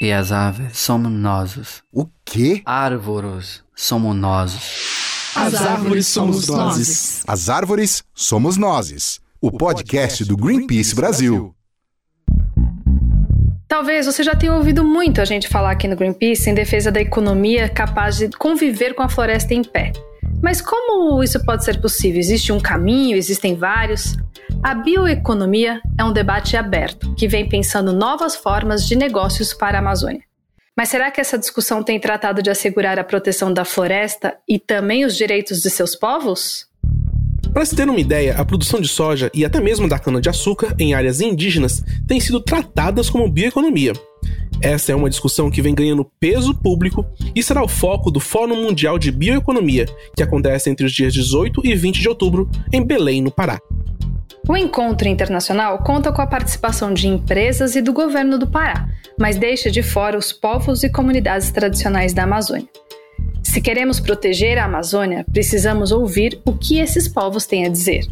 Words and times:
E 0.00 0.12
as 0.12 0.32
aves 0.32 0.76
somos 0.78 1.10
nós. 1.10 1.82
O 1.92 2.06
quê? 2.24 2.62
Árvores 2.66 3.62
somos 3.76 4.14
nós. 4.16 5.32
As 5.36 5.54
árvores 5.54 6.06
somos 6.08 6.48
nós. 6.48 7.22
As 7.26 7.48
árvores 7.48 8.02
somos 8.12 8.56
nós. 8.56 9.20
O 9.40 9.52
podcast 9.52 10.24
do 10.24 10.36
Greenpeace 10.36 10.94
Brasil. 10.94 11.54
Talvez 13.68 14.06
você 14.06 14.22
já 14.22 14.34
tenha 14.34 14.54
ouvido 14.54 14.84
muito 14.84 15.20
a 15.20 15.24
gente 15.24 15.48
falar 15.48 15.70
aqui 15.70 15.86
no 15.86 15.96
Greenpeace 15.96 16.50
em 16.50 16.54
defesa 16.54 16.90
da 16.90 17.00
economia 17.00 17.68
capaz 17.68 18.16
de 18.16 18.28
conviver 18.30 18.94
com 18.94 19.02
a 19.02 19.08
floresta 19.08 19.54
em 19.54 19.62
pé. 19.62 19.92
Mas 20.42 20.60
como 20.60 21.22
isso 21.22 21.42
pode 21.44 21.64
ser 21.64 21.80
possível? 21.80 22.18
Existe 22.20 22.52
um 22.52 22.60
caminho? 22.60 23.16
Existem 23.16 23.56
vários? 23.56 24.16
A 24.64 24.72
bioeconomia 24.72 25.78
é 25.98 26.02
um 26.02 26.10
debate 26.10 26.56
aberto 26.56 27.14
que 27.16 27.28
vem 27.28 27.46
pensando 27.46 27.92
novas 27.92 28.34
formas 28.34 28.88
de 28.88 28.96
negócios 28.96 29.52
para 29.52 29.76
a 29.76 29.80
Amazônia. 29.82 30.22
Mas 30.74 30.88
será 30.88 31.10
que 31.10 31.20
essa 31.20 31.38
discussão 31.38 31.82
tem 31.82 32.00
tratado 32.00 32.42
de 32.42 32.48
assegurar 32.48 32.98
a 32.98 33.04
proteção 33.04 33.52
da 33.52 33.62
floresta 33.62 34.38
e 34.48 34.58
também 34.58 35.04
os 35.04 35.14
direitos 35.14 35.60
de 35.60 35.68
seus 35.68 35.94
povos? 35.94 36.66
Para 37.52 37.66
se 37.66 37.76
ter 37.76 37.86
uma 37.86 38.00
ideia, 38.00 38.36
a 38.38 38.44
produção 38.44 38.80
de 38.80 38.88
soja 38.88 39.30
e 39.34 39.44
até 39.44 39.60
mesmo 39.60 39.86
da 39.86 39.98
cana-de-açúcar 39.98 40.74
em 40.78 40.94
áreas 40.94 41.20
indígenas 41.20 41.84
têm 42.08 42.18
sido 42.18 42.40
tratadas 42.40 43.10
como 43.10 43.30
bioeconomia. 43.30 43.92
Essa 44.62 44.92
é 44.92 44.94
uma 44.94 45.10
discussão 45.10 45.50
que 45.50 45.60
vem 45.60 45.74
ganhando 45.74 46.10
peso 46.18 46.54
público 46.54 47.04
e 47.36 47.42
será 47.42 47.62
o 47.62 47.68
foco 47.68 48.10
do 48.10 48.18
Fórum 48.18 48.62
Mundial 48.62 48.98
de 48.98 49.12
Bioeconomia, 49.12 49.84
que 50.16 50.22
acontece 50.22 50.70
entre 50.70 50.86
os 50.86 50.92
dias 50.92 51.12
18 51.12 51.60
e 51.66 51.74
20 51.74 52.00
de 52.00 52.08
outubro 52.08 52.48
em 52.72 52.82
Belém, 52.82 53.20
no 53.20 53.30
Pará. 53.30 53.60
O 54.46 54.54
encontro 54.56 55.08
internacional 55.08 55.78
conta 55.78 56.12
com 56.12 56.20
a 56.20 56.26
participação 56.26 56.92
de 56.92 57.08
empresas 57.08 57.74
e 57.76 57.80
do 57.80 57.94
governo 57.94 58.38
do 58.38 58.46
Pará, 58.46 58.86
mas 59.18 59.38
deixa 59.38 59.70
de 59.70 59.82
fora 59.82 60.18
os 60.18 60.32
povos 60.32 60.82
e 60.82 60.90
comunidades 60.90 61.50
tradicionais 61.50 62.12
da 62.12 62.24
Amazônia. 62.24 62.68
Se 63.42 63.60
queremos 63.60 64.00
proteger 64.00 64.58
a 64.58 64.66
Amazônia, 64.66 65.24
precisamos 65.32 65.92
ouvir 65.92 66.42
o 66.44 66.52
que 66.52 66.78
esses 66.78 67.08
povos 67.08 67.46
têm 67.46 67.64
a 67.64 67.70
dizer. 67.70 68.06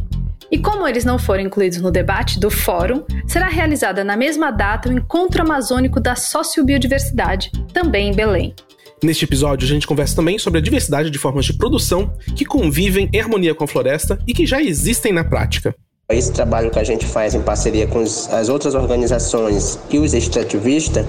E 0.49 0.57
como 0.57 0.87
eles 0.87 1.05
não 1.05 1.19
foram 1.19 1.43
incluídos 1.43 1.79
no 1.79 1.91
debate 1.91 2.39
do 2.39 2.49
fórum, 2.49 3.03
será 3.27 3.47
realizada 3.47 4.03
na 4.03 4.17
mesma 4.17 4.49
data 4.49 4.89
o 4.89 4.93
Encontro 4.93 5.43
Amazônico 5.43 5.99
da 5.99 6.15
Sociobiodiversidade, 6.15 7.51
também 7.71 8.09
em 8.09 8.13
Belém. 8.13 8.55
Neste 9.03 9.25
episódio, 9.25 9.65
a 9.65 9.69
gente 9.69 9.85
conversa 9.85 10.15
também 10.15 10.39
sobre 10.39 10.59
a 10.59 10.63
diversidade 10.63 11.11
de 11.11 11.19
formas 11.19 11.45
de 11.45 11.53
produção 11.53 12.13
que 12.35 12.45
convivem 12.45 13.09
em 13.11 13.19
harmonia 13.19 13.53
com 13.53 13.65
a 13.65 13.67
floresta 13.67 14.17
e 14.25 14.33
que 14.33 14.45
já 14.45 14.61
existem 14.61 15.11
na 15.11 15.23
prática. 15.23 15.75
Esse 16.09 16.33
trabalho 16.33 16.69
que 16.69 16.77
a 16.77 16.83
gente 16.83 17.05
faz 17.05 17.33
em 17.33 17.41
parceria 17.41 17.87
com 17.87 18.01
as 18.01 18.49
outras 18.49 18.75
organizações 18.75 19.79
e 19.89 19.97
os 19.97 20.13
extrativistas 20.13 21.05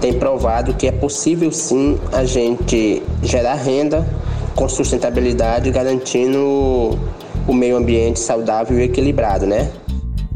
tem 0.00 0.12
provado 0.12 0.74
que 0.74 0.86
é 0.86 0.92
possível 0.92 1.50
sim 1.50 1.98
a 2.12 2.24
gente 2.24 3.02
gerar 3.20 3.54
renda 3.54 4.06
com 4.54 4.68
sustentabilidade, 4.68 5.72
garantindo 5.72 6.96
o 7.48 7.52
meio 7.52 7.76
ambiente 7.76 8.20
saudável 8.20 8.78
e 8.78 8.84
equilibrado, 8.84 9.44
né? 9.44 9.72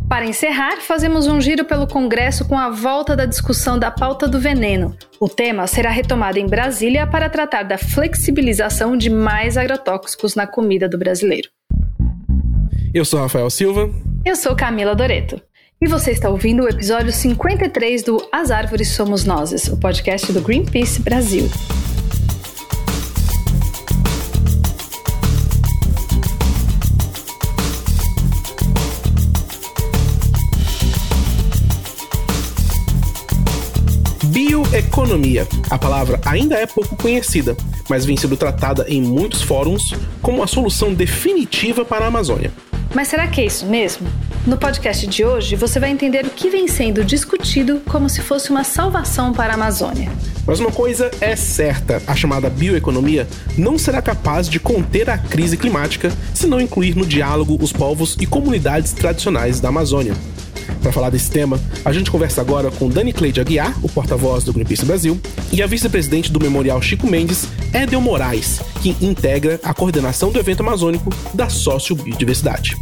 Para 0.09 0.27
encerrar, 0.27 0.81
fazemos 0.81 1.29
um 1.29 1.41
giro 1.41 1.65
pelo 1.65 1.87
Congresso 1.87 2.47
com 2.47 2.59
a 2.59 2.69
volta 2.71 3.15
da 3.15 3.25
discussão 3.25 3.79
da 3.79 3.91
pauta 3.91 4.27
do 4.27 4.39
veneno. 4.39 4.97
O 5.21 5.29
tema 5.29 5.67
será 5.69 5.91
retomado 5.91 6.39
em 6.39 6.47
Brasília 6.47 7.07
para 7.07 7.31
tratar 7.31 7.63
da 7.63 7.79
flexibilização 7.79 8.97
de 8.97 9.09
mais 9.09 9.57
agrotóxicos 9.57 10.35
na 10.35 10.47
comida 10.47 10.89
do 10.89 10.99
brasileiro. 10.99 11.49
Eu 12.95 13.07
sou 13.07 13.19
Rafael 13.19 13.49
Silva. 13.49 13.89
Eu 14.23 14.37
sou 14.37 14.55
Camila 14.55 14.95
Doreto. 14.95 15.41
E 15.81 15.89
você 15.89 16.11
está 16.11 16.29
ouvindo 16.29 16.65
o 16.65 16.69
episódio 16.69 17.11
53 17.11 18.03
do 18.03 18.23
As 18.31 18.51
Árvores 18.51 18.89
Somos 18.89 19.25
Nozes, 19.25 19.67
o 19.69 19.79
podcast 19.79 20.31
do 20.31 20.43
Greenpeace 20.43 21.01
Brasil. 21.01 21.49
Bioeconomia. 34.27 35.49
A 35.71 35.79
palavra 35.79 36.21
ainda 36.27 36.57
é 36.57 36.67
pouco 36.67 36.95
conhecida, 36.97 37.57
mas 37.89 38.05
vem 38.05 38.19
sendo 38.19 38.37
tratada 38.37 38.85
em 38.87 39.01
muitos 39.01 39.41
fóruns 39.41 39.95
como 40.21 40.43
a 40.43 40.47
solução 40.47 40.93
definitiva 40.93 41.87
para 41.87 42.05
a 42.05 42.09
Amazônia. 42.09 42.53
Mas 42.95 43.09
será 43.09 43.27
que 43.27 43.41
é 43.41 43.47
isso 43.47 43.67
mesmo? 43.67 44.09
No 44.47 44.57
podcast 44.57 45.07
de 45.07 45.25
hoje, 45.25 45.55
você 45.55 45.79
vai 45.79 45.91
entender 45.91 46.27
o 46.27 46.31
que 46.31 46.51
vem 46.51 46.67
sendo 46.67 47.05
discutido 47.05 47.81
como 47.89 48.09
se 48.09 48.21
fosse 48.21 48.51
uma 48.51 48.65
salvação 48.65 49.33
para 49.33 49.53
a 49.53 49.55
Amazônia. 49.55 50.11
Mas 50.45 50.59
uma 50.59 50.73
coisa 50.73 51.11
é 51.21 51.37
certa: 51.37 52.03
a 52.07 52.17
chamada 52.17 52.51
bioeconomia 52.51 53.29
não 53.57 53.79
será 53.79 54.03
capaz 54.03 54.49
de 54.49 54.59
conter 54.59 55.09
a 55.09 55.17
crise 55.17 55.57
climática 55.57 56.13
se 56.35 56.47
não 56.47 56.61
incluir 56.61 56.97
no 56.97 57.07
diálogo 57.07 57.57
os 57.61 57.73
povos 57.73 58.17
e 58.21 58.27
comunidades 58.27 58.93
tradicionais 58.93 59.61
da 59.61 59.69
Amazônia. 59.69 60.15
Para 60.83 60.91
falar 60.91 61.11
desse 61.11 61.31
tema, 61.31 61.61
a 61.85 61.93
gente 61.93 62.11
conversa 62.11 62.41
agora 62.41 62.69
com 62.73 62.89
Dani 62.89 63.13
Cleide 63.13 63.41
Aguiar, 63.41 63.73
o 63.85 63.89
porta-voz 63.89 64.43
do 64.43 64.53
Greenpeace 64.53 64.85
Brasil, 64.85 65.19
e 65.53 65.63
a 65.63 65.67
vice-presidente 65.67 66.33
do 66.33 66.41
Memorial 66.41 66.83
Chico 66.83 67.07
Mendes, 67.07 67.47
Edel 67.73 68.01
Moraes, 68.01 68.61
que 68.83 68.97
integra 69.01 69.61
a 69.63 69.73
coordenação 69.73 70.33
do 70.33 70.41
evento 70.41 70.61
amazônico 70.61 71.09
da 71.33 71.49
Sociobiodiversidade. 71.49 72.77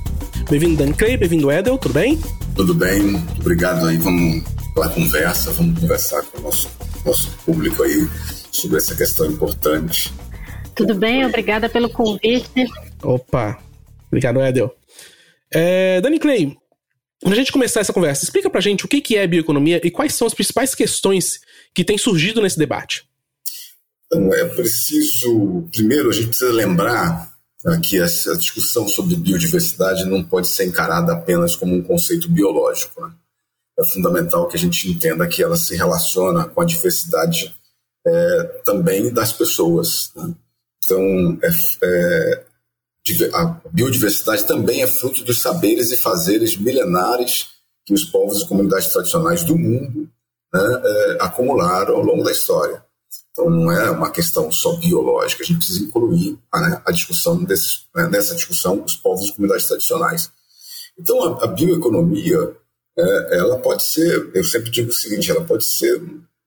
Bem-vindo, 0.48 0.76
Dani 0.76 0.94
Clay, 0.94 1.18
bem-vindo, 1.18 1.52
Edel, 1.52 1.76
tudo 1.76 1.92
bem? 1.92 2.18
Tudo 2.56 2.72
bem, 2.72 3.22
obrigado 3.38 3.86
aí, 3.86 3.98
vamos 3.98 4.44
pela 4.72 4.88
conversa, 4.88 5.50
vamos 5.52 5.78
conversar 5.78 6.22
com 6.22 6.38
o 6.38 6.42
nosso, 6.42 6.70
nosso 7.04 7.30
público 7.44 7.82
aí 7.82 8.08
sobre 8.50 8.78
essa 8.78 8.94
questão 8.94 9.26
importante. 9.26 10.10
Tudo 10.74 10.94
bem, 10.94 11.26
obrigada 11.26 11.68
pelo 11.68 11.90
convite. 11.90 12.66
Opa, 13.02 13.58
obrigado, 14.08 14.40
Edel. 14.40 14.74
É, 15.52 16.00
Dani 16.00 16.18
Clay, 16.18 16.56
quando 17.22 17.34
a 17.34 17.36
gente 17.36 17.52
começar 17.52 17.80
essa 17.80 17.92
conversa, 17.92 18.24
explica 18.24 18.48
pra 18.48 18.60
gente 18.60 18.84
o 18.84 18.88
que 18.88 19.16
é 19.16 19.26
bioeconomia 19.26 19.80
e 19.84 19.90
quais 19.90 20.14
são 20.14 20.26
as 20.26 20.34
principais 20.34 20.74
questões 20.74 21.40
que 21.74 21.84
têm 21.84 21.98
surgido 21.98 22.40
nesse 22.40 22.58
debate. 22.58 23.04
Então, 24.06 24.32
é 24.34 24.44
preciso, 24.46 25.68
primeiro, 25.70 26.10
a 26.10 26.12
gente 26.12 26.28
precisa 26.28 26.52
lembrar 26.52 27.30
né, 27.64 27.80
que 27.82 28.00
essa 28.00 28.36
discussão 28.36 28.88
sobre 28.88 29.14
biodiversidade 29.14 30.04
não 30.04 30.24
pode 30.24 30.48
ser 30.48 30.64
encarada 30.64 31.12
apenas 31.12 31.54
como 31.54 31.74
um 31.74 31.82
conceito 31.82 32.28
biológico. 32.28 33.00
Né? 33.02 33.12
É 33.78 33.86
fundamental 33.92 34.48
que 34.48 34.56
a 34.56 34.60
gente 34.60 34.90
entenda 34.90 35.28
que 35.28 35.42
ela 35.42 35.56
se 35.56 35.76
relaciona 35.76 36.46
com 36.46 36.60
a 36.60 36.64
diversidade 36.64 37.54
é, 38.06 38.42
também 38.64 39.12
das 39.12 39.32
pessoas. 39.32 40.10
Né? 40.16 40.34
Então, 40.84 41.38
é, 41.42 41.50
é, 41.84 42.44
a 43.32 43.60
biodiversidade 43.72 44.46
também 44.46 44.82
é 44.82 44.86
fruto 44.86 45.24
dos 45.24 45.40
saberes 45.40 45.90
e 45.90 45.96
fazeres 45.96 46.56
milenares 46.56 47.48
que 47.84 47.94
os 47.94 48.04
povos 48.04 48.42
e 48.42 48.46
comunidades 48.46 48.88
tradicionais 48.88 49.42
do 49.42 49.56
mundo 49.56 50.08
né, 50.52 50.82
é, 50.84 51.18
acumularam 51.20 51.96
ao 51.96 52.02
longo 52.02 52.22
da 52.22 52.30
história. 52.30 52.84
Então, 53.32 53.48
não 53.48 53.72
é 53.72 53.90
uma 53.90 54.10
questão 54.10 54.50
só 54.52 54.76
biológica, 54.76 55.42
a 55.42 55.46
gente 55.46 55.58
precisa 55.58 55.84
incluir 55.84 56.38
né, 56.54 56.82
a 56.84 56.92
discussão 56.92 57.42
desses, 57.42 57.86
né, 57.94 58.08
nessa 58.08 58.34
discussão 58.34 58.82
os 58.84 58.96
povos 58.96 59.28
e 59.28 59.32
comunidades 59.32 59.66
tradicionais. 59.66 60.30
Então, 60.98 61.22
a, 61.22 61.44
a 61.44 61.46
bioeconomia, 61.46 62.56
é, 62.98 63.38
ela 63.38 63.58
pode 63.58 63.82
ser, 63.84 64.30
eu 64.34 64.44
sempre 64.44 64.70
digo 64.70 64.90
o 64.90 64.92
seguinte, 64.92 65.30
ela 65.30 65.44
pode 65.44 65.64
ser 65.64 66.00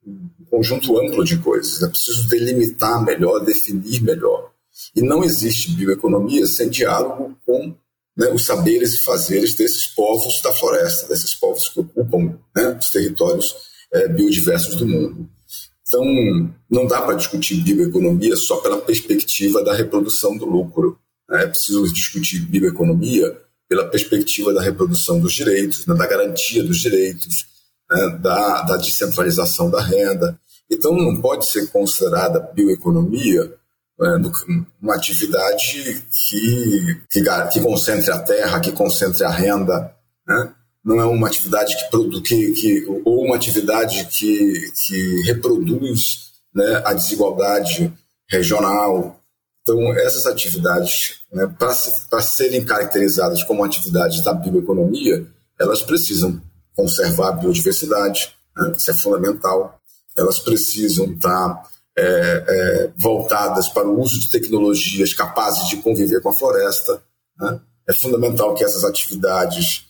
um 0.06 0.46
conjunto 0.50 1.00
amplo 1.00 1.24
de 1.24 1.38
coisas, 1.38 1.82
é 1.82 1.88
preciso 1.88 2.28
delimitar 2.28 3.04
melhor, 3.04 3.40
definir 3.40 4.02
melhor. 4.04 4.53
E 4.96 5.02
não 5.02 5.24
existe 5.24 5.72
bioeconomia 5.72 6.46
sem 6.48 6.70
diálogo 6.70 7.38
com 7.46 7.76
né, 8.16 8.30
os 8.32 8.46
saberes 8.46 8.94
e 8.94 9.04
fazeres 9.04 9.56
desses 9.56 9.88
povos 9.88 10.42
da 10.42 10.52
floresta, 10.54 11.08
desses 11.08 11.34
povos 11.34 11.70
que 11.70 11.80
ocupam 11.80 12.38
né, 12.56 12.78
os 12.80 12.90
territórios 12.90 13.56
é, 13.92 14.08
biodiversos 14.08 14.76
do 14.76 14.88
mundo. 14.88 15.30
Então, 15.88 16.04
não 16.70 16.88
dá 16.88 17.02
para 17.02 17.16
discutir 17.16 17.62
bioeconomia 17.62 18.36
só 18.36 18.58
pela 18.58 18.82
perspectiva 18.82 19.64
da 19.64 19.74
reprodução 19.74 20.36
do 20.36 20.46
lucro. 20.46 20.98
Né? 21.30 21.44
É 21.44 21.48
preciso 21.48 21.84
discutir 21.94 22.40
bioeconomia 22.40 23.40
pela 23.70 23.88
perspectiva 23.88 24.54
da 24.54 24.62
reprodução 24.62 25.20
dos 25.20 25.34
direitos, 25.34 25.86
né, 25.86 25.96
da 25.96 26.08
garantia 26.08 26.64
dos 26.64 26.80
direitos, 26.80 27.46
né, 27.90 28.20
da, 28.22 28.64
da 28.64 28.78
descentralização 28.78 29.70
da 29.70 29.82
renda. 29.82 30.40
Então, 30.70 30.96
não 30.96 31.22
pode 31.22 31.46
ser 31.48 31.68
considerada 31.70 32.40
bioeconomia 32.40 33.54
uma 34.82 34.96
atividade 34.96 36.04
que, 36.12 37.02
que, 37.10 37.22
que, 37.52 37.62
concentre 37.62 38.12
a 38.12 38.20
terra, 38.20 38.60
que 38.60 38.72
concentre 38.72 39.24
a 39.24 39.30
renda, 39.30 39.94
né? 40.28 40.54
não 40.84 41.00
é 41.00 41.06
uma 41.06 41.28
atividade 41.28 41.76
que, 41.78 42.22
que, 42.22 42.52
que 42.52 42.86
ou 43.06 43.26
uma 43.26 43.36
atividade 43.36 44.06
que, 44.08 44.72
que 44.76 45.22
reproduz 45.22 46.32
né, 46.54 46.82
a 46.84 46.94
desigualdade 46.94 47.94
regional. 48.30 49.20
Então, 49.62 49.94
essas 49.94 50.26
atividades, 50.28 51.22
né, 51.32 51.48
para 51.58 52.22
serem 52.22 52.66
caracterizadas 52.66 53.44
como 53.44 53.64
atividades 53.64 54.22
da 54.24 54.34
bioeconomia, 54.34 55.26
elas 55.60 55.82
precisam 55.82 56.42
conservar 56.76 57.30
a 57.30 57.34
biodiversidade, 57.34 58.36
né, 58.58 58.74
isso 58.76 58.92
é 58.92 58.94
fundamental, 58.94 59.80
elas 60.18 60.40
precisam 60.40 61.06
estar 61.06 61.64
é, 61.98 62.04
é, 62.04 62.92
voltadas 62.98 63.68
para 63.70 63.88
o 63.88 64.00
uso 64.00 64.20
de 64.20 64.32
tecnologias 64.32 65.14
capazes 65.14 65.68
de 65.68 65.78
conviver 65.78 66.22
com 66.22 66.30
a 66.30 66.34
floresta. 66.34 67.04
Né? 67.40 67.60
É 67.88 67.94
fundamental 67.94 68.56
que 68.56 68.64
essas 68.64 68.84
atividades 68.84 69.86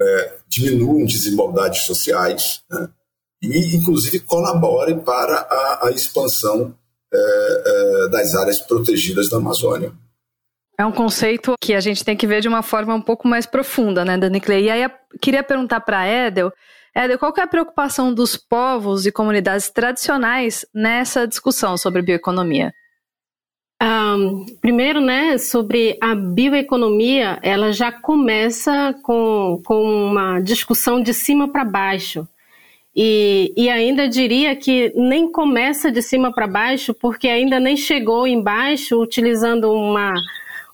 é, 0.00 0.34
diminuam 0.48 1.04
desigualdades 1.04 1.82
sociais 1.82 2.62
né? 2.70 2.88
e, 3.42 3.76
inclusive, 3.76 4.20
colaborem 4.20 4.98
para 4.98 5.36
a, 5.40 5.88
a 5.88 5.90
expansão 5.90 6.74
é, 7.12 8.08
das 8.10 8.34
áreas 8.34 8.58
protegidas 8.58 9.28
da 9.28 9.36
Amazônia. 9.36 9.92
É 10.78 10.84
um 10.84 10.92
conceito 10.92 11.54
que 11.60 11.72
a 11.74 11.80
gente 11.80 12.04
tem 12.04 12.16
que 12.16 12.26
ver 12.26 12.42
de 12.42 12.48
uma 12.48 12.62
forma 12.62 12.94
um 12.94 13.00
pouco 13.00 13.26
mais 13.26 13.46
profunda, 13.46 14.04
né, 14.04 14.18
Dani 14.18 14.40
Clay? 14.40 14.64
E 14.64 14.70
aí, 14.70 14.82
eu 14.82 14.90
queria 15.20 15.42
perguntar 15.42 15.80
para 15.80 16.00
a 16.00 16.08
Edel, 16.08 16.52
Edel, 16.96 17.18
qual 17.18 17.34
é 17.36 17.42
a 17.42 17.46
preocupação 17.46 18.14
dos 18.14 18.38
povos 18.38 19.04
e 19.04 19.12
comunidades 19.12 19.68
tradicionais 19.68 20.64
nessa 20.74 21.28
discussão 21.28 21.76
sobre 21.76 22.00
bioeconomia? 22.00 22.72
Um, 23.82 24.46
primeiro, 24.62 25.02
né, 25.02 25.36
sobre 25.36 25.98
a 26.00 26.14
bioeconomia, 26.14 27.38
ela 27.42 27.70
já 27.70 27.92
começa 27.92 28.94
com, 29.02 29.60
com 29.62 29.82
uma 29.84 30.40
discussão 30.40 31.02
de 31.02 31.12
cima 31.12 31.52
para 31.52 31.66
baixo. 31.66 32.26
E, 32.98 33.52
e 33.54 33.68
ainda 33.68 34.08
diria 34.08 34.56
que 34.56 34.90
nem 34.96 35.30
começa 35.30 35.92
de 35.92 36.00
cima 36.00 36.32
para 36.32 36.46
baixo, 36.46 36.94
porque 36.94 37.28
ainda 37.28 37.60
nem 37.60 37.76
chegou 37.76 38.26
embaixo, 38.26 38.98
utilizando 38.98 39.70
uma, 39.70 40.14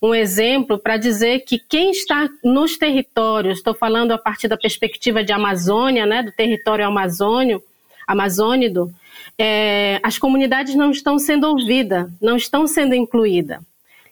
um 0.02 0.12
exemplo 0.12 0.78
para 0.78 0.96
dizer 0.96 1.40
que 1.40 1.60
quem 1.60 1.92
está 1.92 2.28
nos 2.42 2.76
territórios, 2.76 3.58
estou 3.58 3.72
falando 3.72 4.10
a 4.10 4.18
partir 4.18 4.48
da 4.48 4.56
perspectiva 4.56 5.22
de 5.22 5.32
Amazônia, 5.32 6.04
né, 6.04 6.24
do 6.24 6.32
território 6.32 6.84
amazônio, 6.84 7.62
amazônido, 8.06 8.92
é, 9.38 10.00
as 10.02 10.18
comunidades 10.18 10.74
não 10.74 10.90
estão 10.90 11.18
sendo 11.18 11.46
ouvidas, 11.46 12.10
não 12.20 12.36
estão 12.36 12.66
sendo 12.66 12.96
incluídas. 12.96 13.60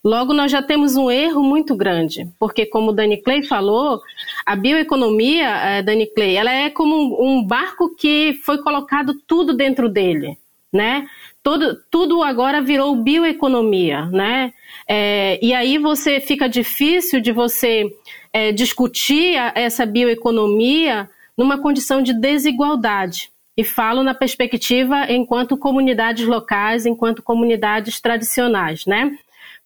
Logo, 0.02 0.32
nós 0.32 0.50
já 0.50 0.62
temos 0.62 0.96
um 0.96 1.10
erro 1.10 1.42
muito 1.42 1.75
grande, 1.75 2.26
porque, 2.38 2.64
como 2.64 2.92
Dani 2.92 3.19
Clay 3.19 3.42
falou, 3.42 4.00
a 4.46 4.56
bioeconomia, 4.56 5.48
é, 5.48 5.82
Dani 5.82 6.06
Clay, 6.06 6.37
ela 6.37 6.52
é 6.52 6.70
como 6.70 6.96
um, 6.96 7.32
um 7.32 7.44
barco 7.44 7.94
que 7.96 8.38
foi 8.44 8.58
colocado 8.58 9.12
tudo 9.26 9.52
dentro 9.52 9.90
dele, 9.90 10.38
né? 10.72 11.06
Todo, 11.42 11.76
tudo 11.90 12.22
agora 12.22 12.62
virou 12.62 12.96
bioeconomia, 12.96 14.06
né? 14.06 14.54
É, 14.92 15.38
e 15.40 15.54
aí 15.54 15.78
você 15.78 16.19
fica 16.19 16.48
difícil 16.48 17.20
de 17.20 17.31
você 17.31 17.84
é, 18.32 18.50
discutir 18.50 19.37
essa 19.54 19.87
bioeconomia 19.87 21.08
numa 21.38 21.58
condição 21.58 22.02
de 22.02 22.12
desigualdade. 22.12 23.31
E 23.56 23.62
falo 23.62 24.02
na 24.02 24.14
perspectiva 24.14 25.12
enquanto 25.12 25.56
comunidades 25.56 26.26
locais, 26.26 26.87
enquanto 26.87 27.22
comunidades 27.22 28.00
tradicionais, 28.00 28.87
né? 28.87 29.16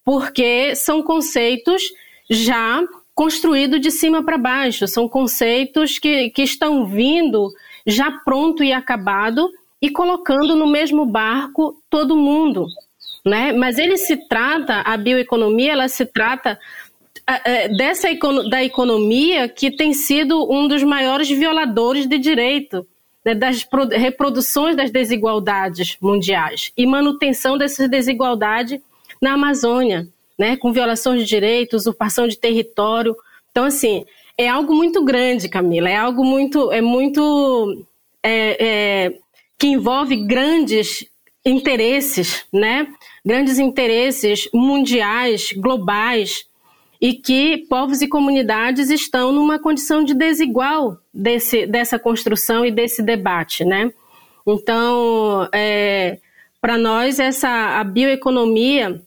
porque 0.05 0.77
são 0.77 1.03
conceitos 1.03 1.83
já 2.31 2.83
construídos 3.15 3.81
de 3.81 3.91
cima 3.91 4.23
para 4.23 4.37
baixo, 4.37 4.87
são 4.87 5.09
conceitos 5.09 5.99
que, 5.99 6.31
que 6.31 6.43
estão 6.43 6.85
vindo 6.87 7.51
já 7.87 8.11
pronto 8.11 8.63
e 8.63 8.73
acabado 8.73 9.51
e 9.81 9.89
colocando 9.89 10.55
no 10.55 10.67
mesmo 10.67 11.07
barco 11.07 11.77
todo 11.89 12.17
mundo. 12.17 12.67
Né? 13.25 13.53
Mas 13.53 13.79
ele 13.79 13.97
se 13.97 14.29
trata, 14.29 14.81
a 14.81 14.97
bioeconomia, 14.97 15.73
ela 15.73 15.89
se 15.89 16.05
trata 16.05 16.59
é, 17.27 17.69
dessa 17.69 18.09
da 18.51 18.63
economia 18.63 19.49
que 19.49 19.71
tem 19.71 19.95
sido 19.95 20.51
um 20.53 20.69
dos 20.69 20.83
maiores 20.83 21.29
violadores 21.31 22.07
de 22.07 22.19
direito, 22.19 22.87
né, 23.25 23.35
das 23.35 23.67
reproduções 23.93 24.77
das 24.77 24.91
desigualdades 24.91 25.97
mundiais 26.01 26.71
e 26.77 26.87
manutenção 26.87 27.57
dessas 27.57 27.89
desigualdades 27.89 28.79
na 29.23 29.33
Amazônia, 29.33 30.07
né, 30.39 30.57
com 30.57 30.73
violações 30.73 31.23
de 31.23 31.27
direitos, 31.27 31.83
usurpação 31.83 32.29
de 32.29 32.37
território. 32.37 33.17
Então, 33.51 33.65
assim, 33.65 34.05
é 34.37 34.47
algo 34.47 34.75
muito 34.75 35.03
grande, 35.03 35.49
Camila, 35.49 35.89
é 35.89 35.97
algo 35.97 36.25
muito, 36.25 36.71
é 36.71 36.83
muito 36.83 37.87
é, 38.23 38.67
é, 38.67 39.15
que 39.59 39.69
envolve 39.69 40.17
grandes 40.27 41.07
interesses, 41.47 42.45
né, 42.53 42.87
grandes 43.25 43.59
interesses 43.59 44.49
mundiais, 44.53 45.53
globais, 45.57 46.47
e 47.01 47.13
que 47.15 47.59
povos 47.69 48.01
e 48.03 48.09
comunidades 48.09 48.91
estão 48.91 49.33
numa 49.33 49.59
condição 49.59 50.05
de 50.05 50.15
desigual 50.15 50.99
desse, 51.13 51.67
dessa 51.67 51.99
construção 51.99 52.65
e 52.65 52.71
desse 52.71 53.03
debate, 53.03 53.65
né? 53.65 53.93
Então, 54.47 55.49
é, 55.53 56.19
para 56.61 56.79
nós, 56.79 57.19
essa 57.19 57.79
a 57.79 57.85
bioeconomia 57.85 59.03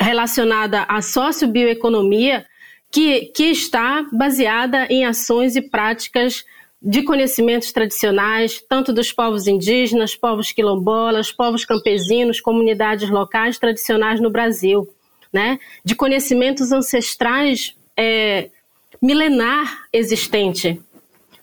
relacionada 0.00 0.82
à 0.82 1.00
sociobioeconomia, 1.00 2.44
que, 2.90 3.26
que 3.26 3.44
está 3.44 4.06
baseada 4.12 4.86
em 4.86 5.04
ações 5.04 5.56
e 5.56 5.62
práticas 5.62 6.44
de 6.86 7.02
conhecimentos 7.02 7.72
tradicionais, 7.72 8.62
tanto 8.68 8.92
dos 8.92 9.12
povos 9.12 9.48
indígenas, 9.48 10.14
povos 10.14 10.52
quilombolas, 10.52 11.32
povos 11.32 11.64
campesinos, 11.64 12.40
comunidades 12.40 13.10
locais 13.10 13.58
tradicionais 13.58 14.20
no 14.20 14.30
Brasil, 14.30 14.88
né? 15.32 15.58
de 15.84 15.96
conhecimentos 15.96 16.70
ancestrais 16.70 17.74
é, 17.96 18.50
milenar 19.02 19.88
existente 19.92 20.80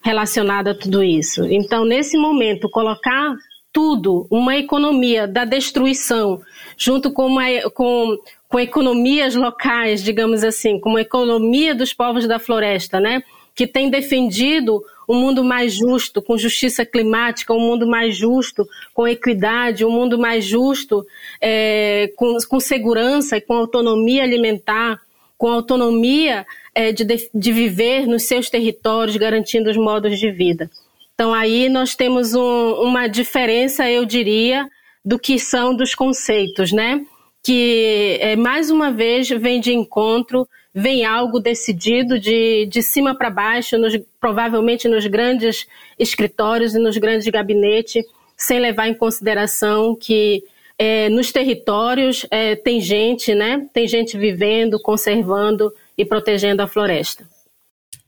relacionado 0.01 0.69
a 0.69 0.75
tudo 0.75 1.03
isso. 1.03 1.43
Então, 1.43 1.83
nesse 1.83 2.17
momento, 2.17 2.69
colocar 2.69 3.35
tudo, 3.73 4.25
uma 4.31 4.55
economia 4.55 5.27
da 5.27 5.43
destruição, 5.43 6.41
junto 6.77 7.11
com, 7.11 7.25
uma, 7.25 7.43
com, 7.73 8.17
com 8.47 8.59
economias 8.61 9.35
locais, 9.35 10.01
digamos 10.01 10.41
assim, 10.41 10.79
como 10.79 10.97
a 10.97 11.01
economia 11.01 11.75
dos 11.75 11.93
povos 11.93 12.25
da 12.25 12.39
floresta, 12.39 13.01
né? 13.01 13.23
Que 13.53 13.67
tem 13.67 13.89
defendido 13.89 14.81
um 15.07 15.15
mundo 15.15 15.43
mais 15.43 15.73
justo, 15.73 16.21
com 16.21 16.37
justiça 16.37 16.85
climática, 16.85 17.53
um 17.53 17.59
mundo 17.59 17.87
mais 17.87 18.15
justo, 18.15 18.67
com 18.93 19.07
equidade, 19.07 19.85
um 19.85 19.91
mundo 19.91 20.17
mais 20.17 20.45
justo, 20.45 21.05
é, 21.41 22.11
com, 22.15 22.37
com 22.47 22.59
segurança 22.59 23.37
e 23.37 23.41
com 23.41 23.53
autonomia 23.53 24.23
alimentar, 24.23 25.01
com 25.37 25.49
autonomia 25.49 26.45
é, 26.73 26.91
de, 26.91 27.05
de 27.33 27.51
viver 27.51 28.07
nos 28.07 28.23
seus 28.23 28.49
territórios, 28.49 29.17
garantindo 29.17 29.69
os 29.69 29.77
modos 29.77 30.19
de 30.19 30.31
vida. 30.31 30.69
Então 31.13 31.33
aí 31.33 31.69
nós 31.69 31.95
temos 31.95 32.33
um, 32.33 32.73
uma 32.81 33.07
diferença, 33.07 33.89
eu 33.89 34.05
diria, 34.05 34.67
do 35.03 35.19
que 35.19 35.37
são 35.37 35.75
dos 35.75 35.93
conceitos, 35.93 36.71
né? 36.71 37.05
que 37.43 38.17
é, 38.21 38.35
mais 38.37 38.71
uma 38.71 38.89
vez 38.89 39.27
vem 39.29 39.59
de 39.59 39.73
encontro, 39.73 40.47
vem 40.73 41.05
algo 41.05 41.39
decidido 41.39 42.19
de, 42.19 42.65
de 42.65 42.81
cima 42.81 43.15
para 43.15 43.29
baixo, 43.29 43.77
nos, 43.77 43.99
provavelmente 44.19 44.87
nos 44.87 45.05
grandes 45.05 45.67
escritórios 45.99 46.73
e 46.73 46.79
nos 46.79 46.97
grandes 46.97 47.27
gabinetes, 47.27 48.03
sem 48.35 48.59
levar 48.59 48.87
em 48.87 48.93
consideração 48.93 49.95
que 49.95 50.43
é, 50.77 51.07
nos 51.09 51.31
territórios 51.31 52.25
é, 52.31 52.55
tem 52.55 52.81
gente, 52.81 53.35
né? 53.35 53.67
Tem 53.71 53.87
gente 53.87 54.17
vivendo, 54.17 54.81
conservando 54.81 55.71
e 55.97 56.03
protegendo 56.03 56.63
a 56.63 56.67
floresta. 56.67 57.32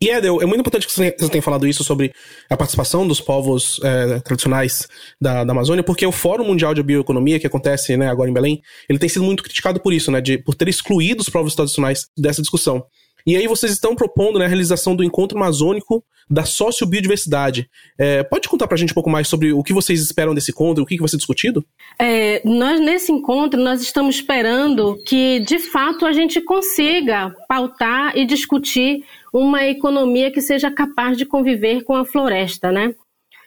E 0.05 0.09
é, 0.11 0.17
é 0.17 0.45
muito 0.45 0.59
importante 0.59 0.85
que 0.85 0.93
você 0.93 1.11
tenha 1.31 1.41
falado 1.41 1.65
isso 1.65 1.83
sobre 1.83 2.13
a 2.47 2.55
participação 2.55 3.07
dos 3.07 3.19
povos 3.19 3.79
é, 3.83 4.19
tradicionais 4.19 4.87
da, 5.19 5.43
da, 5.43 5.51
Amazônia, 5.51 5.83
porque 5.83 6.05
o 6.05 6.11
Fórum 6.11 6.45
Mundial 6.45 6.75
de 6.75 6.83
Bioeconomia, 6.83 7.39
que 7.39 7.47
acontece 7.47 7.97
né, 7.97 8.07
agora 8.07 8.29
em 8.29 8.33
Belém, 8.33 8.61
ele 8.87 8.99
tem 8.99 9.09
sido 9.09 9.25
muito 9.25 9.41
criticado 9.41 9.79
por 9.79 9.91
isso, 9.91 10.11
né, 10.11 10.21
de, 10.21 10.37
por 10.37 10.53
ter 10.53 10.69
excluído 10.69 11.23
os 11.23 11.29
povos 11.29 11.55
tradicionais 11.55 12.05
dessa 12.15 12.39
discussão. 12.39 12.85
E 13.25 13.35
aí 13.35 13.47
vocês 13.47 13.71
estão 13.71 13.95
propondo 13.95 14.37
né, 14.37 14.45
a 14.45 14.47
realização 14.47 14.95
do 14.95 15.03
Encontro 15.03 15.35
Amazônico 15.35 16.03
da 16.29 16.45
Sociobiodiversidade. 16.45 17.67
É, 17.99 18.23
pode 18.23 18.47
contar 18.47 18.67
pra 18.67 18.77
gente 18.77 18.91
um 18.91 18.93
pouco 18.93 19.09
mais 19.09 19.27
sobre 19.27 19.53
o 19.53 19.63
que 19.63 19.73
vocês 19.73 20.01
esperam 20.01 20.35
desse 20.35 20.51
encontro, 20.51 20.83
o 20.83 20.85
que, 20.85 20.95
que 20.95 21.01
vai 21.01 21.09
ser 21.09 21.17
discutido? 21.17 21.65
É, 21.99 22.41
nós, 22.45 22.79
nesse 22.79 23.11
encontro, 23.11 23.59
nós 23.59 23.81
estamos 23.81 24.15
esperando 24.15 24.95
que, 25.07 25.39
de 25.39 25.57
fato, 25.57 26.05
a 26.05 26.13
gente 26.13 26.39
consiga 26.41 27.33
pautar 27.47 28.15
e 28.15 28.25
discutir 28.25 29.03
uma 29.37 29.65
economia 29.67 30.31
que 30.31 30.39
seja 30.39 30.71
capaz 30.71 31.17
de 31.17 31.25
conviver 31.25 31.83
com 31.83 31.93
a 31.93 32.05
floresta, 32.05 32.71
né? 32.71 32.95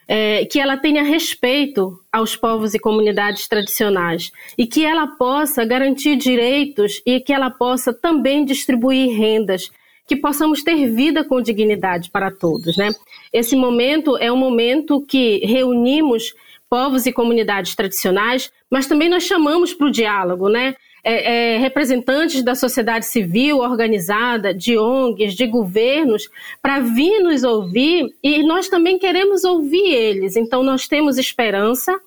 É, 0.06 0.44
que 0.44 0.60
ela 0.60 0.76
tenha 0.76 1.02
respeito 1.02 1.98
aos 2.12 2.36
povos 2.36 2.74
e 2.74 2.78
comunidades 2.78 3.48
tradicionais 3.48 4.30
e 4.56 4.66
que 4.66 4.84
ela 4.84 5.06
possa 5.06 5.64
garantir 5.64 6.16
direitos 6.16 7.00
e 7.06 7.20
que 7.20 7.32
ela 7.32 7.50
possa 7.50 7.92
também 7.92 8.44
distribuir 8.44 9.18
rendas, 9.18 9.70
que 10.06 10.16
possamos 10.16 10.62
ter 10.62 10.90
vida 10.90 11.24
com 11.24 11.40
dignidade 11.40 12.10
para 12.10 12.30
todos, 12.30 12.76
né? 12.76 12.90
Esse 13.32 13.56
momento 13.56 14.16
é 14.18 14.30
um 14.30 14.36
momento 14.36 15.00
que 15.06 15.38
reunimos 15.38 16.34
povos 16.68 17.06
e 17.06 17.12
comunidades 17.12 17.74
tradicionais, 17.74 18.52
mas 18.70 18.86
também 18.86 19.08
nós 19.08 19.24
chamamos 19.24 19.72
para 19.72 19.86
o 19.86 19.90
diálogo, 19.90 20.50
né? 20.50 20.74
É, 21.04 21.54
é, 21.54 21.58
representantes 21.58 22.42
da 22.42 22.54
sociedade 22.54 23.06
civil 23.06 23.58
organizada, 23.58 24.52
de 24.52 24.76
ONGs, 24.76 25.34
de 25.34 25.46
governos, 25.46 26.28
para 26.60 26.80
vir 26.80 27.20
nos 27.20 27.44
ouvir 27.44 28.14
e 28.22 28.42
nós 28.42 28.68
também 28.68 28.98
queremos 28.98 29.44
ouvir 29.44 29.94
eles. 29.94 30.36
Então, 30.36 30.62
nós 30.62 30.88
temos 30.88 31.18
esperança 31.18 31.98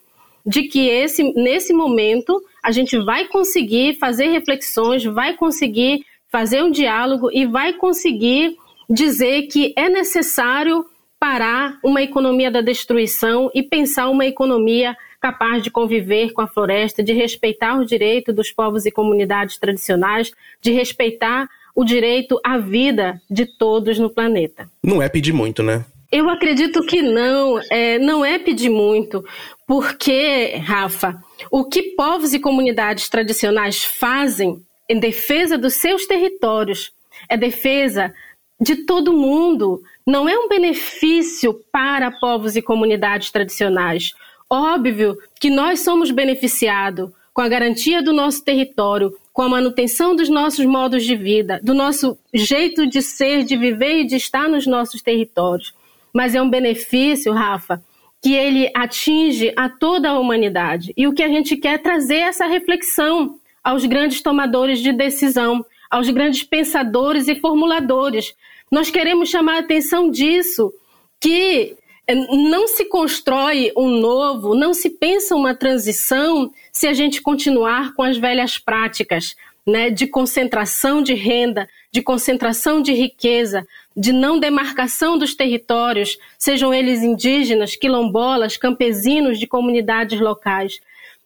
de 0.46 0.64
que 0.64 0.88
esse, 0.88 1.24
nesse 1.34 1.74
momento 1.74 2.42
a 2.64 2.72
gente 2.72 2.98
vai 2.98 3.28
conseguir 3.28 3.98
fazer 3.98 4.28
reflexões, 4.28 5.04
vai 5.04 5.36
conseguir 5.36 6.06
fazer 6.32 6.64
um 6.64 6.72
diálogo 6.72 7.30
e 7.32 7.46
vai 7.46 7.74
conseguir 7.74 8.56
dizer 8.90 9.44
que 9.44 9.74
é 9.76 9.90
necessário 9.90 10.86
parar 11.20 11.78
uma 11.84 12.02
economia 12.02 12.50
da 12.50 12.62
destruição 12.62 13.52
e 13.54 13.62
pensar 13.62 14.10
uma 14.10 14.26
economia 14.26 14.96
capaz 15.22 15.62
de 15.62 15.70
conviver 15.70 16.34
com 16.34 16.42
a 16.42 16.48
floresta, 16.48 17.04
de 17.04 17.14
respeitar 17.14 17.80
os 17.80 17.88
direitos 17.88 18.34
dos 18.34 18.52
povos 18.52 18.86
e 18.86 18.92
comunidades 18.92 19.58
tradicionais, 19.58 20.32
de 20.60 20.72
respeitar 20.72 21.48
o 21.76 21.86
direito 21.86 22.40
à 22.44 22.58
vida 22.58 23.22
de 23.30 23.46
todos 23.46 24.00
no 24.00 24.10
planeta. 24.10 24.70
Não 24.84 25.02
é 25.02 25.08
pedir 25.08 25.32
muito, 25.32 25.62
né? 25.62 25.86
Eu 26.12 26.30
acredito 26.30 26.86
que 26.86 27.02
não, 27.02 27.62
é, 27.70 27.98
não 27.98 28.26
é 28.26 28.38
pedir 28.38 28.70
muito, 28.70 29.24
porque, 29.66 30.58
Rafa, 30.58 31.16
o 31.50 31.64
que 31.64 31.96
povos 31.96 32.34
e 32.34 32.40
comunidades 32.40 33.08
tradicionais 33.08 33.82
fazem 33.82 34.62
em 34.90 35.00
defesa 35.00 35.58
dos 35.58 35.76
seus 35.76 36.06
territórios 36.06 36.92
é 37.30 37.38
defesa 37.38 38.14
de 38.60 38.86
todo 38.86 39.14
mundo, 39.14 39.82
não 40.06 40.28
é 40.28 40.38
um 40.38 40.50
benefício 40.50 41.54
para 41.72 42.12
povos 42.12 42.58
e 42.58 42.62
comunidades 42.62 43.32
tradicionais. 43.32 44.14
Óbvio 44.52 45.16
que 45.40 45.50
nós 45.50 45.80
somos 45.80 46.12
beneficiados 46.12 47.10
com 47.34 47.40
a 47.40 47.48
garantia 47.48 48.04
do 48.04 48.12
nosso 48.12 48.44
território, 48.44 49.16
com 49.32 49.44
a 49.44 49.48
manutenção 49.48 50.14
dos 50.14 50.28
nossos 50.28 50.66
modos 50.66 51.06
de 51.06 51.16
vida, 51.16 51.58
do 51.64 51.74
nosso 51.74 52.18
jeito 52.34 52.86
de 52.86 53.02
ser, 53.02 53.46
de 53.46 53.56
viver 53.56 54.02
e 54.02 54.06
de 54.06 54.18
estar 54.18 54.50
nos 54.50 54.68
nossos 54.68 55.02
territórios. 55.02 55.74
Mas 56.14 56.36
é 56.36 56.42
um 56.42 56.50
benefício, 56.50 57.32
Rafa, 57.32 57.82
que 58.22 58.34
ele 58.34 58.70
atinge 58.76 59.54
a 59.56 59.70
toda 59.70 60.10
a 60.10 60.20
humanidade. 60.20 60.92
E 60.98 61.08
o 61.08 61.14
que 61.14 61.24
a 61.24 61.30
gente 61.30 61.56
quer 61.56 61.76
é 61.76 61.78
trazer 61.78 62.18
essa 62.18 62.46
reflexão 62.46 63.40
aos 63.64 63.86
grandes 63.86 64.22
tomadores 64.22 64.80
de 64.80 64.92
decisão, 64.92 65.66
aos 65.90 66.10
grandes 66.10 66.44
pensadores 66.44 67.30
e 67.30 67.36
formuladores. 67.36 68.36
Nós 68.70 68.92
queremos 68.92 69.30
chamar 69.30 69.56
a 69.56 69.60
atenção 69.60 70.12
disso, 70.12 70.74
que 71.22 71.78
não 72.16 72.68
se 72.68 72.86
constrói 72.86 73.72
um 73.76 73.88
novo, 73.88 74.56
não 74.56 74.74
se 74.74 74.90
pensa 74.90 75.36
uma 75.36 75.54
transição 75.54 76.52
se 76.72 76.88
a 76.88 76.94
gente 76.94 77.22
continuar 77.22 77.94
com 77.94 78.04
as 78.04 78.18
velhas 78.18 78.58
práticas 78.58 79.36
né, 79.66 79.90
de 79.90 80.08
concentração 80.08 81.02
de 81.02 81.14
renda, 81.14 81.68
de 81.92 82.02
concentração 82.02 82.82
de 82.82 82.94
riqueza, 82.94 83.66
de 83.96 84.12
não 84.12 84.40
demarcação 84.40 85.18
dos 85.18 85.36
territórios, 85.36 86.18
sejam 86.38 86.74
eles 86.74 87.04
indígenas, 87.04 87.76
quilombolas, 87.76 88.58
campesinos 88.58 89.40
de 89.40 89.48
comunidades 89.48 90.20
locais. 90.20 90.80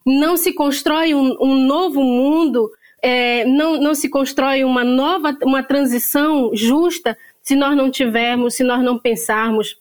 Não 0.06 0.36
se 0.36 0.54
constrói 0.54 1.14
um, 1.14 1.38
um 1.40 1.56
novo 1.56 2.04
mundo, 2.04 2.72
é, 3.02 3.46
não, 3.46 3.80
não 3.80 3.96
se 3.96 4.10
constrói 4.10 4.64
uma 4.64 4.84
nova, 4.84 5.38
uma 5.44 5.64
transição 5.64 6.52
justa 6.54 7.18
se 7.42 7.56
nós 7.56 7.78
não 7.78 7.92
tivermos, 7.92 8.56
se 8.56 8.64
nós 8.64 8.84
não 8.84 8.98
pensarmos 8.98 9.78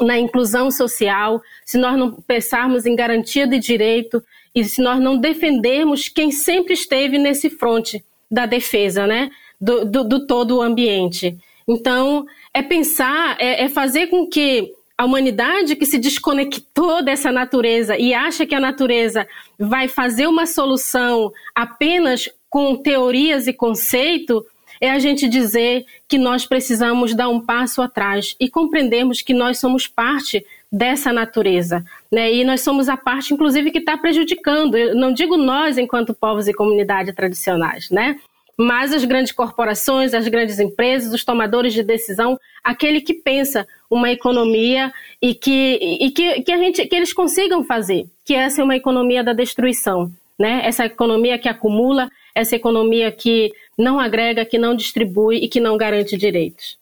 na 0.00 0.18
inclusão 0.18 0.70
social, 0.70 1.40
se 1.64 1.78
nós 1.78 1.98
não 1.98 2.12
pensarmos 2.12 2.86
em 2.86 2.96
garantia 2.96 3.46
de 3.46 3.58
direito 3.58 4.22
e 4.54 4.64
se 4.64 4.80
nós 4.80 5.00
não 5.00 5.16
defendermos 5.18 6.08
quem 6.08 6.30
sempre 6.30 6.74
esteve 6.74 7.18
nesse 7.18 7.50
fronte 7.50 8.04
da 8.30 8.46
defesa, 8.46 9.06
né, 9.06 9.30
do, 9.60 9.84
do, 9.84 10.04
do 10.04 10.26
todo 10.26 10.56
o 10.56 10.62
ambiente. 10.62 11.36
Então, 11.68 12.26
é 12.54 12.62
pensar, 12.62 13.36
é, 13.38 13.64
é 13.64 13.68
fazer 13.68 14.06
com 14.08 14.26
que 14.26 14.72
a 14.96 15.04
humanidade 15.04 15.76
que 15.76 15.84
se 15.84 15.98
desconectou 15.98 17.04
dessa 17.04 17.30
natureza 17.30 17.98
e 17.98 18.14
acha 18.14 18.46
que 18.46 18.54
a 18.54 18.60
natureza 18.60 19.26
vai 19.58 19.88
fazer 19.88 20.26
uma 20.26 20.46
solução 20.46 21.30
apenas 21.54 22.30
com 22.48 22.76
teorias 22.76 23.46
e 23.46 23.52
conceito, 23.52 24.44
é 24.80 24.90
a 24.90 24.98
gente 24.98 25.28
dizer 25.28 25.84
que 26.08 26.18
nós 26.18 26.46
precisamos 26.46 27.14
dar 27.14 27.28
um 27.28 27.40
passo 27.40 27.82
atrás 27.82 28.36
e 28.38 28.48
compreendermos 28.48 29.22
que 29.22 29.34
nós 29.34 29.58
somos 29.58 29.86
parte 29.86 30.44
dessa 30.70 31.12
natureza, 31.12 31.84
né? 32.10 32.32
E 32.32 32.44
nós 32.44 32.60
somos 32.60 32.88
a 32.88 32.96
parte, 32.96 33.32
inclusive, 33.32 33.70
que 33.70 33.78
está 33.78 33.96
prejudicando. 33.96 34.76
Eu 34.76 34.94
não 34.94 35.12
digo 35.12 35.36
nós, 35.36 35.78
enquanto 35.78 36.14
povos 36.14 36.48
e 36.48 36.54
comunidades 36.54 37.14
tradicionais, 37.14 37.90
né? 37.90 38.18
Mas 38.58 38.92
as 38.92 39.04
grandes 39.04 39.32
corporações, 39.32 40.14
as 40.14 40.26
grandes 40.28 40.58
empresas, 40.58 41.12
os 41.12 41.24
tomadores 41.24 41.74
de 41.74 41.82
decisão, 41.82 42.40
aquele 42.64 43.02
que 43.02 43.12
pensa 43.12 43.66
uma 43.90 44.10
economia 44.10 44.92
e 45.20 45.34
que, 45.34 45.78
e 46.00 46.10
que, 46.10 46.42
que 46.42 46.52
a 46.52 46.56
gente, 46.56 46.86
que 46.86 46.96
eles 46.96 47.12
consigam 47.12 47.62
fazer, 47.64 48.06
que 48.24 48.34
essa 48.34 48.62
é 48.62 48.64
uma 48.64 48.76
economia 48.76 49.22
da 49.22 49.34
destruição, 49.34 50.10
né? 50.38 50.62
Essa 50.64 50.86
economia 50.86 51.38
que 51.38 51.48
acumula, 51.48 52.10
essa 52.34 52.56
economia 52.56 53.12
que 53.12 53.52
não 53.78 54.00
agrega, 54.00 54.44
que 54.44 54.58
não 54.58 54.74
distribui 54.74 55.36
e 55.36 55.48
que 55.48 55.60
não 55.60 55.76
garante 55.76 56.16
direitos. 56.16 56.78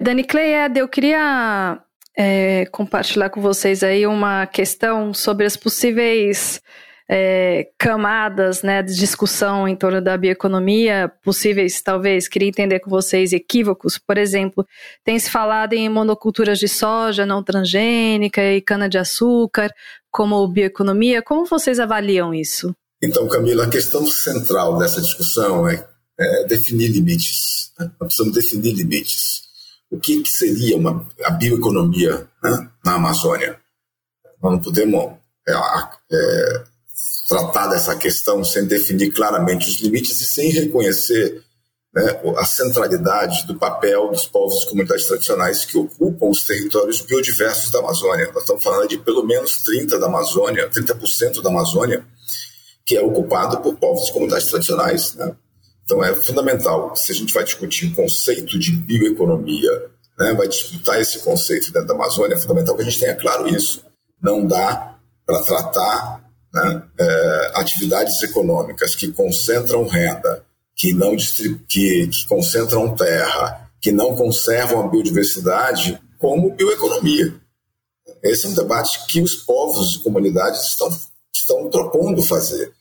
Dani 0.00 0.24
Cleied, 0.24 0.78
eu 0.78 0.88
queria 0.88 1.80
é, 2.16 2.66
compartilhar 2.66 3.30
com 3.30 3.40
vocês 3.40 3.82
aí 3.82 4.06
uma 4.06 4.46
questão 4.46 5.12
sobre 5.12 5.46
as 5.46 5.56
possíveis 5.56 6.60
é, 7.08 7.68
camadas 7.78 8.62
né, 8.62 8.82
de 8.82 8.94
discussão 8.94 9.68
em 9.68 9.76
torno 9.76 10.00
da 10.00 10.16
bioeconomia, 10.16 11.10
possíveis, 11.22 11.80
talvez, 11.80 12.26
queria 12.26 12.48
entender 12.48 12.80
com 12.80 12.90
vocês, 12.90 13.32
equívocos. 13.32 13.98
Por 13.98 14.18
exemplo, 14.18 14.66
tem 15.04 15.18
se 15.18 15.30
falado 15.30 15.72
em 15.74 15.88
monoculturas 15.88 16.58
de 16.58 16.68
soja 16.68 17.24
não 17.24 17.42
transgênica 17.42 18.42
e 18.42 18.60
cana-de-açúcar 18.60 19.70
como 20.10 20.46
bioeconomia. 20.48 21.22
Como 21.22 21.46
vocês 21.46 21.78
avaliam 21.78 22.34
isso? 22.34 22.74
Então, 23.02 23.28
Camila, 23.28 23.64
a 23.64 23.70
questão 23.70 24.06
central 24.06 24.78
dessa 24.78 25.00
discussão 25.00 25.68
é 25.68 25.86
é, 26.18 26.44
definir 26.44 26.88
limites. 26.88 27.72
Né? 27.78 27.90
Nós 28.00 28.08
precisamos 28.08 28.34
definir 28.34 28.72
limites. 28.72 29.42
O 29.90 29.98
que, 29.98 30.22
que 30.22 30.30
seria 30.30 30.76
uma, 30.76 31.06
a 31.24 31.30
bioeconomia 31.30 32.28
né, 32.42 32.70
na 32.84 32.94
Amazônia? 32.94 33.58
Nós 34.42 34.52
não 34.52 34.60
podemos 34.60 35.14
é, 35.48 35.52
é, 36.12 36.64
tratar 37.28 37.68
dessa 37.68 37.96
questão 37.96 38.44
sem 38.44 38.66
definir 38.66 39.12
claramente 39.12 39.68
os 39.68 39.76
limites 39.76 40.20
e 40.20 40.24
sem 40.24 40.50
reconhecer 40.50 41.44
né, 41.94 42.20
a 42.36 42.44
centralidade 42.44 43.46
do 43.46 43.58
papel 43.58 44.10
dos 44.10 44.26
povos 44.26 44.62
e 44.62 44.68
comunidades 44.68 45.06
tradicionais 45.06 45.64
que 45.64 45.78
ocupam 45.78 46.26
os 46.26 46.42
territórios 46.42 47.00
biodiversos 47.00 47.70
da 47.70 47.78
Amazônia. 47.78 48.30
Nós 48.32 48.42
estamos 48.42 48.62
falando 48.62 48.88
de 48.88 48.98
pelo 48.98 49.24
menos 49.24 49.62
30% 49.64 49.98
da 49.98 50.06
Amazônia, 50.06 50.68
30% 50.68 51.40
da 51.40 51.48
Amazônia, 51.48 52.04
que 52.84 52.96
é 52.96 53.02
ocupado 53.02 53.60
por 53.60 53.76
povos 53.76 54.08
e 54.08 54.12
comunidades 54.12 54.48
tradicionais. 54.48 55.14
Né? 55.14 55.34
Então 55.86 56.04
é 56.04 56.12
fundamental, 56.16 56.96
se 56.96 57.12
a 57.12 57.14
gente 57.14 57.32
vai 57.32 57.44
discutir 57.44 57.86
o 57.86 57.94
conceito 57.94 58.58
de 58.58 58.72
bioeconomia, 58.72 59.88
né, 60.18 60.34
vai 60.34 60.48
disputar 60.48 61.00
esse 61.00 61.20
conceito 61.20 61.72
dentro 61.72 61.86
da 61.86 61.94
Amazônia, 61.94 62.34
é 62.34 62.38
fundamental 62.38 62.74
que 62.74 62.82
a 62.82 62.84
gente 62.84 62.98
tenha 62.98 63.14
claro 63.14 63.48
isso. 63.48 63.84
Não 64.20 64.44
dá 64.44 64.98
para 65.24 65.42
tratar 65.42 66.24
né, 66.52 66.82
é, 66.98 67.52
atividades 67.54 68.20
econômicas 68.20 68.96
que 68.96 69.12
concentram 69.12 69.86
renda, 69.86 70.44
que, 70.74 70.92
não 70.92 71.14
que, 71.16 72.08
que 72.08 72.26
concentram 72.26 72.94
terra, 72.96 73.70
que 73.80 73.92
não 73.92 74.16
conservam 74.16 74.80
a 74.80 74.88
biodiversidade, 74.88 76.00
como 76.18 76.50
bioeconomia. 76.50 77.32
Esse 78.24 78.46
é 78.46 78.48
um 78.48 78.54
debate 78.54 79.06
que 79.06 79.20
os 79.20 79.36
povos 79.36 79.96
e 79.96 80.02
comunidades 80.02 80.62
estão, 80.62 80.88
estão 81.32 81.70
propondo 81.70 82.22
fazer. 82.22 82.72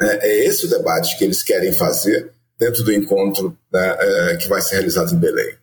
É, 0.00 0.28
é 0.28 0.44
esse 0.44 0.66
o 0.66 0.70
debate 0.70 1.18
que 1.18 1.24
eles 1.24 1.42
querem 1.42 1.72
fazer 1.72 2.33
dentro 2.58 2.82
do 2.82 2.92
encontro 2.92 3.56
né, 3.72 3.96
é, 3.98 4.36
que 4.36 4.48
vai 4.48 4.60
ser 4.60 4.76
realizado 4.76 5.14
em 5.14 5.18
Belém. 5.18 5.54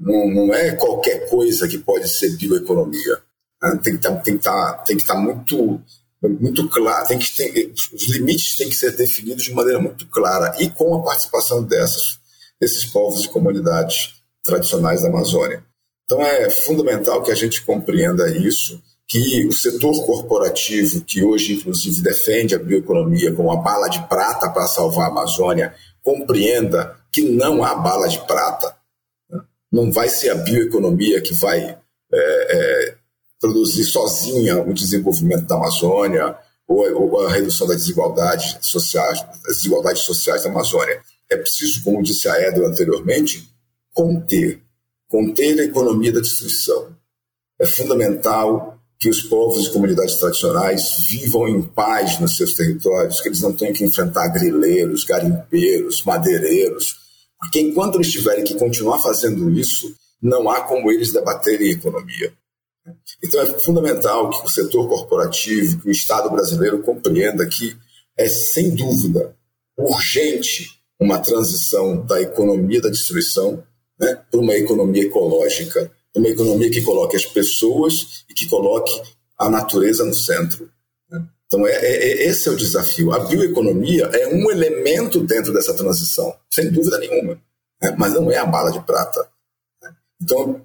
Não, 0.00 0.28
não, 0.28 0.54
é 0.54 0.72
qualquer 0.72 1.28
coisa 1.28 1.68
que 1.68 1.78
pode 1.78 2.08
ser 2.08 2.36
bioeconomia. 2.36 3.22
Né? 3.62 3.80
Tem, 3.82 3.96
que 3.96 4.02
tá, 4.02 4.22
estar, 4.26 4.72
tá, 4.84 4.84
tá 5.06 5.14
muito, 5.14 5.80
muito 6.22 6.68
claro, 6.68 7.06
tem 7.06 7.18
que 7.18 7.34
ter, 7.36 7.72
os 7.92 8.08
limites 8.08 8.56
têm 8.56 8.68
que 8.68 8.74
ser 8.74 8.96
definidos 8.96 9.44
de 9.44 9.54
maneira 9.54 9.78
muito 9.78 10.06
clara 10.08 10.56
e 10.60 10.68
com 10.70 10.94
a 10.94 11.02
participação 11.02 11.62
dessas, 11.62 12.18
desses 12.60 12.84
povos 12.84 13.24
e 13.24 13.28
comunidades 13.28 14.14
tradicionais 14.44 15.02
da 15.02 15.08
Amazônia. 15.08 15.64
Então 16.04 16.22
é 16.22 16.48
fundamental 16.50 17.22
que 17.22 17.32
a 17.32 17.34
gente 17.34 17.64
compreenda 17.64 18.28
isso, 18.36 18.80
que 19.08 19.46
o 19.46 19.52
setor 19.52 20.04
corporativo, 20.04 21.00
que 21.02 21.22
hoje 21.22 21.54
inclusive 21.54 22.00
defende 22.00 22.54
a 22.54 22.58
bioeconomia 22.58 23.32
como 23.32 23.52
a 23.52 23.56
bala 23.56 23.88
de 23.88 24.00
prata 24.08 24.50
para 24.50 24.66
salvar 24.66 25.06
a 25.06 25.10
Amazônia, 25.10 25.74
compreenda 26.06 26.96
que 27.12 27.20
não 27.22 27.64
há 27.64 27.74
bala 27.74 28.06
de 28.06 28.24
prata. 28.26 28.76
Né? 29.28 29.40
Não 29.72 29.90
vai 29.90 30.08
ser 30.08 30.30
a 30.30 30.36
bioeconomia 30.36 31.20
que 31.20 31.34
vai 31.34 31.60
é, 31.60 31.76
é, 32.14 32.94
produzir 33.40 33.82
sozinha 33.82 34.62
o 34.62 34.72
desenvolvimento 34.72 35.46
da 35.46 35.56
Amazônia 35.56 36.38
ou, 36.68 37.12
ou 37.12 37.26
a 37.26 37.32
redução 37.32 37.66
das 37.66 37.78
desigualdades 37.78 38.56
sociais, 38.60 39.20
das 39.44 39.56
desigualdades 39.56 40.02
sociais 40.02 40.44
da 40.44 40.48
Amazônia. 40.50 41.02
É 41.28 41.36
preciso, 41.36 41.82
como 41.82 42.04
disse 42.04 42.28
a 42.28 42.40
Edra 42.40 42.68
anteriormente, 42.68 43.50
conter, 43.92 44.62
conter 45.08 45.58
a 45.58 45.64
economia 45.64 46.12
da 46.12 46.20
destruição. 46.20 46.94
É 47.58 47.66
fundamental 47.66 48.75
que 48.98 49.08
os 49.08 49.22
povos 49.22 49.66
e 49.66 49.72
comunidades 49.72 50.16
tradicionais 50.16 50.96
vivam 51.10 51.48
em 51.48 51.62
paz 51.62 52.18
nos 52.18 52.36
seus 52.36 52.54
territórios, 52.54 53.20
que 53.20 53.28
eles 53.28 53.40
não 53.40 53.52
tenham 53.52 53.74
que 53.74 53.84
enfrentar 53.84 54.28
grileiros, 54.28 55.04
garimpeiros, 55.04 56.02
madeireiros, 56.04 56.96
porque 57.38 57.60
enquanto 57.60 57.96
eles 57.96 58.10
tiverem 58.10 58.44
que 58.44 58.54
continuar 58.54 59.00
fazendo 59.02 59.50
isso, 59.50 59.94
não 60.22 60.48
há 60.48 60.62
como 60.62 60.90
eles 60.90 61.12
debaterem 61.12 61.70
economia. 61.70 62.32
Então 63.22 63.40
é 63.40 63.46
fundamental 63.60 64.30
que 64.30 64.46
o 64.46 64.48
setor 64.48 64.88
corporativo, 64.88 65.80
que 65.80 65.88
o 65.88 65.92
Estado 65.92 66.30
brasileiro 66.30 66.82
compreenda 66.82 67.46
que 67.46 67.76
é 68.16 68.28
sem 68.28 68.74
dúvida 68.74 69.36
urgente 69.76 70.70
uma 70.98 71.18
transição 71.18 72.04
da 72.06 72.20
economia 72.20 72.80
da 72.80 72.88
destruição 72.88 73.62
né, 74.00 74.18
para 74.30 74.40
uma 74.40 74.54
economia 74.54 75.04
ecológica, 75.04 75.90
uma 76.18 76.28
economia 76.28 76.70
que 76.70 76.82
coloque 76.82 77.16
as 77.16 77.24
pessoas 77.24 78.24
e 78.28 78.34
que 78.34 78.46
coloque 78.46 78.92
a 79.38 79.48
natureza 79.48 80.04
no 80.04 80.14
centro. 80.14 80.70
Né? 81.10 81.22
Então, 81.46 81.66
é, 81.66 81.72
é, 81.72 81.86
é, 81.86 82.28
esse 82.28 82.48
é 82.48 82.52
o 82.52 82.56
desafio. 82.56 83.12
A 83.12 83.20
bioeconomia 83.20 84.04
é 84.06 84.28
um 84.34 84.50
elemento 84.50 85.20
dentro 85.20 85.52
dessa 85.52 85.74
transição, 85.74 86.34
sem 86.50 86.70
dúvida 86.70 86.98
nenhuma, 86.98 87.40
né? 87.82 87.94
mas 87.98 88.12
não 88.12 88.30
é 88.30 88.38
a 88.38 88.46
bala 88.46 88.70
de 88.70 88.80
prata. 88.80 89.28
Né? 89.82 89.94
Então, 90.22 90.62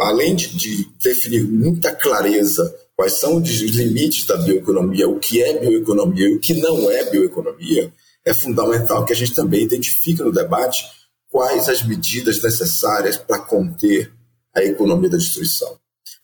além 0.00 0.34
de, 0.34 0.56
de 0.56 0.88
definir 1.02 1.44
muita 1.44 1.94
clareza 1.94 2.74
quais 2.96 3.14
são 3.14 3.36
os 3.36 3.48
limites 3.48 4.24
da 4.24 4.36
bioeconomia, 4.38 5.08
o 5.08 5.18
que 5.18 5.42
é 5.42 5.58
bioeconomia 5.58 6.28
e 6.28 6.36
o 6.36 6.40
que 6.40 6.54
não 6.54 6.90
é 6.90 7.04
bioeconomia, 7.10 7.92
é 8.24 8.34
fundamental 8.34 9.04
que 9.04 9.12
a 9.12 9.16
gente 9.16 9.34
também 9.34 9.62
identifique 9.62 10.22
no 10.22 10.32
debate 10.32 10.84
quais 11.28 11.68
as 11.68 11.82
medidas 11.82 12.42
necessárias 12.42 13.16
para 13.16 13.38
conter 13.38 14.10
a 14.56 14.64
economia 14.64 15.10
da 15.10 15.18
destruição. 15.18 15.76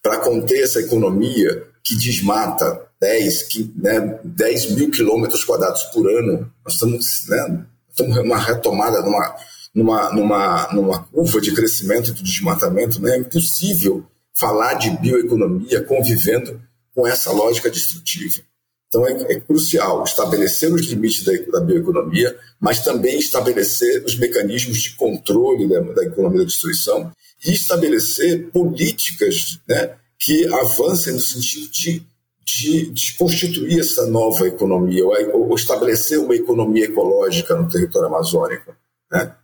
Para 0.03 0.19
conter 0.19 0.63
essa 0.63 0.81
economia 0.81 1.67
que 1.85 1.97
desmata 1.97 2.89
10, 3.01 3.43
que, 3.43 3.73
né, 3.77 4.21
10 4.25 4.73
mil 4.73 4.91
quilômetros 4.91 5.45
quadrados 5.45 5.83
por 5.85 6.09
ano, 6.09 6.51
nós 6.65 6.75
estamos, 6.75 7.25
né, 7.29 7.67
estamos 7.91 8.17
numa 8.17 8.39
retomada, 8.39 9.03
numa, 9.03 9.37
numa, 9.75 10.13
numa, 10.13 10.73
numa 10.73 11.05
curva 11.05 11.41
de 11.41 11.53
crescimento 11.53 12.13
do 12.13 12.23
desmatamento, 12.23 13.01
né, 13.03 13.17
é 13.17 13.19
impossível 13.19 14.07
falar 14.35 14.75
de 14.75 14.91
bioeconomia 14.91 15.83
convivendo 15.83 16.61
com 16.95 17.07
essa 17.07 17.31
lógica 17.33 17.71
destrutiva. 17.71 18.43
Então 18.89 19.07
é, 19.07 19.33
é 19.33 19.41
crucial 19.41 20.05
estabelecer 20.05 20.73
os 20.73 20.83
limites 20.83 21.25
da, 21.25 21.33
da, 21.53 21.61
bioeconomia, 21.61 22.37
mas 22.61 22.81
também 22.81 23.19
estabelecer 23.19 24.05
os 24.05 24.17
mecanismos 24.19 24.79
de 24.79 24.95
controle 24.97 25.67
da, 25.67 25.81
da 25.81 26.05
economia 26.05 26.41
da 26.41 26.45
destruição 26.45 27.11
e 27.45 27.53
estabelecer 27.53 28.51
políticas 28.51 29.59
né, 29.69 29.97
que 30.19 30.47
avancem 30.47 31.15
no 31.15 31.21
sentido 31.21 31.71
de, 31.71 32.03
de, 32.45 32.91
de 32.91 33.17
constituir 33.17 33.81
essa 33.81 34.07
nova 34.07 34.47
economia, 34.47 35.05
ou, 35.05 35.49
ou, 35.49 35.55
estabelecer 35.55 36.19
uma 36.19 36.35
economia 36.35 36.85
ecológica 36.85 37.55
no 37.55 37.69
território 37.69 38.09
amazônico. 38.09 38.75
Né? 39.11 39.35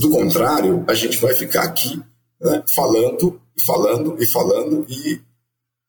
Do 0.00 0.10
contrário, 0.10 0.84
a 0.88 0.94
gente 0.94 1.18
vai 1.18 1.34
ficar 1.34 1.64
aqui 1.64 2.02
né, 2.40 2.62
falando, 2.74 3.40
falando 3.66 4.22
e 4.22 4.26
falando, 4.26 4.86
e 4.88 5.20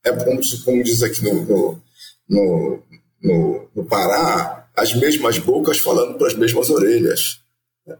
é 0.03 0.11
como, 0.11 0.39
como 0.63 0.83
diz 0.83 1.03
aqui 1.03 1.23
no 1.23 1.81
no, 2.27 2.83
no, 3.21 3.69
no 3.75 3.85
Pará 3.85 4.67
as 4.75 4.93
mesmas 4.93 5.37
bocas 5.37 5.79
falando 5.79 6.17
para 6.17 6.27
as 6.27 6.33
mesmas 6.33 6.69
orelhas. 6.69 7.39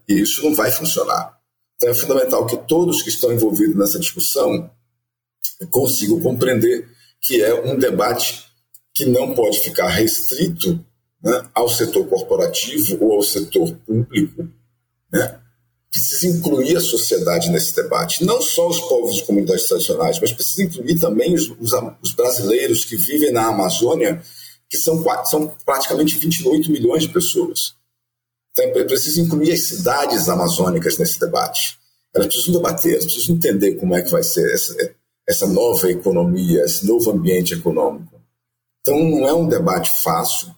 E 0.08 0.20
isso 0.20 0.42
não 0.42 0.54
vai 0.54 0.70
funcionar. 0.70 1.36
Então 1.76 1.90
é 1.90 1.94
fundamental 1.94 2.46
que 2.46 2.56
todos 2.56 3.02
que 3.02 3.10
estão 3.10 3.32
envolvidos 3.32 3.76
nessa 3.76 3.98
discussão 3.98 4.70
consigam 5.70 6.20
compreender 6.20 6.88
que 7.20 7.42
é 7.42 7.54
um 7.54 7.78
debate 7.78 8.44
que 8.94 9.04
não 9.04 9.34
pode 9.34 9.60
ficar 9.60 9.88
restrito 9.88 10.82
né, 11.22 11.48
ao 11.54 11.68
setor 11.68 12.06
corporativo 12.06 13.04
ou 13.04 13.16
ao 13.16 13.22
setor 13.22 13.74
público. 13.86 14.48
Né? 15.12 15.40
Precisa 15.90 16.28
incluir 16.28 16.76
a 16.76 16.80
sociedade 16.80 17.50
nesse 17.50 17.74
debate, 17.74 18.24
não 18.24 18.40
só 18.40 18.68
os 18.68 18.80
povos 18.80 19.18
e 19.18 19.24
comunidades 19.24 19.66
tradicionais, 19.66 20.20
mas 20.20 20.32
precisa 20.32 20.62
incluir 20.62 20.98
também 20.98 21.34
os, 21.34 21.48
os, 21.58 21.72
os 22.02 22.12
brasileiros 22.12 22.84
que 22.84 22.96
vivem 22.96 23.32
na 23.32 23.46
Amazônia, 23.46 24.22
que 24.68 24.76
são, 24.76 25.02
são 25.24 25.54
praticamente 25.64 26.18
28 26.18 26.70
milhões 26.70 27.02
de 27.02 27.08
pessoas. 27.10 27.74
Então, 28.58 28.80
é 28.80 28.84
preciso 28.84 29.20
incluir 29.20 29.52
as 29.52 29.68
cidades 29.68 30.28
amazônicas 30.28 30.96
nesse 30.96 31.20
debate. 31.20 31.78
Elas 32.14 32.28
precisam 32.28 32.54
debater, 32.54 32.92
elas 32.92 33.04
precisam 33.04 33.36
entender 33.36 33.74
como 33.74 33.94
é 33.94 34.02
que 34.02 34.10
vai 34.10 34.22
ser 34.22 34.50
essa, 34.52 34.74
essa 35.28 35.46
nova 35.46 35.90
economia, 35.90 36.62
esse 36.62 36.86
novo 36.86 37.10
ambiente 37.10 37.52
econômico. 37.52 38.18
Então, 38.80 38.98
não 38.98 39.28
é 39.28 39.34
um 39.34 39.46
debate 39.46 39.92
fácil. 40.02 40.48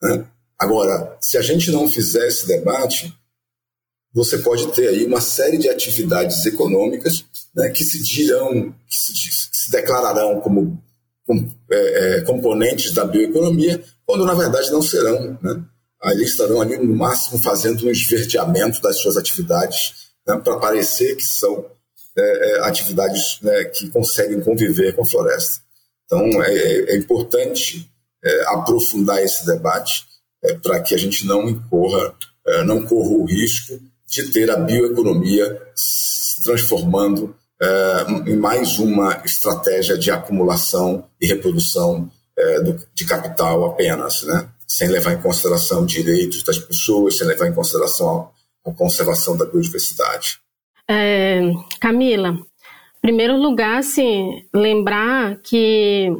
Né? 0.00 0.24
Agora, 0.58 1.16
se 1.20 1.36
a 1.36 1.42
gente 1.42 1.70
não 1.72 1.90
fizer 1.90 2.28
esse 2.28 2.46
debate, 2.46 3.12
você 4.12 4.38
pode 4.38 4.68
ter 4.72 4.88
aí 4.88 5.04
uma 5.04 5.20
série 5.20 5.58
de 5.58 5.68
atividades 5.68 6.46
econômicas 6.46 7.24
né, 7.54 7.70
que 7.70 7.82
se 7.82 8.02
dirão, 8.02 8.72
que 8.86 8.96
se, 8.96 9.12
se 9.52 9.70
declararão 9.70 10.40
como 10.40 10.80
com, 11.26 11.46
é, 11.70 12.18
é, 12.18 12.20
componentes 12.22 12.92
da 12.92 13.04
bioeconomia, 13.04 13.82
quando 14.06 14.24
na 14.24 14.34
verdade 14.34 14.70
não 14.70 14.80
serão. 14.80 15.38
Né? 15.42 15.62
Ali 16.00 16.24
estarão 16.24 16.60
ali 16.60 16.76
no 16.76 16.94
máximo 16.94 17.38
fazendo 17.40 17.86
um 17.86 17.90
esverdeamento 17.90 18.80
das 18.80 19.00
suas 19.00 19.16
atividades 19.16 20.08
né, 20.26 20.36
para 20.42 20.58
parecer 20.58 21.16
que 21.16 21.24
são 21.24 21.66
é, 22.16 22.50
é 22.50 22.60
atividades 22.60 23.38
né, 23.42 23.64
que 23.64 23.90
conseguem 23.90 24.40
conviver 24.40 24.94
com 24.94 25.02
a 25.02 25.06
floresta. 25.06 25.60
Então 26.04 26.20
é, 26.42 26.52
é, 26.52 26.92
é 26.92 26.96
importante 26.96 27.90
é, 28.24 28.44
aprofundar 28.48 29.22
esse 29.22 29.44
debate 29.46 30.06
para 30.62 30.80
que 30.80 30.94
a 30.94 30.98
gente 30.98 31.26
não 31.26 31.48
incorra, 31.48 32.14
não 32.64 32.86
corra 32.86 33.10
o 33.10 33.24
risco 33.24 33.80
de 34.06 34.30
ter 34.30 34.48
a 34.50 34.56
bioeconomia 34.56 35.60
se 35.74 36.40
transformando 36.42 37.34
é, 37.60 38.30
em 38.30 38.36
mais 38.36 38.78
uma 38.78 39.20
estratégia 39.24 39.98
de 39.98 40.10
acumulação 40.10 41.04
e 41.20 41.26
reprodução 41.26 42.10
é, 42.36 42.60
do, 42.60 42.80
de 42.94 43.04
capital 43.04 43.64
apenas, 43.66 44.22
né? 44.22 44.48
Sem 44.68 44.88
levar 44.88 45.14
em 45.14 45.22
consideração 45.22 45.86
direitos 45.86 46.42
das 46.42 46.58
pessoas, 46.58 47.16
sem 47.16 47.26
levar 47.26 47.48
em 47.48 47.54
consideração 47.54 48.30
a, 48.66 48.70
conservação 48.72 49.34
da 49.34 49.46
biodiversidade. 49.46 50.38
É, 50.86 51.40
Camila, 51.80 52.30
em 52.30 53.00
primeiro 53.00 53.36
lugar, 53.38 53.78
assim, 53.78 54.44
lembrar 54.52 55.36
que 55.36 56.12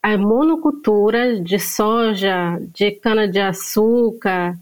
a 0.00 0.16
monocultura 0.16 1.40
de 1.40 1.58
soja, 1.58 2.58
de 2.72 2.92
cana-de-açúcar, 2.92 4.56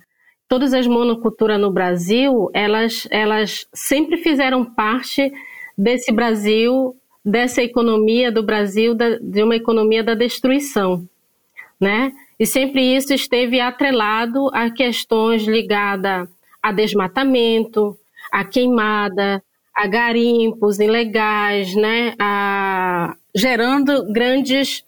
todas 0.49 0.73
as 0.73 0.87
monoculturas 0.87 1.61
no 1.61 1.71
Brasil, 1.71 2.51
elas, 2.55 3.07
elas 3.11 3.67
sempre 3.75 4.17
fizeram 4.17 4.64
parte 4.64 5.31
desse 5.77 6.11
Brasil, 6.11 6.97
dessa 7.23 7.62
economia 7.62 8.33
do 8.33 8.43
Brasil, 8.43 8.95
da, 8.95 9.19
de 9.19 9.43
uma 9.43 9.55
economia 9.55 10.03
da 10.03 10.14
destruição, 10.14 11.07
né? 11.79 12.12
E 12.38 12.46
sempre 12.46 12.96
isso 12.96 13.12
esteve 13.12 13.61
atrelado 13.61 14.48
a 14.53 14.70
questões 14.70 15.44
ligadas 15.44 16.29
a 16.62 16.72
desmatamento, 16.72 17.96
a 18.31 18.44
queimada, 18.44 19.42
a 19.74 19.87
garimpos 19.87 20.79
ilegais, 20.79 21.74
né? 21.74 22.14
A, 22.18 23.16
gerando 23.35 24.12
grandes 24.12 24.85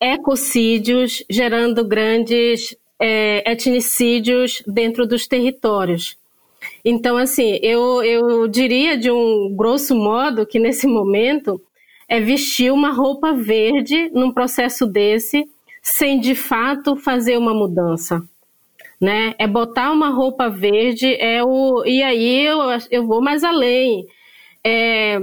ecocídios, 0.00 1.22
gerando 1.28 1.84
grandes 1.84 2.76
é, 2.98 3.50
etnicídios 3.50 4.62
dentro 4.66 5.06
dos 5.06 5.26
territórios. 5.26 6.16
Então, 6.84 7.16
assim, 7.16 7.58
eu, 7.62 8.02
eu 8.02 8.48
diria 8.48 8.96
de 8.96 9.10
um 9.10 9.54
grosso 9.54 9.94
modo 9.94 10.46
que 10.46 10.58
nesse 10.58 10.86
momento 10.86 11.60
é 12.08 12.20
vestir 12.20 12.72
uma 12.72 12.92
roupa 12.92 13.32
verde 13.32 14.10
num 14.12 14.32
processo 14.32 14.86
desse, 14.86 15.48
sem 15.82 16.20
de 16.20 16.34
fato 16.34 16.96
fazer 16.96 17.36
uma 17.38 17.54
mudança. 17.54 18.22
Né? 19.00 19.34
É 19.38 19.46
botar 19.46 19.92
uma 19.92 20.10
roupa 20.10 20.48
verde, 20.48 21.14
é 21.14 21.42
o. 21.42 21.84
E 21.86 22.02
aí 22.02 22.44
eu, 22.44 22.58
eu 22.90 23.06
vou 23.06 23.22
mais 23.22 23.42
além. 23.42 24.06
É, 24.62 25.18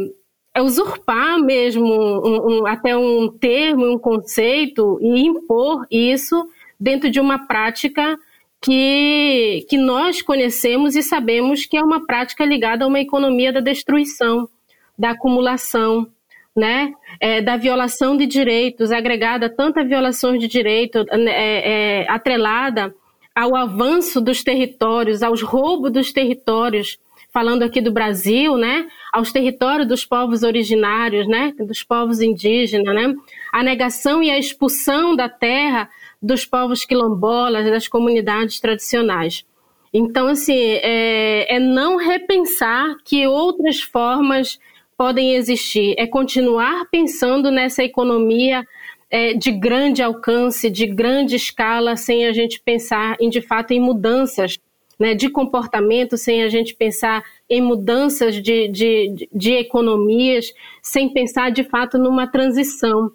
é 0.54 0.62
usurpar 0.62 1.38
mesmo 1.40 1.86
um, 1.86 2.62
um, 2.62 2.68
até 2.68 2.98
um 2.98 3.30
termo, 3.30 3.92
um 3.92 4.00
conceito 4.00 4.98
e 5.00 5.28
impor 5.28 5.86
isso 5.92 6.50
dentro 6.80 7.12
de 7.12 7.20
uma 7.20 7.46
prática 7.46 8.18
que, 8.60 9.66
que 9.70 9.78
nós 9.78 10.22
conhecemos 10.22 10.96
e 10.96 11.04
sabemos 11.04 11.66
que 11.66 11.78
é 11.78 11.84
uma 11.84 12.06
prática 12.06 12.44
ligada 12.44 12.86
a 12.86 12.88
uma 12.88 13.00
economia 13.00 13.54
da 13.54 13.60
destruição, 13.60 14.50
da 14.98 15.12
acumulação, 15.12 16.08
né, 16.56 16.92
é, 17.20 17.42
da 17.42 17.58
violação 17.58 18.16
de 18.16 18.26
direitos, 18.26 18.92
agregada 18.92 19.48
a 19.48 19.50
tanta 19.50 19.84
violações 19.84 20.40
de 20.40 20.48
direito, 20.48 21.06
é, 21.10 22.02
é, 22.02 22.12
atrelada 22.12 22.94
ao 23.36 23.56
avanço 23.56 24.20
dos 24.20 24.44
territórios, 24.44 25.22
aos 25.22 25.42
roubos 25.42 25.92
dos 25.92 26.12
territórios, 26.12 26.98
falando 27.32 27.62
aqui 27.62 27.80
do 27.82 27.92
Brasil, 27.92 28.58
né, 28.58 28.88
aos 29.14 29.32
territórios 29.32 29.88
dos 29.88 30.06
povos 30.06 30.42
originários, 30.42 31.28
né, 31.28 31.54
dos 31.60 31.84
povos 31.84 32.20
indígenas, 32.20 32.96
né, 32.96 33.14
a 33.54 33.62
negação 33.62 34.24
e 34.24 34.32
a 34.32 34.40
expulsão 34.40 35.16
da 35.16 35.30
terra 35.30 35.88
dos 36.20 36.46
povos 36.46 36.84
quilombolas, 36.84 37.70
das 37.70 37.88
comunidades 37.88 38.60
tradicionais. 38.60 39.46
Então, 39.94 40.28
assim, 40.28 40.58
é, 40.82 41.56
é 41.56 41.60
não 41.60 41.98
repensar 41.98 42.96
que 43.06 43.26
outras 43.28 43.82
formas 43.82 44.60
podem 44.98 45.36
existir, 45.36 45.94
é 45.98 46.08
continuar 46.08 46.86
pensando 46.90 47.52
nessa 47.52 47.84
economia 47.84 48.66
é, 49.10 49.34
de 49.34 49.52
grande 49.52 50.02
alcance, 50.02 50.70
de 50.70 50.88
grande 50.88 51.36
escala, 51.36 51.96
sem 51.96 52.26
a 52.26 52.34
gente 52.34 52.60
pensar 52.60 53.16
em, 53.20 53.30
de 53.30 53.42
fato 53.42 53.72
em 53.72 53.80
mudanças 53.80 54.60
né, 55.00 55.14
de 55.14 55.30
comportamento, 55.30 56.18
sem 56.18 56.44
a 56.44 56.50
gente 56.50 56.76
pensar 56.76 57.24
em 57.50 57.62
mudanças 57.62 58.42
de, 58.42 58.68
de, 58.68 59.30
de 59.32 59.54
economias, 59.54 60.52
sem 60.82 61.14
pensar 61.14 61.52
de 61.52 61.64
fato 61.64 61.98
numa 61.98 62.28
transição. 62.28 63.12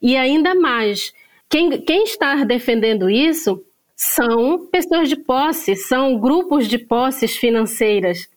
E 0.00 0.16
ainda 0.16 0.54
mais, 0.54 1.12
quem, 1.48 1.80
quem 1.82 2.04
está 2.04 2.44
defendendo 2.44 3.10
isso 3.10 3.62
são 3.96 4.66
pessoas 4.66 5.08
de 5.08 5.16
posse, 5.16 5.74
são 5.74 6.18
grupos 6.18 6.68
de 6.68 6.78
posses 6.78 7.36
financeiras. 7.36 8.28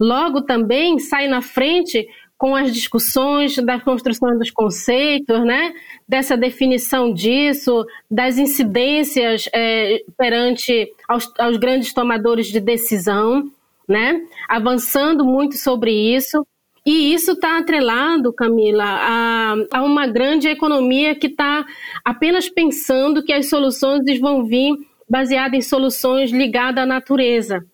Logo 0.00 0.42
também 0.42 0.98
sai 0.98 1.26
na 1.28 1.42
frente 1.42 2.06
com 2.38 2.54
as 2.54 2.72
discussões 2.72 3.56
da 3.56 3.80
construção 3.80 4.38
dos 4.38 4.50
conceitos, 4.52 5.44
né? 5.44 5.74
dessa 6.08 6.36
definição 6.36 7.12
disso, 7.12 7.84
das 8.08 8.38
incidências 8.38 9.48
é, 9.52 10.04
perante 10.16 10.88
aos, 11.08 11.28
aos, 11.36 11.56
grandes 11.56 11.92
tomadores 11.92 12.46
de 12.46 12.60
decisão, 12.60 13.50
né? 13.88 14.22
avançando 14.48 15.24
muito 15.24 15.56
sobre 15.56 15.90
isso. 15.90 16.46
E 16.86 17.12
isso 17.12 17.32
está 17.32 17.58
atrelado, 17.58 18.32
Camila, 18.32 18.84
a, 18.84 19.54
a, 19.72 19.82
uma 19.82 20.06
grande 20.06 20.48
economia 20.48 21.16
que 21.16 21.26
está 21.26 21.66
apenas 22.04 22.48
pensando 22.48 23.22
que 23.22 23.32
as 23.32 23.48
soluções 23.50 24.18
vão 24.20 24.44
vir 24.44 24.74
baseadas 25.10 25.58
em 25.58 25.62
soluções 25.62 26.30
ligadas 26.30 26.84
à 26.84 26.86
natureza 26.86 27.66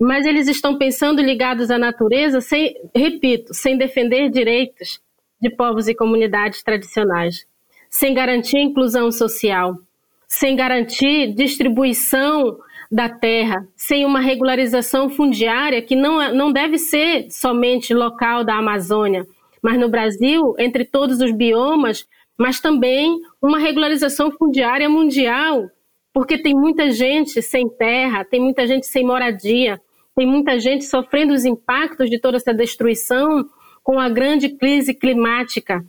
mas 0.00 0.26
eles 0.26 0.48
estão 0.48 0.76
pensando 0.76 1.22
ligados 1.22 1.70
à 1.70 1.78
natureza, 1.78 2.40
sem, 2.40 2.74
repito, 2.94 3.54
sem 3.54 3.76
defender 3.76 4.28
direitos 4.30 5.00
de 5.40 5.50
povos 5.50 5.88
e 5.88 5.94
comunidades 5.94 6.62
tradicionais, 6.62 7.46
sem 7.88 8.14
garantir 8.14 8.58
inclusão 8.58 9.10
social, 9.10 9.76
sem 10.26 10.56
garantir 10.56 11.32
distribuição 11.34 12.58
da 12.90 13.08
terra, 13.08 13.66
sem 13.76 14.04
uma 14.04 14.20
regularização 14.20 15.08
fundiária 15.08 15.82
que 15.82 15.96
não, 15.96 16.32
não 16.34 16.52
deve 16.52 16.78
ser 16.78 17.30
somente 17.30 17.94
local 17.94 18.44
da 18.44 18.56
Amazônia, 18.56 19.26
mas 19.62 19.78
no 19.78 19.88
Brasil, 19.88 20.54
entre 20.58 20.84
todos 20.84 21.20
os 21.20 21.32
biomas, 21.32 22.06
mas 22.36 22.60
também 22.60 23.18
uma 23.40 23.58
regularização 23.58 24.30
fundiária 24.30 24.88
mundial, 24.88 25.68
porque 26.12 26.38
tem 26.38 26.54
muita 26.54 26.90
gente 26.90 27.40
sem 27.40 27.68
terra, 27.68 28.24
tem 28.24 28.40
muita 28.40 28.66
gente 28.66 28.86
sem 28.86 29.04
moradia, 29.04 29.80
tem 30.14 30.26
muita 30.26 30.58
gente 30.58 30.84
sofrendo 30.84 31.32
os 31.32 31.44
impactos 31.44 32.08
de 32.08 32.18
toda 32.18 32.36
essa 32.36 32.54
destruição 32.54 33.44
com 33.82 33.98
a 33.98 34.08
grande 34.08 34.48
crise 34.48 34.94
climática. 34.94 35.84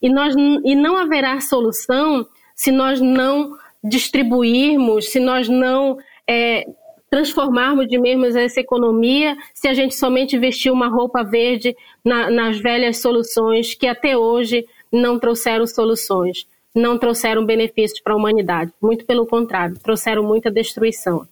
E, 0.00 0.10
nós, 0.10 0.34
e 0.64 0.74
não 0.74 0.96
haverá 0.96 1.40
solução 1.40 2.26
se 2.54 2.72
nós 2.72 3.00
não 3.00 3.56
distribuirmos, 3.82 5.10
se 5.10 5.20
nós 5.20 5.48
não 5.48 5.96
é, 6.28 6.64
transformarmos 7.10 7.86
de 7.88 7.98
mesmo 7.98 8.24
essa 8.26 8.60
economia, 8.60 9.36
se 9.54 9.68
a 9.68 9.74
gente 9.74 9.94
somente 9.94 10.38
vestir 10.38 10.70
uma 10.70 10.88
roupa 10.88 11.22
verde 11.22 11.76
na, 12.04 12.30
nas 12.30 12.58
velhas 12.58 12.98
soluções 12.98 13.74
que 13.74 13.86
até 13.86 14.16
hoje 14.16 14.66
não 14.90 15.18
trouxeram 15.18 15.66
soluções, 15.66 16.46
não 16.74 16.98
trouxeram 16.98 17.44
benefícios 17.44 18.00
para 18.00 18.14
a 18.14 18.16
humanidade. 18.16 18.72
Muito 18.80 19.04
pelo 19.04 19.26
contrário, 19.26 19.78
trouxeram 19.78 20.22
muita 20.22 20.50
destruição. 20.50 21.26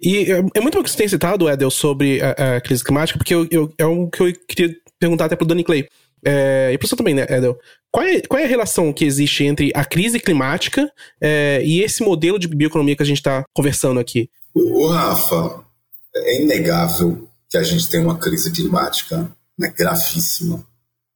E 0.00 0.30
é, 0.30 0.44
é 0.54 0.60
muito 0.60 0.76
bom 0.76 0.82
que 0.82 0.90
você 0.90 0.96
tenha 0.96 1.08
citado, 1.08 1.48
Edel, 1.48 1.70
sobre 1.70 2.20
a, 2.22 2.56
a 2.56 2.60
crise 2.60 2.84
climática, 2.84 3.18
porque 3.18 3.34
eu, 3.34 3.46
eu, 3.50 3.72
é 3.76 3.86
um 3.86 4.08
que 4.08 4.22
eu 4.22 4.32
queria 4.48 4.76
perguntar 4.98 5.26
até 5.26 5.36
pro 5.36 5.46
Danny 5.46 5.64
Clay. 5.64 5.88
É, 6.24 6.70
e 6.72 6.78
pro 6.78 6.88
você 6.88 6.96
também, 6.96 7.14
né, 7.14 7.26
Edel? 7.28 7.58
Qual 7.90 8.04
é, 8.04 8.20
qual 8.20 8.40
é 8.40 8.44
a 8.44 8.48
relação 8.48 8.92
que 8.92 9.04
existe 9.04 9.44
entre 9.44 9.70
a 9.74 9.84
crise 9.84 10.20
climática 10.20 10.90
é, 11.20 11.62
e 11.64 11.80
esse 11.82 12.02
modelo 12.02 12.38
de 12.38 12.48
bioeconomia 12.48 12.96
que 12.96 13.02
a 13.02 13.06
gente 13.06 13.18
está 13.18 13.44
conversando 13.54 13.98
aqui? 14.00 14.28
O, 14.54 14.84
o, 14.84 14.88
Rafa, 14.88 15.64
é 16.14 16.42
inegável 16.42 17.28
que 17.48 17.56
a 17.56 17.62
gente 17.62 17.88
tem 17.88 18.00
uma 18.00 18.18
crise 18.18 18.52
climática 18.52 19.30
né, 19.58 19.72
gravíssima 19.76 20.64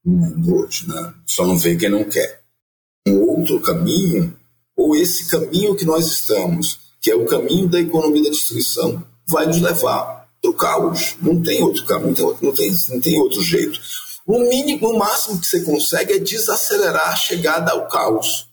no 0.05 0.13
mundo 0.13 0.57
hoje, 0.57 0.89
né? 0.89 1.15
Só 1.27 1.47
não 1.47 1.59
vê 1.59 1.77
quem 1.77 1.89
não 1.89 2.05
quer. 2.05 2.43
Um 3.07 3.21
outro 3.21 3.61
caminho, 3.61 4.37
ou 4.77 4.97
esse 4.97 5.29
caminho 5.29 5.77
que 5.77 5.85
nós 5.85 6.07
estamos, 6.07 6.79
que 7.03 7.11
é 7.11 7.17
o 7.17 7.27
caminho 7.27 7.69
da 7.69 7.81
economia 7.81 8.23
da 8.23 8.31
destruição, 8.31 9.05
vai 9.29 9.45
nos 9.45 9.61
levar 9.61 10.29
para 10.41 10.51
o 10.51 10.55
caos. 10.55 11.17
Não 11.21 11.43
tem 11.43 11.61
outro 11.61 11.85
caminho, 11.85 12.39
não 12.41 12.53
tem, 12.53 12.73
não 12.89 13.01
tem 13.01 13.21
outro 13.21 13.43
jeito. 13.43 13.81
O 14.25 14.39
mínimo, 14.39 14.89
o 14.89 14.99
máximo 14.99 15.41
que 15.41 15.47
você 15.47 15.63
consegue 15.63 16.13
é 16.13 16.19
desacelerar 16.19 17.09
a 17.09 17.17
chegada 17.17 17.73
ao 17.73 17.89
caos. 17.89 18.47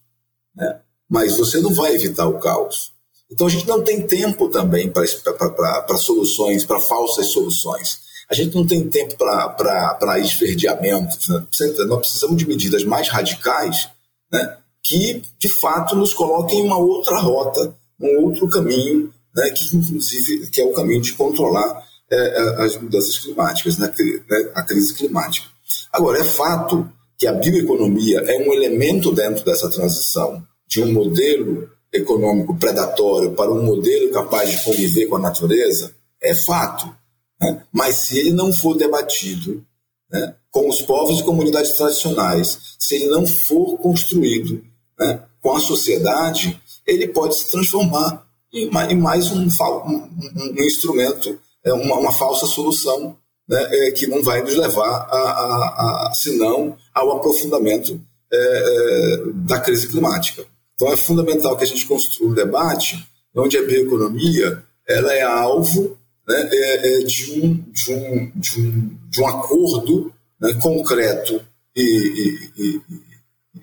Né? 0.56 0.80
Mas 1.08 1.38
você 1.38 1.60
não 1.60 1.72
vai 1.72 1.94
evitar 1.94 2.26
o 2.28 2.40
caos. 2.40 2.92
Então 3.32 3.46
a 3.46 3.50
gente 3.50 3.68
não 3.68 3.84
tem 3.84 4.08
tempo 4.08 4.50
também 4.50 4.92
para 4.92 5.98
soluções, 5.98 6.66
para 6.66 6.80
falsas 6.80 7.28
soluções. 7.28 8.00
A 8.28 8.34
gente 8.34 8.56
não 8.56 8.66
tem 8.66 8.90
tempo 8.90 9.16
para 9.16 10.20
esverdeamentos. 10.20 11.28
Né? 11.30 11.46
Nós 11.86 12.00
precisamos 12.00 12.38
de 12.38 12.48
medidas 12.48 12.84
mais 12.84 13.10
radicais 13.10 13.90
né? 14.32 14.58
que, 14.84 15.22
de 15.38 15.50
fato, 15.60 15.96
nos 15.96 16.14
coloquem 16.14 16.62
em 16.62 16.66
uma 16.66 16.78
outra 16.80 17.20
rota 17.20 17.76
um 18.00 18.26
outro 18.26 18.48
caminho, 18.50 19.12
né, 19.36 19.50
que 19.52 19.76
inclusive 19.76 20.48
que 20.48 20.62
é 20.62 20.66
o 20.66 20.74
caminho 20.74 21.02
de 21.02 21.14
controlar 21.14 21.84
é, 22.10 22.16
é 22.16 22.64
as 22.64 22.78
mudanças 22.78 23.18
climáticas, 23.20 23.78
né, 23.78 23.94
né, 24.30 24.52
a 24.56 24.64
crise 24.64 24.94
climática. 24.94 25.48
Agora, 25.92 26.20
é 26.20 26.24
fato 26.24 26.90
que 27.18 27.28
a 27.28 27.34
bioeconomia 27.34 28.20
é 28.20 28.38
um 28.48 28.54
elemento 28.54 29.12
dentro 29.12 29.44
dessa 29.44 29.70
transição 29.70 30.44
de 30.68 30.82
um 30.82 30.94
modelo 30.94 31.70
econômico 31.92 32.56
predatório 32.58 33.34
para 33.34 33.52
um 33.52 33.64
modelo 33.64 34.12
capaz 34.12 34.50
de 34.50 34.64
conviver 34.64 35.08
com 35.08 35.18
a 35.18 35.20
natureza, 35.20 35.94
é 36.22 36.34
fato. 36.34 36.94
Né? 37.42 37.64
Mas 37.72 37.96
se 37.96 38.20
ele 38.20 38.32
não 38.32 38.54
for 38.54 38.78
debatido 38.78 39.66
né, 40.12 40.36
com 40.52 40.70
os 40.70 40.82
povos 40.82 41.20
e 41.20 41.24
comunidades 41.24 41.72
tradicionais, 41.72 42.76
se 42.80 42.96
ele 42.96 43.08
não 43.08 43.26
for 43.26 43.78
construído 43.80 44.64
né, 44.98 45.24
com 45.42 45.56
a 45.56 45.60
sociedade, 45.60 46.62
ele 46.90 47.08
pode 47.08 47.38
se 47.38 47.52
transformar 47.52 48.26
em 48.52 48.96
mais 48.96 49.32
um, 49.32 49.48
um, 49.48 50.10
um 50.36 50.64
instrumento, 50.64 51.38
é, 51.64 51.74
uma, 51.74 51.96
uma, 51.98 52.14
falsa 52.14 52.48
solução, 52.48 53.16
né, 53.48 53.68
é, 53.72 53.92
que 53.92 54.08
não 54.08 54.24
vai 54.24 54.42
nos 54.42 54.56
levar, 54.56 55.08
a, 55.10 55.18
a, 55.18 56.08
a 56.08 56.14
senão, 56.14 56.76
ao 56.94 57.18
aprofundamento 57.18 58.00
é, 58.32 58.38
é, 58.38 59.18
da 59.34 59.60
crise 59.60 59.88
climática. 59.88 60.46
Então 60.76 60.92
é 60.92 60.98
fundamental 60.98 61.58
que 61.58 61.64
a 61.64 61.68
gente 61.68 61.86
construa 61.86 62.30
um 62.30 62.34
debate 62.34 63.06
onde 63.36 63.58
a 63.58 63.64
bioeconomia 63.64 64.64
ela 64.88 65.14
é 65.14 65.22
alvo 65.22 65.98
né, 66.28 66.50
é, 66.52 67.00
é 67.00 67.04
de, 67.04 67.32
um, 67.40 67.54
de, 67.72 67.94
um, 67.94 68.32
de, 68.36 68.62
um, 68.62 68.98
de 69.10 69.22
um 69.22 69.28
acordo 69.28 70.14
né, 70.40 70.54
concreto 70.62 71.42
e, 71.76 71.82
e, 71.82 72.64
e, 72.64 72.82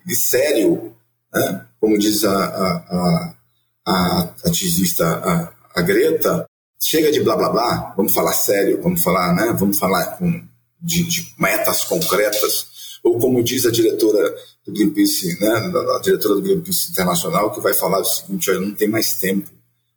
e 0.09 0.17
sério 0.17 0.95
né, 1.33 1.67
como 1.87 1.97
diz 1.97 2.25
a, 2.25 2.35
a, 2.37 3.35
a, 3.87 4.35
ativista 4.45 5.07
a, 5.07 5.53
a, 5.77 5.83
Greta, 5.83 6.45
chega 6.81 7.13
de 7.13 7.21
blá 7.21 7.37
blá 7.37 7.49
blá, 7.49 7.95
vamos 7.97 8.13
falar 8.13 8.33
sério, 8.33 8.83
vamos 8.83 9.05
falar, 9.05 9.33
né, 9.37 9.57
vamos 9.57 9.79
falar 9.79 10.19
com, 10.19 10.43
de, 10.83 11.05
de 11.05 11.33
metas 11.39 11.85
concretas, 11.85 12.99
ou 13.05 13.21
como 13.21 13.41
diz 13.41 13.65
a 13.67 13.71
diretora 13.71 14.35
do 14.67 14.73
Greenpeace, 14.73 15.41
né, 15.41 15.49
a 15.97 16.01
diretora 16.01 16.35
do 16.35 16.43
Greenpeace 16.43 16.91
Internacional, 16.91 17.53
que 17.53 17.61
vai 17.61 17.73
falar 17.73 18.01
o 18.01 18.05
seguinte, 18.05 18.51
olha, 18.51 18.59
não 18.59 18.75
tem 18.75 18.89
mais 18.89 19.15
tempo, 19.15 19.49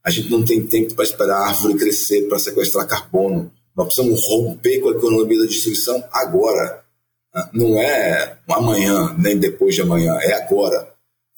a 0.04 0.12
gente 0.12 0.30
não 0.30 0.46
tem 0.46 0.64
tempo 0.68 0.94
para 0.94 1.06
esperar 1.06 1.38
a 1.38 1.48
árvore 1.48 1.74
crescer 1.74 2.28
para 2.30 2.38
sequestrar 2.38 2.86
carbono, 2.86 3.52
nós 3.76 3.88
precisamos 3.88 4.24
romper 4.28 4.80
com 4.80 4.90
a 4.90 4.92
economia 4.92 5.40
da 5.40 5.46
destruição 5.48 6.04
agora, 6.12 6.84
não 7.52 7.80
é 7.80 8.38
amanhã, 8.48 9.16
nem 9.18 9.40
depois 9.40 9.74
de 9.74 9.82
amanhã, 9.82 10.14
é 10.22 10.34
agora. 10.34 10.89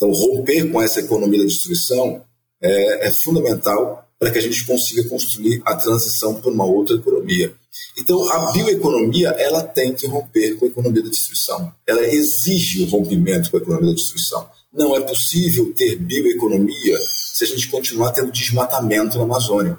Então, 0.01 0.11
romper 0.11 0.71
com 0.71 0.81
essa 0.81 0.99
economia 0.99 1.37
da 1.37 1.45
destruição 1.45 2.23
é, 2.59 3.07
é 3.07 3.11
fundamental 3.11 4.03
para 4.17 4.31
que 4.31 4.39
a 4.39 4.41
gente 4.41 4.65
consiga 4.65 5.07
construir 5.07 5.61
a 5.63 5.75
transição 5.75 6.33
para 6.33 6.49
uma 6.49 6.65
outra 6.65 6.95
economia. 6.95 7.53
Então, 7.95 8.27
a 8.31 8.51
bioeconomia 8.51 9.29
ela 9.29 9.61
tem 9.61 9.93
que 9.93 10.07
romper 10.07 10.55
com 10.55 10.65
a 10.65 10.69
economia 10.69 11.03
da 11.03 11.09
destruição. 11.09 11.71
Ela 11.85 12.01
exige 12.07 12.81
o 12.81 12.87
rompimento 12.87 13.51
com 13.51 13.57
a 13.57 13.59
economia 13.59 13.89
da 13.89 13.95
destruição. 13.95 14.49
Não 14.73 14.95
é 14.95 15.01
possível 15.01 15.71
ter 15.75 15.97
bioeconomia 15.97 16.97
se 17.33 17.43
a 17.43 17.47
gente 17.47 17.67
continuar 17.69 18.09
tendo 18.09 18.31
desmatamento 18.31 19.19
na 19.19 19.23
Amazônia. 19.23 19.77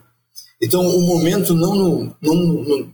Então, 0.62 0.86
o 0.86 1.00
momento 1.00 1.52
não, 1.52 1.74
não, 1.74 2.16
não, 2.22 2.34
não, 2.36 2.92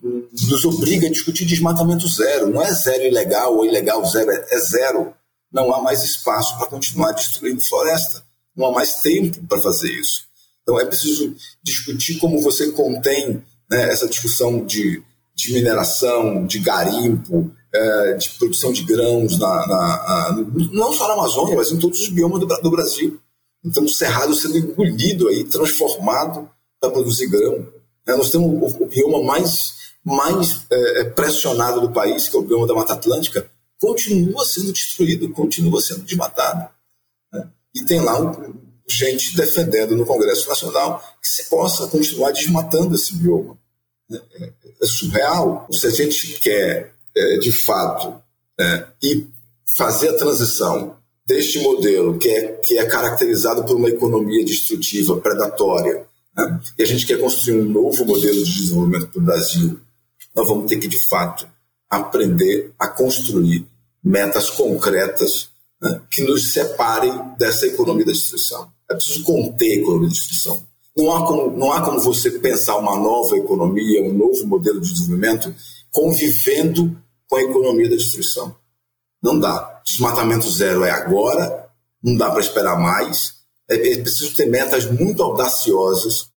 nos 0.49 0.65
obriga 0.65 1.07
a 1.07 1.11
discutir 1.11 1.45
desmatamento 1.45 2.09
zero. 2.09 2.49
Não 2.49 2.63
é 2.63 2.73
zero 2.73 3.05
ilegal 3.05 3.55
ou 3.55 3.67
ilegal 3.67 4.03
zero, 4.07 4.31
é, 4.31 4.47
é 4.51 4.59
zero. 4.59 5.13
Não 5.53 5.73
há 5.75 5.81
mais 5.83 6.03
espaço 6.03 6.57
para 6.59 6.67
continuar 6.67 7.13
destruindo 7.13 7.61
floresta. 7.61 8.23
Não 8.57 8.67
há 8.67 8.73
mais 8.73 9.01
tempo 9.01 9.47
para 9.47 9.61
fazer 9.61 9.91
isso. 9.91 10.29
Então, 10.63 10.79
é 10.79 10.85
preciso 10.85 11.35
discutir 11.63 12.19
como 12.19 12.43
você 12.43 12.71
contém 12.73 13.43
né, 13.71 13.91
essa 13.91 14.07
discussão 14.07 14.65
de, 14.67 15.03
de 15.35 15.53
mineração, 15.53 16.45
de 16.45 16.59
garimpo, 16.59 17.51
é, 17.73 18.15
de 18.15 18.31
produção 18.31 18.73
de 18.73 18.83
grãos, 18.85 19.39
na, 19.39 19.67
na, 19.67 19.67
na, 19.67 20.47
não 20.73 20.93
só 20.93 21.09
na 21.09 21.15
Amazônia, 21.15 21.57
mas 21.57 21.71
em 21.71 21.79
todos 21.79 22.01
os 22.01 22.09
biomas 22.09 22.41
do, 22.41 22.47
do 22.47 22.71
Brasil. 22.71 23.19
Então, 23.65 23.85
o 23.85 23.89
cerrado 23.89 24.35
sendo 24.35 24.59
engolido 24.59 25.29
aí, 25.29 25.45
transformado 25.45 26.49
para 26.81 26.91
produzir 26.91 27.29
grão. 27.29 27.67
É, 28.07 28.17
nós 28.17 28.31
temos 28.31 28.47
o, 28.49 28.85
o, 28.85 28.87
bioma 28.87 29.23
mais, 29.23 29.75
mais 30.05 30.67
é, 30.71 31.05
pressionado 31.05 31.81
do 31.81 31.93
país, 31.93 32.29
que 32.29 32.37
é 32.37 32.39
o 32.39 32.43
bioma 32.43 32.67
da 32.67 32.75
Mata 32.75 32.95
Atlântica, 32.95 33.51
continua 33.81 34.45
sendo 34.45 34.73
destruído, 34.73 35.31
continua 35.31 35.81
sendo 35.81 36.03
desmatado. 36.03 36.69
Né? 37.33 37.49
E 37.75 37.85
tem 37.85 38.01
lá 38.01 38.19
gente 38.89 39.37
defendendo 39.37 39.97
no 39.97 40.07
Congresso 40.07 40.49
Nacional 40.49 41.03
que 41.21 41.29
se 41.29 41.49
possa 41.49 41.87
continuar 41.89 42.33
desmatando 42.33 42.95
esse 42.95 43.15
bioma. 43.17 43.59
É, 44.11 44.17
é, 44.17 44.53
é 44.83 44.87
surreal. 44.87 45.69
Se 45.71 45.87
a 45.87 45.91
gente 45.91 46.41
quer, 46.41 46.95
é, 47.15 47.37
de 47.37 47.53
fato, 47.53 48.21
é, 48.59 48.87
fazer 49.77 50.09
a 50.09 50.17
transição 50.17 50.97
deste 51.27 51.61
modelo 51.61 52.19
que 52.19 52.29
é, 52.29 52.53
que 52.55 52.79
é 52.79 52.87
caracterizado 52.87 53.65
por 53.65 53.77
uma 53.77 53.91
economia 53.91 54.45
destrutiva, 54.45 55.21
predatória, 55.21 56.07
né? 56.35 56.61
e 56.79 56.83
a 56.83 56.87
gente 56.87 57.07
quer 57.07 57.21
construir 57.21 57.61
um 57.61 57.65
novo 57.65 58.05
modelo 58.07 58.43
de 58.43 58.55
desenvolvimento 58.55 59.09
para 59.09 59.21
o 59.21 59.25
Brasil, 59.25 59.79
nós 60.35 60.49
vamos 60.49 60.67
ter 60.67 60.79
que, 60.79 60.89
de 60.89 61.07
fato, 61.07 61.47
aprender 61.89 62.73
a 62.79 62.89
construir 62.89 63.67
metas 64.03 64.51
concretas 64.51 65.51
né, 65.81 66.01
que 66.11 66.23
nos 66.23 66.53
separem 66.53 67.13
dessa 67.39 67.67
economia 67.67 68.05
da 68.05 68.13
destruição. 68.13 68.71
É 68.91 68.95
preciso 68.95 69.25
conter 69.25 69.79
a 69.79 69.81
economia 69.81 70.09
da 70.09 70.15
destruição. 70.15 70.63
Não 70.97 71.13
há, 71.13 71.27
como, 71.27 71.57
não 71.57 71.73
há 71.73 71.83
como 71.83 72.01
você 72.01 72.31
pensar 72.33 72.77
uma 72.79 72.99
nova 72.99 73.37
economia, 73.37 74.03
um 74.03 74.13
novo 74.13 74.47
modelo 74.47 74.81
de 74.81 74.93
desenvolvimento 74.93 75.55
convivendo 75.93 76.97
com 77.29 77.37
a 77.37 77.43
economia 77.43 77.89
da 77.89 77.97
destruição. 77.97 78.55
Não 79.23 79.39
dá. 79.39 79.81
Desmatamento 79.85 80.51
zero 80.51 80.85
é 80.85 80.91
agora, 80.91 81.69
não 82.03 82.17
dá 82.17 82.31
para 82.31 82.41
esperar 82.41 82.79
mais. 82.79 83.35
É, 83.71 83.75
é 83.75 84.01
preciso 84.01 84.35
ter 84.35 84.47
metas 84.47 84.87
muito 84.87 85.23
audaciosas. 85.23 86.29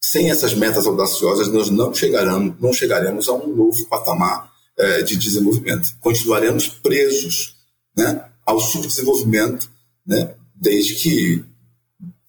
Sem 0.00 0.30
essas 0.30 0.54
metas 0.54 0.86
audaciosas, 0.86 1.48
nós 1.48 1.70
não 1.70 1.92
chegaremos, 1.94 2.60
não 2.60 2.72
chegaremos 2.72 3.28
a 3.28 3.32
um 3.32 3.48
novo 3.48 3.84
patamar 3.86 4.50
é, 4.78 5.02
de 5.02 5.16
desenvolvimento. 5.16 5.94
Continuaremos 6.00 6.68
presos 6.68 7.56
né, 7.96 8.24
ao 8.46 8.60
subdesenvolvimento, 8.60 9.68
né, 10.06 10.34
desde 10.54 10.94
que, 10.94 11.44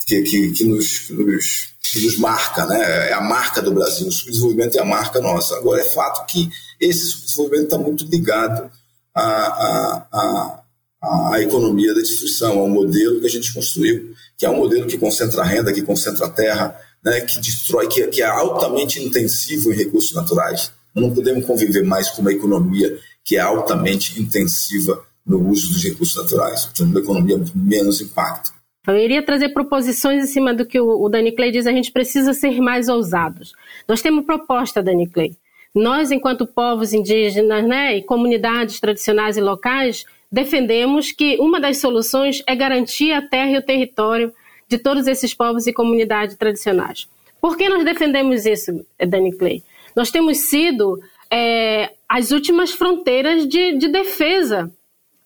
que, 0.05 0.21
que, 0.23 0.51
que 0.51 0.63
nos, 0.65 1.09
nos, 1.09 1.69
que 1.91 2.03
nos 2.03 2.17
marca, 2.17 2.65
né, 2.65 3.09
é 3.09 3.13
a 3.13 3.21
marca 3.21 3.61
do 3.61 3.71
Brasil. 3.71 4.07
O 4.07 4.11
subdesenvolvimento 4.11 4.77
é 4.77 4.81
a 4.81 4.85
marca 4.85 5.21
nossa. 5.21 5.55
Agora, 5.57 5.81
é 5.81 5.89
fato 5.91 6.25
que 6.25 6.49
esse 6.79 7.11
subdesenvolvimento 7.11 7.65
está 7.65 7.77
muito 7.77 8.05
ligado 8.05 8.71
à, 9.13 9.21
à, 9.21 10.07
à, 10.11 11.33
à 11.33 11.41
economia 11.41 11.93
da 11.93 12.01
destruição, 12.01 12.59
ao 12.59 12.67
modelo 12.67 13.19
que 13.19 13.27
a 13.27 13.29
gente 13.29 13.53
construiu, 13.53 14.13
que 14.37 14.45
é 14.45 14.49
um 14.49 14.57
modelo 14.57 14.87
que 14.87 14.97
concentra 14.97 15.43
renda, 15.43 15.71
que 15.71 15.81
concentra 15.81 16.29
terra, 16.29 16.75
né, 17.03 17.21
que 17.21 17.39
destrói, 17.39 17.87
que, 17.87 18.07
que 18.07 18.21
é 18.21 18.25
altamente 18.25 19.01
intensivo 19.01 19.71
em 19.71 19.75
recursos 19.75 20.13
naturais. 20.13 20.71
Não 20.95 21.13
podemos 21.13 21.45
conviver 21.45 21.83
mais 21.83 22.09
com 22.09 22.21
uma 22.21 22.31
economia 22.31 22.97
que 23.23 23.37
é 23.37 23.39
altamente 23.39 24.19
intensiva 24.19 25.03
no 25.25 25.49
uso 25.49 25.73
dos 25.73 25.83
recursos 25.83 26.15
naturais. 26.15 26.69
Uma 26.79 26.99
economia 26.99 27.37
com 27.37 27.45
menos 27.55 28.01
impacto. 28.01 28.51
Eu 28.87 28.97
iria 28.97 29.23
trazer 29.23 29.49
proposições 29.49 30.23
em 30.23 30.27
cima 30.27 30.53
do 30.53 30.65
que 30.65 30.79
o 30.79 31.07
Dani 31.09 31.31
Clay 31.31 31.51
diz, 31.51 31.67
a 31.67 31.71
gente 31.71 31.91
precisa 31.91 32.33
ser 32.33 32.59
mais 32.59 32.89
ousados. 32.89 33.53
Nós 33.87 34.01
temos 34.01 34.25
proposta, 34.25 34.81
Dani 34.81 35.07
Clay. 35.07 35.35
Nós, 35.75 36.09
enquanto 36.09 36.47
povos 36.47 36.93
indígenas 36.93 37.67
né, 37.67 37.97
e 37.97 38.01
comunidades 38.01 38.79
tradicionais 38.79 39.37
e 39.37 39.41
locais, 39.41 40.05
defendemos 40.31 41.11
que 41.11 41.37
uma 41.39 41.59
das 41.59 41.77
soluções 41.77 42.41
é 42.47 42.55
garantir 42.55 43.11
a 43.11 43.21
terra 43.21 43.51
e 43.51 43.57
o 43.57 43.65
território 43.65 44.33
de 44.67 44.77
todos 44.77 45.05
esses 45.07 45.33
povos 45.33 45.67
e 45.67 45.73
comunidades 45.73 46.35
tradicionais. 46.35 47.07
Por 47.39 47.55
que 47.55 47.69
nós 47.69 47.85
defendemos 47.85 48.45
isso, 48.45 48.85
Dani 48.99 49.35
Clay? 49.35 49.63
Nós 49.99 50.11
temos 50.11 50.37
sido 50.37 50.97
é, 51.29 51.91
as 52.07 52.31
últimas 52.31 52.71
fronteiras 52.71 53.45
de, 53.45 53.77
de 53.77 53.89
defesa 53.89 54.71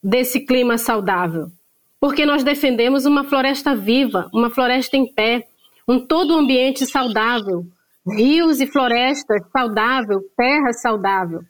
desse 0.03 0.39
clima 0.39 0.79
saudável, 0.79 1.51
porque 1.99 2.25
nós 2.25 2.43
defendemos 2.43 3.05
uma 3.05 3.23
floresta 3.23 3.75
viva, 3.75 4.31
uma 4.33 4.49
floresta 4.49 4.97
em 4.97 5.05
pé, 5.05 5.45
um 5.87 5.99
todo 5.99 6.33
ambiente 6.33 6.87
saudável, 6.87 7.63
rios 8.17 8.59
e 8.61 8.65
florestas 8.65 9.43
saudável, 9.51 10.21
terra 10.35 10.73
saudável. 10.73 11.43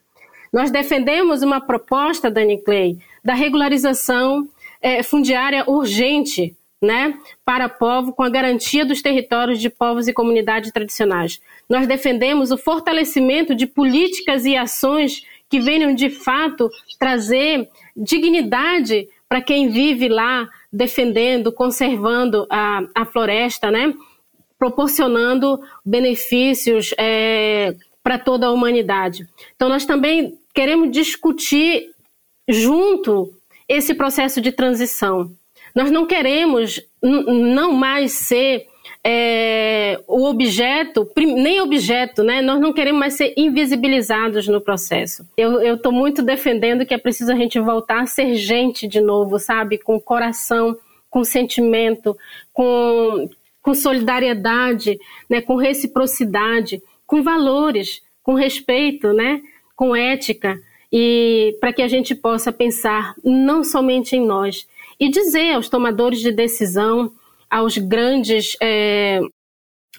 Nós 0.52 0.70
defendemos 0.70 1.42
uma 1.42 1.62
proposta, 1.62 2.30
Dani 2.30 2.62
Clay, 2.62 2.98
da 3.24 3.32
regularização 3.32 4.46
é, 4.82 5.02
fundiária 5.02 5.64
urgente, 5.66 6.54
né, 6.82 7.18
para 7.44 7.68
povo 7.68 8.12
com 8.12 8.22
a 8.22 8.28
garantia 8.28 8.84
dos 8.84 9.00
territórios 9.00 9.60
de 9.60 9.70
povos 9.70 10.06
e 10.06 10.12
comunidades 10.12 10.70
tradicionais. 10.70 11.40
Nós 11.68 11.86
defendemos 11.86 12.50
o 12.50 12.58
fortalecimento 12.58 13.54
de 13.54 13.66
políticas 13.66 14.44
e 14.44 14.56
ações 14.56 15.22
que 15.48 15.60
venham 15.60 15.94
de 15.94 16.10
fato 16.10 16.68
trazer 16.98 17.68
dignidade 17.96 19.08
para 19.28 19.40
quem 19.40 19.68
vive 19.68 20.08
lá 20.08 20.48
defendendo, 20.72 21.52
conservando 21.52 22.46
a, 22.50 22.82
a 22.94 23.04
floresta, 23.06 23.70
né? 23.70 23.94
proporcionando 24.58 25.60
benefícios 25.84 26.94
é, 26.98 27.74
para 28.02 28.18
toda 28.18 28.46
a 28.46 28.50
humanidade. 28.50 29.26
Então, 29.54 29.68
nós 29.68 29.84
também 29.84 30.38
queremos 30.54 30.90
discutir 30.90 31.90
junto 32.48 33.34
esse 33.68 33.94
processo 33.94 34.40
de 34.40 34.52
transição. 34.52 35.30
Nós 35.74 35.90
não 35.90 36.06
queremos 36.06 36.80
não 37.02 37.72
mais 37.72 38.12
ser 38.12 38.66
é, 39.06 40.00
o 40.06 40.24
objeto, 40.24 41.06
nem 41.16 41.60
objeto, 41.60 42.22
né? 42.22 42.40
Nós 42.40 42.60
não 42.60 42.72
queremos 42.72 43.00
mais 43.00 43.14
ser 43.14 43.34
invisibilizados 43.36 44.48
no 44.48 44.60
processo. 44.60 45.26
Eu 45.36 45.74
estou 45.74 45.92
muito 45.92 46.22
defendendo 46.22 46.86
que 46.86 46.94
é 46.94 46.98
preciso 46.98 47.30
a 47.30 47.34
gente 47.34 47.60
voltar 47.60 48.00
a 48.00 48.06
ser 48.06 48.34
gente 48.34 48.86
de 48.86 49.00
novo, 49.00 49.38
sabe? 49.38 49.76
Com 49.76 50.00
coração, 50.00 50.76
com 51.10 51.22
sentimento, 51.22 52.16
com, 52.52 53.28
com 53.60 53.74
solidariedade, 53.74 54.98
né? 55.28 55.42
com 55.42 55.56
reciprocidade, 55.56 56.82
com 57.06 57.22
valores, 57.22 58.00
com 58.22 58.34
respeito, 58.34 59.12
né? 59.12 59.42
Com 59.76 59.94
ética 59.94 60.58
e 60.96 61.56
para 61.60 61.72
que 61.72 61.82
a 61.82 61.88
gente 61.88 62.14
possa 62.14 62.52
pensar 62.52 63.14
não 63.24 63.64
somente 63.64 64.14
em 64.14 64.24
nós 64.24 64.64
e 65.04 65.10
dizer 65.10 65.52
aos 65.52 65.68
tomadores 65.68 66.20
de 66.20 66.32
decisão 66.32 67.12
aos 67.50 67.76
grandes 67.76 68.56
é, 68.60 69.20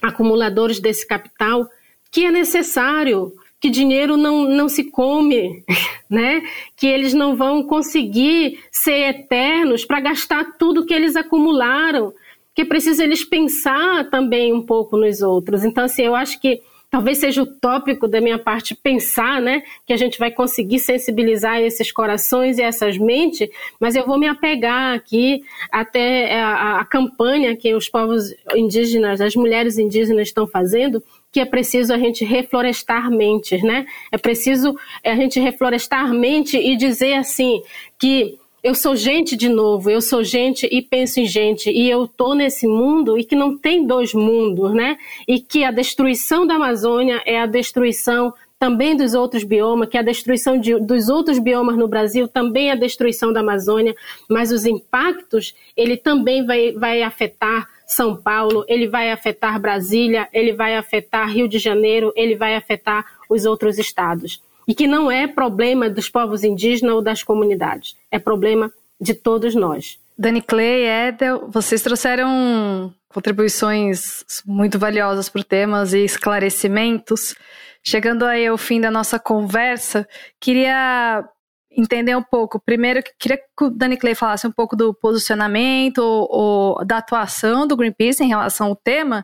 acumuladores 0.02 0.80
desse 0.80 1.06
capital 1.06 1.68
que 2.10 2.24
é 2.24 2.30
necessário 2.30 3.32
que 3.60 3.70
dinheiro 3.70 4.16
não, 4.16 4.44
não 4.44 4.68
se 4.68 4.84
come, 4.90 5.64
né? 6.10 6.42
que 6.76 6.86
eles 6.86 7.14
não 7.14 7.36
vão 7.36 7.62
conseguir 7.62 8.58
ser 8.70 9.10
eternos 9.10 9.84
para 9.84 10.00
gastar 10.00 10.56
tudo 10.58 10.84
que 10.84 10.92
eles 10.92 11.16
acumularam, 11.16 12.12
que 12.54 12.64
preciso 12.64 13.02
eles 13.02 13.24
pensar 13.24 14.10
também 14.10 14.52
um 14.52 14.62
pouco 14.62 14.96
nos 14.96 15.22
outros. 15.22 15.64
Então, 15.64 15.84
assim, 15.84 16.02
eu 16.02 16.14
acho 16.14 16.40
que 16.40 16.60
talvez 16.90 17.18
seja 17.18 17.42
utópico 17.42 18.06
da 18.06 18.20
minha 18.20 18.38
parte 18.38 18.74
pensar, 18.74 19.40
né, 19.40 19.62
que 19.84 19.92
a 19.92 19.96
gente 19.96 20.18
vai 20.18 20.30
conseguir 20.30 20.78
sensibilizar 20.78 21.60
esses 21.60 21.90
corações 21.90 22.58
e 22.58 22.62
essas 22.62 22.96
mentes, 22.96 23.48
mas 23.80 23.96
eu 23.96 24.06
vou 24.06 24.18
me 24.18 24.28
apegar 24.28 24.94
aqui 24.94 25.42
até 25.70 26.40
a, 26.40 26.80
a 26.80 26.84
campanha 26.84 27.56
que 27.56 27.74
os 27.74 27.88
povos 27.88 28.34
indígenas, 28.54 29.20
as 29.20 29.34
mulheres 29.34 29.78
indígenas 29.78 30.28
estão 30.28 30.46
fazendo, 30.46 31.02
que 31.30 31.40
é 31.40 31.44
preciso 31.44 31.92
a 31.92 31.98
gente 31.98 32.24
reflorestar 32.24 33.10
mentes, 33.10 33.62
né? 33.62 33.84
É 34.10 34.16
preciso 34.16 34.74
a 35.04 35.14
gente 35.14 35.38
reflorestar 35.38 36.14
mente 36.14 36.56
e 36.56 36.76
dizer 36.76 37.14
assim 37.14 37.60
que 37.98 38.38
eu 38.66 38.74
sou 38.74 38.96
gente 38.96 39.36
de 39.36 39.48
novo, 39.48 39.88
eu 39.88 40.00
sou 40.00 40.24
gente 40.24 40.66
e 40.68 40.82
penso 40.82 41.20
em 41.20 41.24
gente, 41.24 41.70
e 41.70 41.88
eu 41.88 42.08
tô 42.08 42.34
nesse 42.34 42.66
mundo 42.66 43.16
e 43.16 43.22
que 43.22 43.36
não 43.36 43.56
tem 43.56 43.86
dois 43.86 44.12
mundos, 44.12 44.74
né? 44.74 44.98
E 45.28 45.38
que 45.38 45.62
a 45.62 45.70
destruição 45.70 46.44
da 46.44 46.56
Amazônia 46.56 47.22
é 47.24 47.38
a 47.40 47.46
destruição 47.46 48.34
também 48.58 48.96
dos 48.96 49.14
outros 49.14 49.44
biomas, 49.44 49.88
que 49.88 49.96
a 49.96 50.02
destruição 50.02 50.58
de, 50.58 50.80
dos 50.80 51.08
outros 51.08 51.38
biomas 51.38 51.76
no 51.76 51.86
Brasil 51.86 52.26
também 52.26 52.70
é 52.70 52.72
a 52.72 52.74
destruição 52.74 53.32
da 53.32 53.38
Amazônia, 53.38 53.94
mas 54.28 54.50
os 54.50 54.66
impactos, 54.66 55.54
ele 55.76 55.96
também 55.96 56.44
vai, 56.44 56.72
vai 56.72 57.02
afetar 57.04 57.68
São 57.86 58.16
Paulo, 58.16 58.64
ele 58.66 58.88
vai 58.88 59.12
afetar 59.12 59.60
Brasília, 59.60 60.28
ele 60.32 60.52
vai 60.52 60.74
afetar 60.74 61.30
Rio 61.30 61.46
de 61.46 61.60
Janeiro, 61.60 62.12
ele 62.16 62.34
vai 62.34 62.56
afetar 62.56 63.06
os 63.30 63.46
outros 63.46 63.78
estados. 63.78 64.42
E 64.66 64.74
que 64.74 64.86
não 64.86 65.10
é 65.10 65.26
problema 65.26 65.88
dos 65.88 66.08
povos 66.08 66.42
indígenas 66.42 66.94
ou 66.94 67.02
das 67.02 67.22
comunidades, 67.22 67.96
é 68.10 68.18
problema 68.18 68.72
de 69.00 69.14
todos 69.14 69.54
nós. 69.54 69.98
Dani 70.18 70.40
Clay, 70.40 71.08
Edel, 71.08 71.48
vocês 71.48 71.82
trouxeram 71.82 72.92
contribuições 73.08 74.24
muito 74.44 74.78
valiosas 74.78 75.28
para 75.28 75.44
temas 75.44 75.92
e 75.92 76.04
esclarecimentos. 76.04 77.34
Chegando 77.82 78.24
aí 78.24 78.46
ao 78.46 78.58
fim 78.58 78.80
da 78.80 78.90
nossa 78.90 79.18
conversa, 79.18 80.08
queria 80.40 81.24
entender 81.70 82.16
um 82.16 82.22
pouco. 82.22 82.58
Primeiro, 82.58 83.02
queria 83.18 83.36
que 83.36 83.64
o 83.64 83.70
Dani 83.70 83.96
Clay 83.96 84.14
falasse 84.14 84.46
um 84.46 84.52
pouco 84.52 84.74
do 84.74 84.94
posicionamento 84.94 85.98
ou, 85.98 86.28
ou 86.30 86.84
da 86.84 86.96
atuação 86.96 87.66
do 87.66 87.76
Greenpeace 87.76 88.24
em 88.24 88.28
relação 88.28 88.68
ao 88.68 88.76
tema 88.76 89.22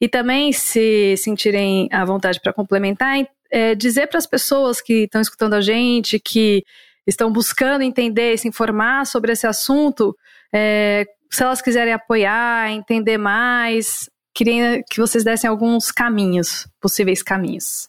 e 0.00 0.08
também, 0.08 0.52
se 0.52 1.16
sentirem 1.16 1.88
à 1.90 2.04
vontade 2.04 2.38
para 2.40 2.52
complementar, 2.52 3.26
é, 3.50 3.74
dizer 3.74 4.08
para 4.08 4.18
as 4.18 4.26
pessoas 4.26 4.80
que 4.80 5.04
estão 5.04 5.20
escutando 5.20 5.54
a 5.54 5.60
gente, 5.60 6.18
que 6.18 6.64
estão 7.06 7.32
buscando 7.32 7.82
entender 7.82 8.34
e 8.34 8.38
se 8.38 8.48
informar 8.48 9.06
sobre 9.06 9.32
esse 9.32 9.46
assunto, 9.46 10.16
é, 10.52 11.04
se 11.30 11.42
elas 11.42 11.62
quiserem 11.62 11.92
apoiar, 11.92 12.70
entender 12.70 13.18
mais, 13.18 14.08
queria 14.34 14.82
que 14.90 15.00
vocês 15.00 15.24
dessem 15.24 15.48
alguns 15.48 15.90
caminhos, 15.90 16.66
possíveis 16.80 17.22
caminhos. 17.22 17.88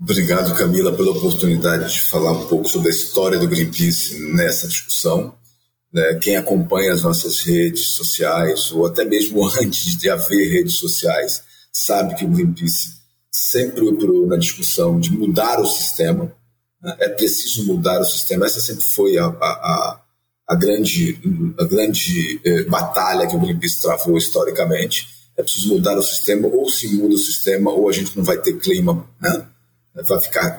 Obrigado, 0.00 0.54
Camila, 0.56 0.96
pela 0.96 1.10
oportunidade 1.10 1.92
de 1.92 2.00
falar 2.02 2.32
um 2.32 2.46
pouco 2.46 2.66
sobre 2.66 2.88
a 2.88 2.90
história 2.90 3.38
do 3.38 3.48
Greenpeace 3.48 4.18
nessa 4.34 4.66
discussão. 4.66 5.34
Né? 5.92 6.18
Quem 6.22 6.36
acompanha 6.36 6.94
as 6.94 7.02
nossas 7.02 7.42
redes 7.42 7.88
sociais, 7.88 8.72
ou 8.72 8.86
até 8.86 9.04
mesmo 9.04 9.46
antes 9.60 9.96
de 9.96 10.08
haver 10.08 10.50
redes 10.50 10.74
sociais, 10.76 11.42
sabe 11.72 12.14
que 12.14 12.24
o 12.24 12.28
Greenpeace 12.28 12.99
sempre 13.30 13.86
entrou 13.86 14.26
na 14.26 14.36
discussão 14.36 14.98
de 14.98 15.12
mudar 15.12 15.60
o 15.60 15.66
sistema. 15.66 16.32
Né? 16.82 16.96
É 17.00 17.08
preciso 17.08 17.66
mudar 17.66 18.00
o 18.00 18.04
sistema. 18.04 18.46
Essa 18.46 18.60
sempre 18.60 18.84
foi 18.84 19.18
a, 19.18 19.26
a, 19.26 20.00
a 20.48 20.54
grande, 20.54 21.20
a 21.58 21.64
grande 21.64 22.40
eh, 22.44 22.64
batalha 22.64 23.26
que 23.26 23.36
o 23.36 23.40
Greenpeace 23.40 23.80
travou 23.80 24.18
historicamente. 24.18 25.08
É 25.36 25.42
preciso 25.42 25.68
mudar 25.68 25.96
o 25.96 26.02
sistema, 26.02 26.48
ou 26.48 26.68
se 26.68 26.88
muda 26.88 27.14
o 27.14 27.18
sistema, 27.18 27.70
ou 27.70 27.88
a 27.88 27.92
gente 27.92 28.16
não 28.16 28.24
vai 28.24 28.38
ter 28.38 28.58
clima. 28.58 29.08
Né? 29.20 29.46
vai 30.06 30.20
ficar, 30.20 30.58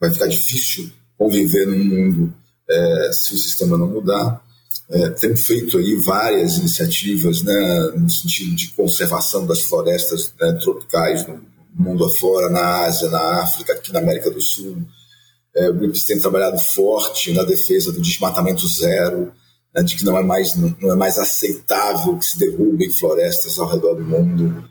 vai 0.00 0.10
ficar 0.10 0.26
difícil 0.26 0.90
conviver 1.16 1.66
num 1.66 1.84
mundo 1.84 2.34
é, 2.68 3.10
se 3.12 3.34
o 3.34 3.38
sistema 3.38 3.76
não 3.76 3.88
mudar. 3.88 4.42
É, 4.90 5.10
temos 5.10 5.46
feito 5.46 5.78
aí 5.78 5.94
várias 5.96 6.58
iniciativas 6.58 7.42
né, 7.42 7.92
no 7.96 8.10
sentido 8.10 8.54
de 8.54 8.68
conservação 8.68 9.46
das 9.46 9.62
florestas 9.62 10.32
né, 10.38 10.52
tropicais 10.60 11.26
no 11.26 11.40
mundo 11.74 12.04
afora, 12.04 12.48
na 12.48 12.84
Ásia, 12.84 13.08
na 13.10 13.42
África, 13.42 13.72
aqui 13.72 13.92
na 13.92 14.00
América 14.00 14.30
do 14.30 14.40
Sul. 14.40 14.78
É, 15.56 15.68
o 15.68 15.74
Greenpeace 15.74 16.06
tem 16.06 16.20
trabalhado 16.20 16.58
forte 16.58 17.32
na 17.32 17.42
defesa 17.42 17.92
do 17.92 18.00
desmatamento 18.00 18.66
zero, 18.66 19.32
né, 19.74 19.82
de 19.82 19.96
que 19.96 20.04
não 20.04 20.16
é, 20.16 20.22
mais, 20.22 20.54
não 20.56 20.92
é 20.92 20.96
mais 20.96 21.18
aceitável 21.18 22.16
que 22.16 22.24
se 22.24 22.38
derrubem 22.38 22.90
florestas 22.90 23.58
ao 23.58 23.68
redor 23.68 23.94
do 23.94 24.04
mundo. 24.04 24.64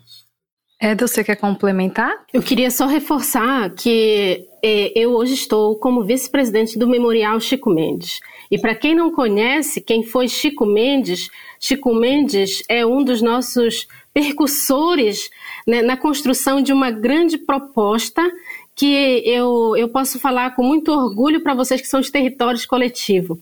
Eda, 0.81 1.07
você 1.07 1.23
quer 1.23 1.37
complementar? 1.37 2.11
Eu 2.33 2.41
queria 2.41 2.69
só 2.69 2.85
reforçar 2.85 3.69
que 3.69 4.45
é, 4.61 4.91
eu 4.99 5.11
hoje 5.11 5.33
estou 5.33 5.77
como 5.77 6.03
vice-presidente 6.03 6.77
do 6.77 6.87
Memorial 6.87 7.39
Chico 7.39 7.69
Mendes. 7.69 8.19
E 8.51 8.57
para 8.57 8.75
quem 8.75 8.93
não 8.93 9.09
conhece 9.09 9.79
quem 9.79 10.03
foi 10.03 10.27
Chico 10.27 10.65
Mendes, 10.65 11.29
Chico 11.57 11.95
Mendes 11.95 12.63
é 12.67 12.85
um 12.85 13.01
dos 13.01 13.21
nossos 13.21 13.87
percussores 14.13 15.29
né, 15.65 15.81
na 15.81 15.97
construção 15.97 16.61
de 16.61 16.71
uma 16.71 16.91
grande 16.91 17.37
proposta 17.37 18.21
que 18.75 19.23
eu, 19.25 19.75
eu 19.75 19.89
posso 19.89 20.19
falar 20.19 20.55
com 20.55 20.63
muito 20.63 20.91
orgulho 20.91 21.41
para 21.41 21.53
vocês 21.53 21.81
que 21.81 21.87
são 21.87 21.99
os 21.99 22.09
territórios 22.09 22.65
coletivos. 22.65 23.37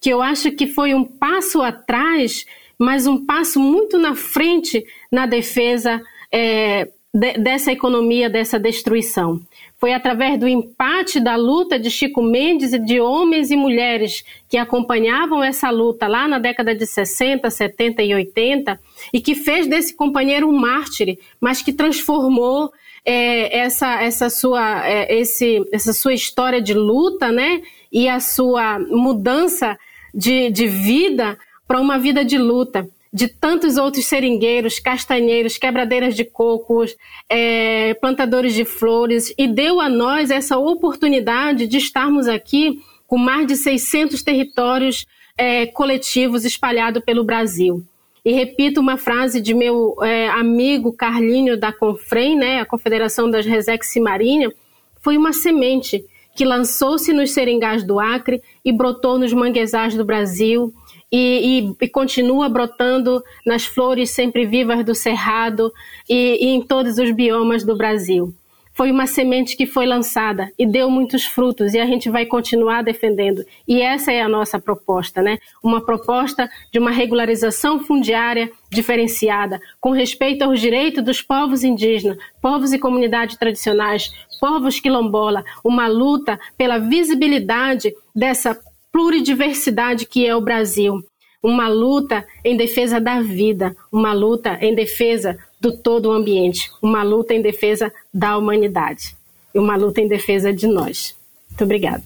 Que 0.00 0.10
eu 0.10 0.20
acho 0.20 0.50
que 0.52 0.66
foi 0.66 0.94
um 0.94 1.04
passo 1.04 1.62
atrás, 1.62 2.44
mas 2.78 3.06
um 3.06 3.24
passo 3.24 3.58
muito 3.58 3.98
na 3.98 4.14
frente 4.14 4.84
na 5.10 5.26
defesa 5.26 6.02
é, 6.30 6.88
de, 7.16 7.38
dessa 7.38 7.72
economia, 7.72 8.28
dessa 8.28 8.60
destruição. 8.60 9.40
Foi 9.78 9.94
através 9.94 10.38
do 10.38 10.46
empate 10.46 11.18
da 11.18 11.34
luta 11.34 11.78
de 11.78 11.90
Chico 11.90 12.22
Mendes 12.22 12.74
e 12.74 12.78
de 12.78 13.00
homens 13.00 13.50
e 13.50 13.56
mulheres 13.56 14.22
que 14.50 14.58
acompanhavam 14.58 15.42
essa 15.42 15.70
luta 15.70 16.06
lá 16.06 16.28
na 16.28 16.38
década 16.38 16.74
de 16.74 16.84
60, 16.84 17.48
70 17.48 18.02
e 18.02 18.14
80 18.14 18.78
e 19.14 19.20
que 19.20 19.34
fez 19.34 19.66
desse 19.66 19.96
companheiro 19.96 20.46
um 20.46 20.58
mártir, 20.58 21.18
mas 21.40 21.62
que 21.62 21.72
transformou 21.72 22.70
é, 23.02 23.60
essa, 23.60 24.02
essa, 24.02 24.28
sua, 24.28 24.86
é, 24.86 25.18
esse, 25.18 25.66
essa 25.72 25.94
sua 25.94 26.12
história 26.12 26.60
de 26.60 26.74
luta 26.74 27.32
né, 27.32 27.62
e 27.90 28.10
a 28.10 28.20
sua 28.20 28.78
mudança 28.78 29.78
de, 30.14 30.50
de 30.50 30.66
vida 30.66 31.38
para 31.66 31.80
uma 31.80 31.98
vida 31.98 32.22
de 32.22 32.36
luta 32.36 32.86
de 33.16 33.28
tantos 33.28 33.78
outros 33.78 34.04
seringueiros, 34.04 34.78
castanheiros, 34.78 35.56
quebradeiras 35.56 36.14
de 36.14 36.22
cocos, 36.22 36.94
é, 37.30 37.94
plantadores 37.94 38.52
de 38.52 38.66
flores, 38.66 39.32
e 39.38 39.48
deu 39.48 39.80
a 39.80 39.88
nós 39.88 40.30
essa 40.30 40.58
oportunidade 40.58 41.66
de 41.66 41.78
estarmos 41.78 42.28
aqui 42.28 42.78
com 43.06 43.16
mais 43.16 43.46
de 43.46 43.56
600 43.56 44.22
territórios 44.22 45.06
é, 45.34 45.64
coletivos 45.64 46.44
espalhados 46.44 47.02
pelo 47.02 47.24
Brasil. 47.24 47.82
E 48.22 48.32
repito 48.32 48.82
uma 48.82 48.98
frase 48.98 49.40
de 49.40 49.54
meu 49.54 49.96
é, 50.02 50.28
amigo 50.28 50.92
Carlinho 50.92 51.58
da 51.58 51.72
Confrem, 51.72 52.36
né, 52.36 52.60
a 52.60 52.66
Confederação 52.66 53.30
das 53.30 53.46
Resex 53.46 53.94
Marinha, 53.96 54.52
foi 55.00 55.16
uma 55.16 55.32
semente 55.32 56.04
que 56.34 56.44
lançou-se 56.44 57.10
nos 57.14 57.32
seringais 57.32 57.82
do 57.82 57.98
Acre 57.98 58.42
e 58.62 58.70
brotou 58.70 59.18
nos 59.18 59.32
manguezais 59.32 59.94
do 59.94 60.04
Brasil, 60.04 60.70
e, 61.10 61.60
e, 61.60 61.76
e, 61.80 61.88
continua 61.88 62.48
brotando 62.48 63.22
nas 63.44 63.64
flores 63.64 64.10
sempre 64.10 64.44
vivas 64.44 64.84
do 64.84 64.94
Cerrado 64.94 65.72
e, 66.08 66.44
e 66.44 66.48
em 66.48 66.62
todos 66.62 66.98
os 66.98 67.10
biomas 67.12 67.64
do 67.64 67.76
Brasil. 67.76 68.34
Foi 68.76 68.90
uma 68.90 69.06
semente 69.06 69.56
que 69.56 69.64
foi 69.66 69.86
lançada 69.86 70.52
e 70.58 70.66
deu 70.66 70.90
muitos 70.90 71.24
frutos 71.24 71.72
e 71.72 71.78
a 71.78 71.86
gente 71.86 72.10
vai 72.10 72.26
continuar 72.26 72.82
defendendo. 72.82 73.42
E 73.66 73.80
essa 73.80 74.12
é 74.12 74.20
a 74.20 74.28
nossa 74.28 74.58
proposta, 74.58 75.22
né? 75.22 75.38
Uma 75.64 75.80
proposta 75.80 76.46
de 76.70 76.78
uma 76.78 76.90
regularização 76.90 77.80
fundiária 77.80 78.52
diferenciada, 78.70 79.58
com 79.80 79.92
respeito 79.92 80.42
aos 80.42 80.60
direitos 80.60 81.02
dos 81.02 81.22
povos 81.22 81.64
indígenas, 81.64 82.18
povos 82.42 82.74
e 82.74 82.78
comunidades 82.78 83.38
tradicionais, 83.38 84.12
povos 84.38 84.78
quilombola, 84.78 85.42
uma 85.64 85.86
luta 85.86 86.38
pela 86.58 86.76
visibilidade 86.76 87.94
dessa 88.14 88.54
pluridiversidade 88.96 90.06
que 90.06 90.26
é 90.26 90.34
o 90.34 90.40
Brasil. 90.40 91.04
Uma 91.42 91.68
luta 91.68 92.26
em 92.42 92.56
defesa 92.56 92.98
da 92.98 93.20
vida, 93.20 93.76
uma 93.92 94.14
luta 94.14 94.56
em 94.58 94.74
defesa 94.74 95.38
do 95.60 95.76
todo 95.76 96.06
o 96.08 96.12
ambiente, 96.12 96.70
uma 96.80 97.02
luta 97.02 97.34
em 97.34 97.42
defesa 97.42 97.92
da 98.12 98.38
humanidade 98.38 99.14
e 99.54 99.58
uma 99.58 99.76
luta 99.76 100.00
em 100.00 100.08
defesa 100.08 100.50
de 100.50 100.66
nós. 100.66 101.14
Muito 101.50 101.62
obrigada. 101.62 102.04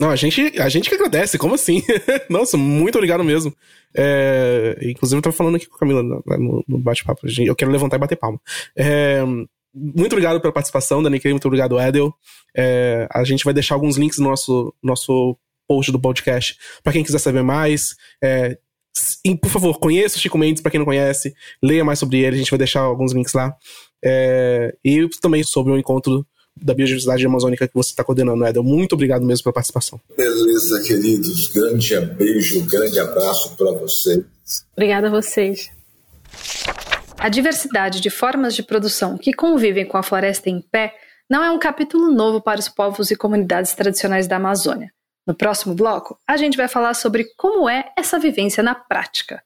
Não, 0.00 0.08
a 0.08 0.16
gente, 0.16 0.58
a 0.58 0.70
gente 0.70 0.88
que 0.88 0.94
agradece, 0.94 1.36
como 1.36 1.54
assim? 1.54 1.82
Nossa, 2.30 2.56
muito 2.56 2.96
obrigado 2.96 3.22
mesmo. 3.22 3.54
É, 3.94 4.78
inclusive, 4.80 5.18
eu 5.18 5.22
tava 5.22 5.36
falando 5.36 5.56
aqui 5.56 5.66
com 5.66 5.76
a 5.76 5.78
Camila 5.80 6.02
no, 6.02 6.64
no 6.66 6.78
bate-papo. 6.78 7.26
Eu 7.40 7.54
quero 7.54 7.70
levantar 7.70 7.96
e 7.96 8.00
bater 8.00 8.16
palma. 8.16 8.40
É, 8.74 9.22
muito 9.74 10.12
obrigado 10.12 10.40
pela 10.40 10.52
participação, 10.52 11.02
Dani 11.02 11.20
muito 11.24 11.46
obrigado, 11.46 11.78
Edel. 11.78 12.14
É, 12.56 13.06
a 13.12 13.22
gente 13.22 13.44
vai 13.44 13.52
deixar 13.52 13.74
alguns 13.74 13.98
links 13.98 14.18
no 14.18 14.30
nosso, 14.30 14.74
nosso 14.82 15.36
post 15.68 15.92
do 15.92 16.00
podcast 16.00 16.56
para 16.82 16.92
quem 16.92 17.04
quiser 17.04 17.18
saber 17.18 17.42
mais. 17.42 17.94
É, 18.22 18.58
e, 19.24 19.36
por 19.36 19.50
favor, 19.50 19.78
conheça 19.78 20.16
o 20.16 20.20
Chico 20.20 20.38
Mendes 20.38 20.62
para 20.62 20.70
quem 20.70 20.78
não 20.78 20.86
conhece, 20.86 21.34
leia 21.62 21.84
mais 21.84 21.98
sobre 21.98 22.18
ele, 22.18 22.36
a 22.36 22.38
gente 22.38 22.50
vai 22.50 22.58
deixar 22.58 22.80
alguns 22.80 23.12
links 23.12 23.34
lá. 23.34 23.54
É, 24.04 24.74
e 24.84 25.08
também 25.20 25.42
sobre 25.42 25.72
o 25.72 25.78
encontro 25.78 26.26
da 26.60 26.74
biodiversidade 26.74 27.24
amazônica 27.24 27.68
que 27.68 27.74
você 27.74 27.90
está 27.90 28.02
coordenando, 28.02 28.44
Edel. 28.44 28.64
Muito 28.64 28.94
obrigado 28.94 29.24
mesmo 29.24 29.44
pela 29.44 29.52
participação. 29.52 30.00
Beleza, 30.16 30.82
queridos. 30.82 31.48
Grande 31.48 32.00
beijo, 32.00 32.64
grande 32.64 32.98
abraço 32.98 33.56
para 33.56 33.72
vocês. 33.72 34.24
Obrigada 34.72 35.08
a 35.08 35.10
vocês. 35.10 35.70
A 37.18 37.28
diversidade 37.28 38.00
de 38.00 38.10
formas 38.10 38.54
de 38.54 38.62
produção 38.62 39.18
que 39.18 39.32
convivem 39.32 39.86
com 39.86 39.96
a 39.96 40.02
floresta 40.02 40.48
em 40.48 40.60
pé 40.60 40.94
não 41.28 41.44
é 41.44 41.50
um 41.50 41.58
capítulo 41.58 42.10
novo 42.10 42.40
para 42.40 42.60
os 42.60 42.68
povos 42.68 43.10
e 43.10 43.16
comunidades 43.16 43.74
tradicionais 43.74 44.26
da 44.26 44.36
Amazônia. 44.36 44.90
No 45.28 45.34
próximo 45.34 45.74
bloco, 45.74 46.18
a 46.26 46.38
gente 46.38 46.56
vai 46.56 46.66
falar 46.68 46.94
sobre 46.94 47.26
como 47.36 47.68
é 47.68 47.92
essa 47.98 48.18
vivência 48.18 48.62
na 48.62 48.74
prática. 48.74 49.42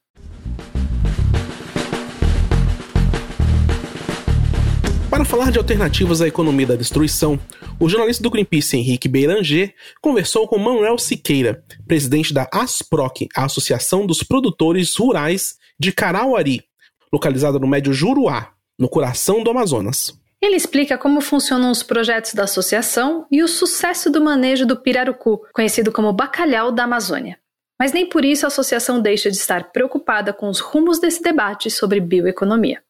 Para 5.09 5.25
falar 5.25 5.51
de 5.51 5.57
alternativas 5.57 6.21
à 6.21 6.27
economia 6.29 6.67
da 6.67 6.77
destruição, 6.77 7.37
o 7.77 7.89
jornalista 7.89 8.23
do 8.23 8.29
Greenpeace 8.29 8.77
Henrique 8.77 9.09
Beiranger 9.09 9.75
conversou 10.01 10.47
com 10.47 10.57
Manuel 10.57 10.97
Siqueira, 10.97 11.65
presidente 11.85 12.33
da 12.33 12.47
ASPROC, 12.53 13.27
a 13.35 13.43
Associação 13.43 14.07
dos 14.07 14.23
Produtores 14.23 14.95
Rurais 14.95 15.57
de 15.77 15.91
Carauari, 15.91 16.63
localizada 17.11 17.59
no 17.59 17.67
Médio 17.67 17.91
Juruá, 17.91 18.53
no 18.79 18.87
coração 18.87 19.43
do 19.43 19.49
Amazonas. 19.49 20.17
Ele 20.43 20.57
explica 20.57 20.97
como 20.97 21.21
funcionam 21.21 21.71
os 21.71 21.83
projetos 21.83 22.33
da 22.33 22.43
associação 22.43 23.25
e 23.31 23.41
o 23.41 23.47
sucesso 23.47 24.09
do 24.09 24.21
manejo 24.21 24.65
do 24.65 24.75
pirarucu, 24.75 25.41
conhecido 25.53 25.89
como 25.89 26.11
bacalhau 26.11 26.69
da 26.69 26.83
Amazônia. 26.83 27.37
Mas 27.79 27.93
nem 27.93 28.05
por 28.05 28.25
isso 28.25 28.45
a 28.45 28.49
associação 28.49 29.01
deixa 29.01 29.31
de 29.31 29.37
estar 29.37 29.71
preocupada 29.71 30.33
com 30.33 30.49
os 30.49 30.59
rumos 30.59 30.99
desse 30.99 31.23
debate 31.23 31.71
sobre 31.71 32.01
bioeconomia. 32.01 32.83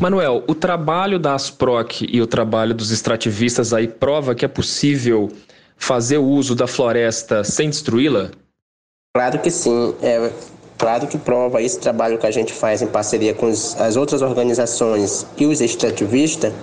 Manuel, 0.00 0.42
o 0.48 0.54
trabalho 0.54 1.18
da 1.18 1.34
Asproc 1.34 2.00
e 2.00 2.22
o 2.22 2.26
trabalho 2.26 2.72
dos 2.72 2.90
extrativistas 2.90 3.74
aí 3.74 3.86
prova 3.86 4.34
que 4.34 4.46
é 4.46 4.48
possível 4.48 5.30
fazer 5.76 6.16
o 6.16 6.24
uso 6.24 6.54
da 6.54 6.66
floresta 6.66 7.44
sem 7.44 7.68
destruí-la? 7.68 8.30
Claro 9.14 9.38
que 9.38 9.50
sim. 9.50 9.94
É, 10.00 10.32
claro 10.80 11.06
que 11.06 11.18
prova 11.18 11.60
esse 11.60 11.78
trabalho 11.78 12.16
que 12.16 12.26
a 12.26 12.30
gente 12.30 12.54
faz 12.54 12.80
em 12.80 12.86
parceria 12.86 13.34
com 13.34 13.46
as 13.48 13.96
outras 13.96 14.22
organizações 14.22 15.26
e 15.36 15.44
os 15.44 15.60
extrativistas 15.60 16.54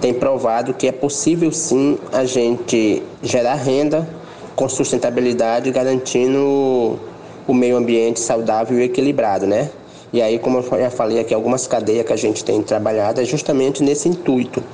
tem 0.00 0.14
provado 0.14 0.72
que 0.72 0.88
é 0.88 0.92
possível 0.92 1.52
sim 1.52 1.98
a 2.10 2.24
gente 2.24 3.02
gerar 3.22 3.56
renda 3.56 4.08
com 4.56 4.66
sustentabilidade, 4.70 5.70
garantindo 5.70 6.98
o 7.46 7.52
meio 7.52 7.76
ambiente 7.76 8.20
saudável 8.20 8.80
e 8.80 8.84
equilibrado, 8.84 9.46
né? 9.46 9.70
E 10.14 10.22
aí, 10.22 10.38
como 10.38 10.58
eu 10.58 10.80
já 10.80 10.90
falei 10.90 11.20
aqui, 11.20 11.34
algumas 11.34 11.66
cadeias 11.66 12.06
que 12.06 12.12
a 12.14 12.16
gente 12.16 12.42
tem 12.42 12.62
trabalhado 12.62 13.20
é 13.20 13.24
justamente 13.24 13.82
nesse 13.82 14.08
intuito 14.08 14.64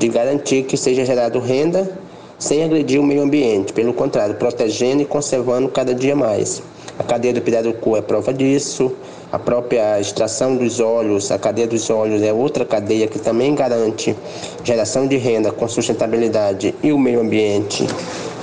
de 0.00 0.08
garantir 0.08 0.64
que 0.64 0.76
seja 0.76 1.04
gerado 1.04 1.38
renda 1.38 1.96
sem 2.40 2.64
agredir 2.64 3.00
o 3.00 3.04
meio 3.04 3.22
ambiente, 3.22 3.72
pelo 3.72 3.94
contrário, 3.94 4.34
protegendo 4.34 5.00
e 5.00 5.04
conservando 5.04 5.68
cada 5.68 5.94
dia 5.94 6.16
mais. 6.16 6.60
A 6.98 7.02
cadeia 7.02 7.32
do 7.32 7.40
pirarucu 7.40 7.96
é 7.96 8.02
prova 8.02 8.32
disso, 8.32 8.92
a 9.32 9.38
própria 9.38 9.98
extração 9.98 10.56
dos 10.56 10.78
óleos, 10.78 11.30
a 11.30 11.38
cadeia 11.38 11.66
dos 11.66 11.88
óleos 11.88 12.22
é 12.22 12.32
outra 12.32 12.66
cadeia 12.66 13.06
que 13.06 13.18
também 13.18 13.54
garante 13.54 14.14
geração 14.62 15.06
de 15.06 15.16
renda 15.16 15.50
com 15.50 15.66
sustentabilidade 15.66 16.74
e 16.82 16.92
o 16.92 16.98
meio 16.98 17.20
ambiente 17.20 17.86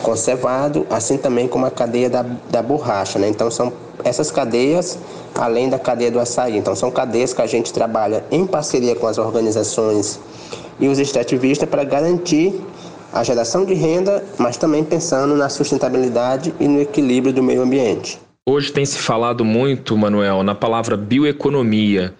conservado, 0.01 0.87
assim 0.89 1.17
também 1.17 1.47
como 1.47 1.65
a 1.67 1.71
cadeia 1.71 2.09
da, 2.09 2.25
da 2.49 2.61
borracha. 2.63 3.19
Né? 3.19 3.29
Então, 3.29 3.51
são 3.51 3.71
essas 4.03 4.31
cadeias 4.31 4.97
além 5.35 5.69
da 5.69 5.77
cadeia 5.77 6.09
do 6.09 6.19
açaí. 6.19 6.57
Então, 6.57 6.75
são 6.75 6.89
cadeias 6.89 7.33
que 7.33 7.41
a 7.41 7.47
gente 7.47 7.71
trabalha 7.71 8.23
em 8.31 8.47
parceria 8.47 8.95
com 8.95 9.05
as 9.05 9.19
organizações 9.19 10.19
e 10.79 10.87
os 10.87 10.97
extrativistas 10.97 11.69
para 11.69 11.83
garantir 11.83 12.59
a 13.13 13.23
geração 13.23 13.63
de 13.65 13.73
renda, 13.73 14.23
mas 14.37 14.57
também 14.57 14.83
pensando 14.83 15.35
na 15.35 15.49
sustentabilidade 15.49 16.53
e 16.59 16.67
no 16.67 16.81
equilíbrio 16.81 17.33
do 17.33 17.43
meio 17.43 17.61
ambiente. 17.61 18.19
Hoje 18.51 18.71
tem 18.71 18.83
se 18.83 18.97
falado 18.97 19.45
muito, 19.45 19.95
Manuel, 19.95 20.41
na 20.41 20.55
palavra 20.55 20.97
bioeconomia. 20.97 22.15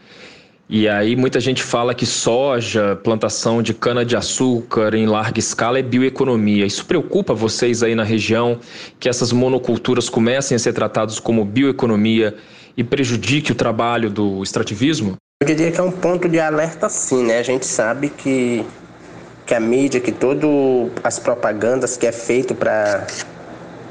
E 0.70 0.88
aí 0.88 1.16
muita 1.16 1.40
gente 1.40 1.64
fala 1.64 1.96
que 1.96 2.06
soja, 2.06 2.96
plantação 3.04 3.64
de 3.64 3.74
cana-de-açúcar 3.74 4.94
em 4.94 5.08
larga 5.08 5.40
escala 5.40 5.80
é 5.80 5.82
bioeconomia. 5.82 6.68
Isso 6.68 6.86
preocupa 6.86 7.34
vocês 7.34 7.82
aí 7.82 7.96
na 7.96 8.04
região 8.04 8.60
que 9.00 9.10
essas 9.10 9.32
monoculturas 9.32 10.08
comecem 10.08 10.56
a 10.56 10.60
ser 10.60 10.72
tratadas 10.72 11.20
como 11.20 11.44
bioeconomia 11.44 12.36
e 12.78 12.84
prejudique 12.84 13.52
o 13.52 13.56
trabalho 13.56 14.12
do 14.12 14.44
extrativismo? 14.44 15.16
Eu 15.42 15.48
diria 15.48 15.72
que 15.72 15.80
é 15.80 15.84
um 15.84 15.92
ponto 15.92 16.30
de 16.30 16.40
alerta 16.40 16.90
sim, 16.90 17.26
né? 17.26 17.40
A 17.40 17.44
gente 17.44 17.66
sabe 17.66 18.08
que, 18.08 18.64
que 19.48 19.56
a 19.56 19.60
mídia, 19.60 20.00
que 20.00 20.12
todas 20.12 20.48
as 21.04 21.18
propagandas 21.18 21.98
que 21.98 22.06
é 22.06 22.12
feito 22.12 22.54
para 22.54 23.08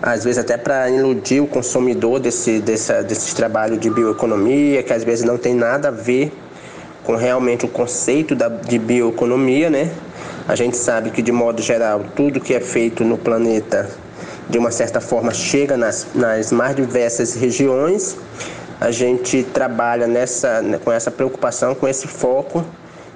às 0.02 0.24
vezes 0.24 0.38
até 0.38 0.56
para 0.56 0.88
iludir 0.90 1.40
o 1.40 1.46
consumidor 1.46 2.20
desse, 2.20 2.60
desse, 2.60 3.02
desse 3.02 3.34
trabalho 3.34 3.76
de 3.76 3.90
bioeconomia, 3.90 4.82
que 4.82 4.92
às 4.92 5.04
vezes 5.04 5.24
não 5.24 5.36
tem 5.36 5.54
nada 5.54 5.88
a 5.88 5.90
ver 5.90 6.32
com 7.04 7.16
realmente 7.16 7.64
o 7.64 7.68
conceito 7.68 8.34
da, 8.34 8.48
de 8.48 8.78
bioeconomia, 8.78 9.70
né? 9.70 9.90
A 10.46 10.54
gente 10.54 10.76
sabe 10.76 11.10
que, 11.10 11.22
de 11.22 11.32
modo 11.32 11.60
geral, 11.62 12.04
tudo 12.14 12.40
que 12.40 12.54
é 12.54 12.60
feito 12.60 13.04
no 13.04 13.18
planeta, 13.18 13.88
de 14.48 14.58
uma 14.58 14.70
certa 14.70 15.00
forma, 15.00 15.32
chega 15.32 15.76
nas, 15.76 16.06
nas 16.14 16.52
mais 16.52 16.74
diversas 16.74 17.34
regiões 17.34 18.16
a 18.80 18.90
gente 18.90 19.42
trabalha 19.42 20.06
nessa, 20.06 20.62
com 20.84 20.92
essa 20.92 21.10
preocupação, 21.10 21.74
com 21.74 21.88
esse 21.88 22.06
foco 22.06 22.64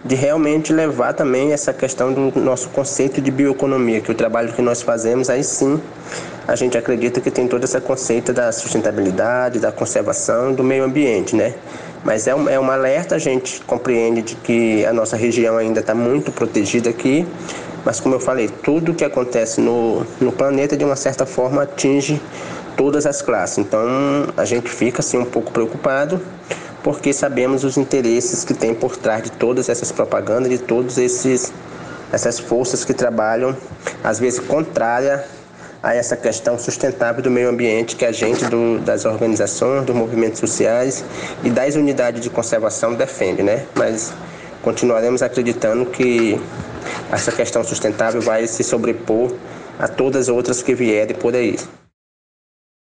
de 0.04 0.16
realmente 0.16 0.72
levar 0.72 1.12
também 1.12 1.52
essa 1.52 1.72
questão 1.72 2.12
do 2.12 2.40
nosso 2.40 2.68
conceito 2.70 3.20
de 3.20 3.30
bioeconomia, 3.30 4.00
que 4.00 4.10
o 4.10 4.14
trabalho 4.14 4.52
que 4.52 4.60
nós 4.60 4.82
fazemos, 4.82 5.30
aí 5.30 5.44
sim, 5.44 5.80
a 6.46 6.56
gente 6.56 6.76
acredita 6.76 7.20
que 7.20 7.30
tem 7.30 7.46
todo 7.46 7.64
esse 7.64 7.80
conceito 7.80 8.32
da 8.32 8.50
sustentabilidade, 8.50 9.58
da 9.58 9.70
conservação 9.70 10.52
do 10.52 10.64
meio 10.64 10.84
ambiente, 10.84 11.36
né? 11.36 11.54
Mas 12.04 12.26
é 12.26 12.34
um, 12.34 12.48
é 12.48 12.58
um 12.58 12.70
alerta, 12.70 13.14
a 13.14 13.18
gente 13.18 13.60
compreende 13.60 14.22
de 14.22 14.34
que 14.34 14.84
a 14.84 14.92
nossa 14.92 15.16
região 15.16 15.56
ainda 15.56 15.80
está 15.80 15.94
muito 15.94 16.32
protegida 16.32 16.90
aqui, 16.90 17.26
mas 17.84 18.00
como 18.00 18.14
eu 18.14 18.20
falei, 18.20 18.48
tudo 18.48 18.92
que 18.94 19.04
acontece 19.04 19.60
no, 19.60 20.04
no 20.20 20.32
planeta, 20.32 20.76
de 20.76 20.84
uma 20.84 20.96
certa 20.96 21.24
forma, 21.24 21.62
atinge 21.62 22.20
todas 22.76 23.06
as 23.06 23.22
classes. 23.22 23.58
Então 23.58 23.82
a 24.36 24.44
gente 24.44 24.68
fica 24.68 25.00
assim 25.00 25.18
um 25.18 25.24
pouco 25.24 25.52
preocupado 25.52 26.20
porque 26.82 27.12
sabemos 27.12 27.62
os 27.62 27.76
interesses 27.76 28.44
que 28.44 28.54
tem 28.54 28.74
por 28.74 28.96
trás 28.96 29.22
de 29.22 29.30
todas 29.30 29.68
essas 29.68 29.92
propagandas, 29.92 30.50
de 30.50 30.58
todos 30.58 30.98
esses 30.98 31.52
essas 32.12 32.38
forças 32.38 32.84
que 32.84 32.92
trabalham 32.92 33.56
às 34.02 34.18
vezes 34.18 34.40
contrária 34.40 35.24
a 35.82 35.94
essa 35.94 36.16
questão 36.16 36.58
sustentável 36.58 37.22
do 37.22 37.30
meio 37.30 37.48
ambiente 37.48 37.96
que 37.96 38.04
a 38.04 38.12
gente 38.12 38.44
do, 38.44 38.78
das 38.78 39.04
organizações, 39.04 39.84
dos 39.84 39.94
movimentos 39.94 40.38
sociais 40.38 41.04
e 41.42 41.50
das 41.50 41.74
unidades 41.74 42.20
de 42.20 42.30
conservação 42.30 42.94
defende, 42.94 43.42
né? 43.42 43.66
Mas 43.74 44.14
continuaremos 44.62 45.22
acreditando 45.22 45.86
que 45.86 46.38
essa 47.10 47.32
questão 47.32 47.64
sustentável 47.64 48.20
vai 48.20 48.46
se 48.46 48.62
sobrepor 48.62 49.34
a 49.78 49.88
todas 49.88 50.28
as 50.28 50.28
outras 50.28 50.62
que 50.62 50.74
vierem 50.74 51.16
por 51.16 51.34
aí. 51.34 51.56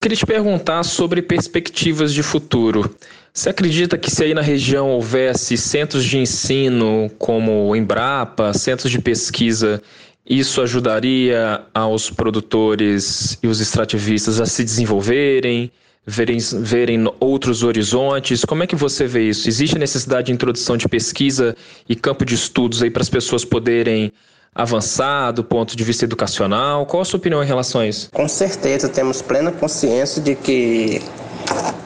Queria 0.03 0.17
te 0.17 0.27
perguntar 0.27 0.83
sobre 0.83 1.23
perspectivas 1.23 2.13
de 2.13 2.25
futuro. 2.25 2.93
Você 3.33 3.51
acredita 3.51 3.97
que 3.97 4.11
se 4.11 4.25
aí 4.25 4.35
na 4.35 4.43
região 4.43 4.91
houvesse 4.91 5.57
centros 5.57 6.05
de 6.05 6.19
ensino 6.19 7.09
como 7.19 7.69
o 7.69 7.77
Embrapa, 7.77 8.53
centros 8.53 8.91
de 8.91 9.01
pesquisa, 9.01 9.81
isso 10.29 10.61
ajudaria 10.63 11.63
aos 11.75 12.11
produtores 12.11 13.39
e 13.43 13.47
os 13.47 13.61
extrativistas 13.61 14.41
a 14.41 14.47
se 14.47 14.63
desenvolverem, 14.63 15.71
verem, 16.07 16.39
verem 16.61 17.13
outros 17.19 17.63
horizontes? 17.63 18.45
Como 18.45 18.63
é 18.63 18.67
que 18.67 18.77
você 18.77 19.07
vê 19.07 19.29
isso? 19.29 19.49
Existe 19.49 19.79
necessidade 19.79 20.27
de 20.27 20.33
introdução 20.33 20.77
de 20.77 20.89
pesquisa 20.89 21.57
e 21.89 21.97
campo 21.97 22.25
de 22.25 22.35
estudos 22.35 22.83
aí 22.83 22.91
para 22.91 23.03
as 23.03 23.11
pessoas 23.11 23.45
poderem 23.45 24.13
avançar 24.55 25.33
do 25.33 25.43
ponto 25.43 25.77
de 25.77 25.83
vista 25.83 26.05
educacional? 26.05 26.87
Qual 26.87 27.01
a 27.01 27.05
sua 27.05 27.19
opinião 27.19 27.43
em 27.43 27.47
relação 27.47 27.81
a 27.81 27.87
isso? 27.87 28.11
Com 28.13 28.29
certeza, 28.29 28.89
temos 28.89 29.23
plena 29.23 29.51
consciência 29.51 30.23
de 30.23 30.35
que 30.35 31.01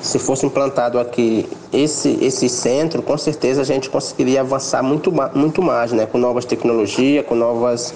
se 0.01 0.19
fosse 0.19 0.45
implantado 0.47 0.99
aqui 0.99 1.49
esse, 1.73 2.19
esse 2.23 2.49
centro, 2.49 3.03
com 3.03 3.17
certeza 3.17 3.63
a 3.63 3.65
gente 3.65 3.89
conseguiria 3.89 4.41
avançar 4.41 4.83
muito, 4.83 5.13
muito 5.35 5.63
mais, 5.63 5.93
né? 5.93 6.07
com 6.07 6.19
novas 6.19 6.45
tecnologias, 6.45 7.25
com, 7.25 7.35
novas, 7.35 7.95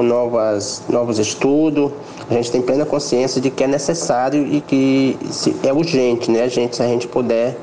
com 0.00 0.02
novas, 0.02 0.82
novos 0.88 1.18
estudos. 1.18 1.92
A 2.30 2.32
gente 2.32 2.50
tem 2.50 2.62
plena 2.62 2.86
consciência 2.86 3.38
de 3.38 3.50
que 3.50 3.64
é 3.64 3.66
necessário 3.66 4.46
e 4.46 4.62
que 4.62 5.18
é 5.62 5.70
urgente 5.70 6.30
né? 6.30 6.42
a 6.42 6.48
gente, 6.48 6.76
se 6.76 6.82
a 6.82 6.86
gente 6.86 7.06
puder 7.06 7.54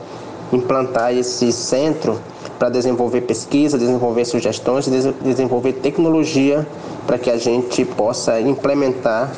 implantar 0.53 1.11
esse 1.15 1.51
centro 1.51 2.19
para 2.59 2.69
desenvolver 2.69 3.21
pesquisa, 3.21 3.75
desenvolver 3.75 4.23
sugestões, 4.25 4.87
desenvolver 5.19 5.73
tecnologia 5.73 6.67
para 7.07 7.17
que 7.17 7.31
a 7.31 7.37
gente 7.37 7.83
possa 7.83 8.39
implementar 8.39 9.33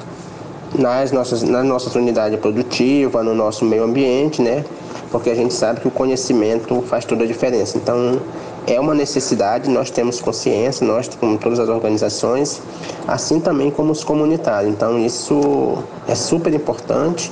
nas 0.78 1.12
nossas, 1.12 1.44
nas 1.44 1.66
nossas 1.66 1.96
unidades 1.96 2.40
produtivas, 2.40 3.26
no 3.26 3.34
nosso 3.34 3.66
meio 3.66 3.84
ambiente, 3.84 4.42
né? 4.42 4.64
Porque 5.12 5.30
a 5.30 5.36
gente 5.36 5.54
sabe 5.54 5.82
que 5.82 5.88
o 5.88 5.92
conhecimento 5.92 6.82
faz 6.84 7.06
toda 7.06 7.24
a 7.24 7.28
diferença. 7.28 7.78
Então, 7.78 8.20
é 8.68 8.80
uma 8.80 8.94
necessidade, 8.94 9.70
nós 9.70 9.90
temos 9.90 10.22
consciência, 10.22 10.86
nós, 10.86 11.10
como 11.20 11.38
todas 11.38 11.60
as 11.60 11.70
organizações, 11.70 12.62
assim 13.08 13.40
também 13.40 13.72
como 13.72 13.92
os 13.92 14.04
comunitários. 14.04 14.72
Então, 14.72 15.00
isso 15.00 15.78
é 16.08 16.14
super 16.14 16.54
importante 16.54 17.32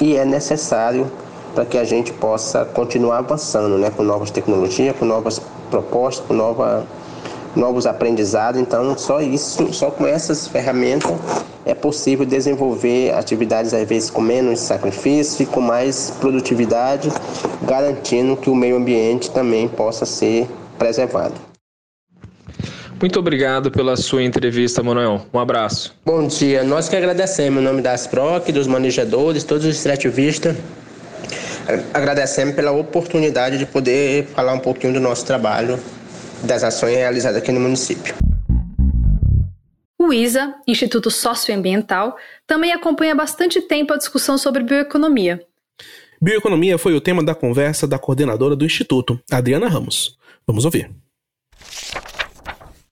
e 0.00 0.16
é 0.16 0.24
necessário 0.24 1.10
para 1.54 1.66
que 1.66 1.76
a 1.76 1.84
gente 1.84 2.12
possa 2.12 2.64
continuar 2.64 3.18
avançando 3.18 3.76
né, 3.78 3.90
com 3.90 4.02
novas 4.02 4.30
tecnologias, 4.30 4.96
com 4.96 5.04
novas 5.04 5.40
propostas, 5.70 6.24
com 6.26 6.34
nova, 6.34 6.86
novos 7.58 7.84
aprendizados. 7.84 8.60
Então, 8.60 8.96
só 8.96 9.20
isso, 9.20 9.72
só 9.72 9.90
com 9.90 10.06
essas 10.06 10.46
ferramentas 10.46 11.12
é 11.66 11.74
possível 11.74 12.24
desenvolver 12.24 13.12
atividades 13.12 13.74
às 13.74 13.86
vezes 13.86 14.08
com 14.08 14.22
menos 14.22 14.60
sacrifício 14.60 15.42
e 15.42 15.46
com 15.46 15.60
mais 15.60 16.10
produtividade, 16.18 17.10
garantindo 17.62 18.36
que 18.36 18.48
o 18.48 18.54
meio 18.54 18.76
ambiente 18.76 19.30
também 19.30 19.68
possa 19.68 20.06
ser 20.06 20.48
preservado. 20.78 21.34
Muito 23.00 23.18
obrigado 23.18 23.70
pela 23.70 23.96
sua 23.96 24.24
entrevista, 24.24 24.82
Manuel. 24.82 25.26
Um 25.32 25.38
abraço. 25.38 25.94
Bom 26.04 26.26
dia. 26.26 26.64
Nós 26.64 26.88
que 26.88 26.96
agradecemos 26.96 27.60
em 27.60 27.64
nome 27.64 27.80
da 27.80 27.92
Asproc, 27.92 28.50
dos 28.50 28.66
manejadores, 28.66 29.44
todos 29.44 29.64
os 29.66 29.76
extrativistas. 29.76 30.56
Agradecemos 31.94 32.56
pela 32.56 32.72
oportunidade 32.72 33.58
de 33.58 33.66
poder 33.66 34.26
falar 34.34 34.54
um 34.54 34.58
pouquinho 34.58 34.94
do 34.94 35.00
nosso 35.00 35.24
trabalho, 35.24 35.78
das 36.42 36.62
ações 36.64 36.96
realizadas 36.96 37.38
aqui 37.38 37.52
no 37.52 37.60
município. 37.60 38.14
O 39.98 40.12
ISA, 40.12 40.54
Instituto 40.66 41.10
Socioambiental, 41.10 42.16
também 42.46 42.72
acompanha 42.72 43.12
há 43.12 43.16
bastante 43.16 43.60
tempo 43.60 43.92
a 43.92 43.98
discussão 43.98 44.38
sobre 44.38 44.62
bioeconomia. 44.62 45.44
Bioeconomia 46.20 46.78
foi 46.78 46.94
o 46.94 47.00
tema 47.00 47.22
da 47.22 47.34
conversa 47.34 47.86
da 47.86 47.98
coordenadora 47.98 48.56
do 48.56 48.64
Instituto, 48.64 49.20
Adriana 49.30 49.68
Ramos. 49.68 50.16
Vamos 50.46 50.64
ouvir. 50.64 50.90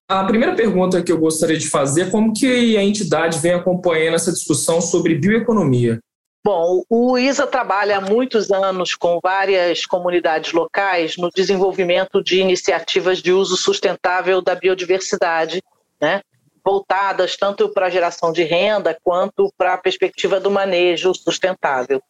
A 0.09 0.25
primeira 0.25 0.55
pergunta 0.55 1.03
que 1.03 1.11
eu 1.11 1.19
gostaria 1.19 1.59
de 1.59 1.69
fazer 1.69 2.03
é 2.03 2.11
como 2.11 2.33
que 2.33 2.77
a 2.77 2.85
entidade 2.85 3.41
vem 3.41 3.55
acompanhando 3.55 4.15
essa 4.15 4.33
discussão 4.33 4.81
sobre 4.81 5.17
bioeconomia? 5.17 5.99
Bom, 6.47 6.85
o 6.89 7.19
ISA 7.19 7.45
trabalha 7.45 7.99
há 7.99 8.01
muitos 8.01 8.53
anos 8.53 8.95
com 8.95 9.19
várias 9.21 9.85
comunidades 9.85 10.53
locais 10.53 11.17
no 11.17 11.29
desenvolvimento 11.29 12.23
de 12.23 12.39
iniciativas 12.39 13.21
de 13.21 13.33
uso 13.33 13.57
sustentável 13.57 14.41
da 14.41 14.55
biodiversidade, 14.55 15.61
né? 16.01 16.23
voltadas 16.65 17.37
tanto 17.37 17.69
para 17.71 17.87
a 17.87 17.91
geração 17.91 18.31
de 18.31 18.45
renda 18.45 18.97
quanto 19.03 19.53
para 19.59 19.75
a 19.75 19.77
perspectiva 19.77 20.39
do 20.39 20.49
manejo 20.49 21.13
sustentável. 21.17 22.01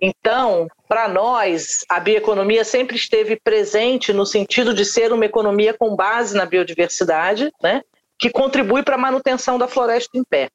Então, 0.00 0.66
para 0.88 1.06
nós, 1.06 1.84
a 1.88 2.00
bioeconomia 2.00 2.64
sempre 2.64 2.96
esteve 2.96 3.36
presente 3.36 4.12
no 4.12 4.26
sentido 4.26 4.74
de 4.74 4.84
ser 4.84 5.12
uma 5.12 5.24
economia 5.24 5.72
com 5.72 5.94
base 5.94 6.36
na 6.36 6.44
biodiversidade, 6.44 7.52
né, 7.62 7.82
que 8.18 8.28
contribui 8.28 8.82
para 8.82 8.96
a 8.96 8.98
manutenção 8.98 9.56
da 9.56 9.68
floresta 9.68 10.18
em 10.18 10.24
pé. 10.24 10.50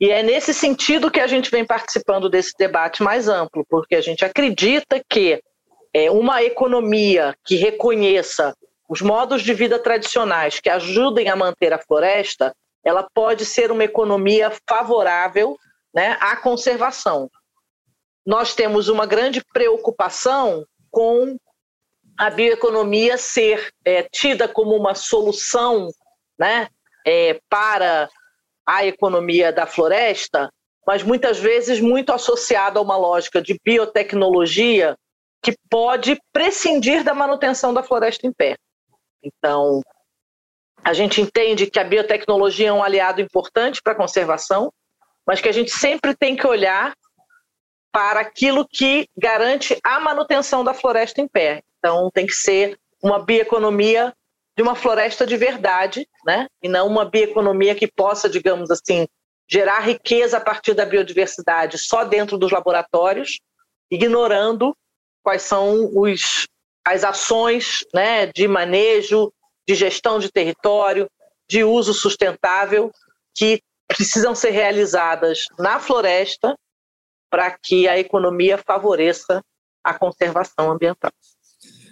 E 0.00 0.10
é 0.10 0.22
nesse 0.22 0.52
sentido 0.52 1.10
que 1.10 1.20
a 1.20 1.26
gente 1.26 1.50
vem 1.50 1.64
participando 1.64 2.28
desse 2.28 2.52
debate 2.58 3.02
mais 3.02 3.28
amplo, 3.28 3.64
porque 3.68 3.94
a 3.94 4.00
gente 4.00 4.24
acredita 4.24 5.02
que 5.08 5.40
é, 5.94 6.10
uma 6.10 6.42
economia 6.42 7.34
que 7.44 7.56
reconheça 7.56 8.54
os 8.88 9.00
modos 9.00 9.42
de 9.42 9.54
vida 9.54 9.78
tradicionais 9.78 10.60
que 10.60 10.68
ajudem 10.68 11.28
a 11.28 11.36
manter 11.36 11.72
a 11.72 11.78
floresta, 11.78 12.54
ela 12.84 13.08
pode 13.14 13.44
ser 13.44 13.72
uma 13.72 13.84
economia 13.84 14.52
favorável 14.68 15.56
né, 15.94 16.16
à 16.20 16.36
conservação. 16.36 17.28
Nós 18.24 18.54
temos 18.54 18.88
uma 18.88 19.06
grande 19.06 19.42
preocupação 19.52 20.64
com 20.90 21.36
a 22.18 22.30
bioeconomia 22.30 23.16
ser 23.16 23.70
é, 23.84 24.02
tida 24.02 24.46
como 24.46 24.74
uma 24.76 24.94
solução 24.94 25.88
né, 26.38 26.68
é, 27.06 27.40
para 27.48 28.08
a 28.66 28.84
economia 28.84 29.52
da 29.52 29.66
floresta, 29.66 30.50
mas 30.86 31.02
muitas 31.02 31.38
vezes 31.38 31.80
muito 31.80 32.12
associada 32.12 32.78
a 32.78 32.82
uma 32.82 32.96
lógica 32.96 33.40
de 33.40 33.58
biotecnologia 33.64 34.96
que 35.42 35.54
pode 35.70 36.18
prescindir 36.32 37.04
da 37.04 37.14
manutenção 37.14 37.72
da 37.72 37.82
floresta 37.82 38.26
em 38.26 38.32
pé. 38.32 38.56
Então, 39.22 39.80
a 40.82 40.92
gente 40.92 41.20
entende 41.20 41.68
que 41.70 41.78
a 41.78 41.84
biotecnologia 41.84 42.68
é 42.68 42.72
um 42.72 42.82
aliado 42.82 43.20
importante 43.20 43.80
para 43.82 43.92
a 43.92 43.96
conservação, 43.96 44.72
mas 45.26 45.40
que 45.40 45.48
a 45.48 45.52
gente 45.52 45.70
sempre 45.70 46.14
tem 46.14 46.36
que 46.36 46.46
olhar 46.46 46.94
para 47.92 48.20
aquilo 48.20 48.66
que 48.68 49.08
garante 49.16 49.78
a 49.82 49.98
manutenção 49.98 50.62
da 50.62 50.74
floresta 50.74 51.20
em 51.20 51.26
pé. 51.26 51.62
Então, 51.78 52.10
tem 52.12 52.26
que 52.26 52.34
ser 52.34 52.78
uma 53.02 53.18
bioeconomia 53.18 54.12
de 54.56 54.62
uma 54.62 54.74
floresta 54.74 55.26
de 55.26 55.36
verdade, 55.36 56.08
né? 56.24 56.46
E 56.62 56.68
não 56.68 56.86
uma 56.86 57.04
bioeconomia 57.04 57.74
que 57.74 57.86
possa, 57.86 58.28
digamos 58.28 58.70
assim, 58.70 59.06
gerar 59.48 59.80
riqueza 59.80 60.38
a 60.38 60.40
partir 60.40 60.74
da 60.74 60.86
biodiversidade 60.86 61.78
só 61.78 62.04
dentro 62.04 62.38
dos 62.38 62.50
laboratórios, 62.50 63.38
ignorando 63.90 64.74
quais 65.22 65.42
são 65.42 65.90
os, 65.94 66.46
as 66.86 67.04
ações 67.04 67.84
né, 67.94 68.26
de 68.26 68.48
manejo, 68.48 69.32
de 69.68 69.74
gestão 69.74 70.18
de 70.18 70.30
território, 70.30 71.08
de 71.48 71.62
uso 71.62 71.92
sustentável 71.92 72.90
que 73.34 73.60
precisam 73.86 74.34
ser 74.34 74.50
realizadas 74.50 75.44
na 75.58 75.78
floresta 75.78 76.56
para 77.30 77.50
que 77.50 77.86
a 77.86 77.98
economia 77.98 78.58
favoreça 78.58 79.42
a 79.84 79.94
conservação 79.94 80.72
ambiental. 80.72 81.12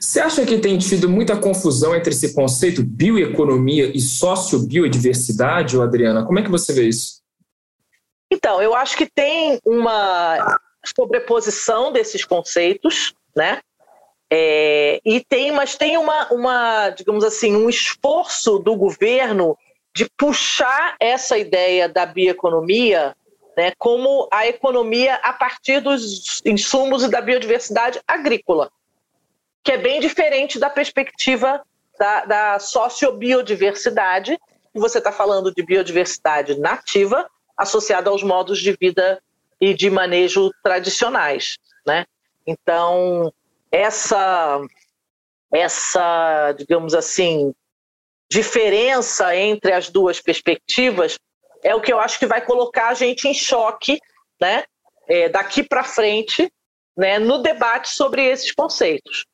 Você 0.04 0.20
acha 0.20 0.44
que 0.44 0.58
tem 0.58 0.76
tido 0.76 1.08
muita 1.08 1.34
confusão 1.34 1.96
entre 1.96 2.12
esse 2.12 2.34
conceito 2.34 2.84
bioeconomia 2.84 3.86
e 3.86 4.00
sociobiodiversidade, 4.00 5.80
Adriana? 5.80 6.26
Como 6.26 6.38
é 6.38 6.42
que 6.42 6.50
você 6.50 6.74
vê 6.74 6.86
isso? 6.86 7.22
Então, 8.30 8.60
eu 8.60 8.74
acho 8.74 8.98
que 8.98 9.06
tem 9.06 9.58
uma 9.64 10.58
sobreposição 10.94 11.90
desses 11.90 12.22
conceitos, 12.22 13.14
né? 13.34 13.62
É, 14.30 15.00
e 15.06 15.24
tem, 15.24 15.50
mas 15.52 15.74
tem 15.74 15.96
uma, 15.96 16.30
uma, 16.30 16.90
digamos 16.90 17.24
assim, 17.24 17.56
um 17.56 17.70
esforço 17.70 18.58
do 18.58 18.76
governo 18.76 19.56
de 19.96 20.06
puxar 20.18 20.96
essa 21.00 21.38
ideia 21.38 21.88
da 21.88 22.04
bioeconomia 22.04 23.16
né, 23.56 23.72
como 23.78 24.28
a 24.30 24.46
economia 24.46 25.14
a 25.22 25.32
partir 25.32 25.80
dos 25.80 26.42
insumos 26.44 27.04
e 27.04 27.08
da 27.08 27.22
biodiversidade 27.22 28.00
agrícola, 28.06 28.70
que 29.64 29.72
é 29.72 29.78
bem 29.78 29.98
diferente 29.98 30.58
da 30.58 30.68
perspectiva 30.68 31.64
da, 31.98 32.24
da 32.26 32.58
sociobiodiversidade. 32.58 34.38
Você 34.74 34.98
está 34.98 35.10
falando 35.10 35.52
de 35.52 35.62
biodiversidade 35.62 36.60
nativa 36.60 37.28
associada 37.56 38.10
aos 38.10 38.22
modos 38.22 38.58
de 38.58 38.76
vida 38.78 39.22
e 39.60 39.72
de 39.72 39.88
manejo 39.88 40.50
tradicionais, 40.62 41.56
né? 41.86 42.04
Então 42.46 43.32
essa 43.72 44.60
essa 45.52 46.52
digamos 46.58 46.94
assim 46.94 47.54
diferença 48.28 49.34
entre 49.36 49.72
as 49.72 49.88
duas 49.88 50.20
perspectivas 50.20 51.18
é 51.62 51.74
o 51.74 51.80
que 51.80 51.92
eu 51.92 52.00
acho 52.00 52.18
que 52.18 52.26
vai 52.26 52.44
colocar 52.44 52.88
a 52.88 52.94
gente 52.94 53.26
em 53.26 53.32
choque, 53.32 53.98
né, 54.40 54.64
é, 55.08 55.28
daqui 55.28 55.62
para 55.62 55.82
frente, 55.82 56.52
né, 56.96 57.18
no 57.18 57.38
debate 57.38 57.88
sobre 57.88 58.22
esses 58.26 58.52
conceitos. 58.52 59.24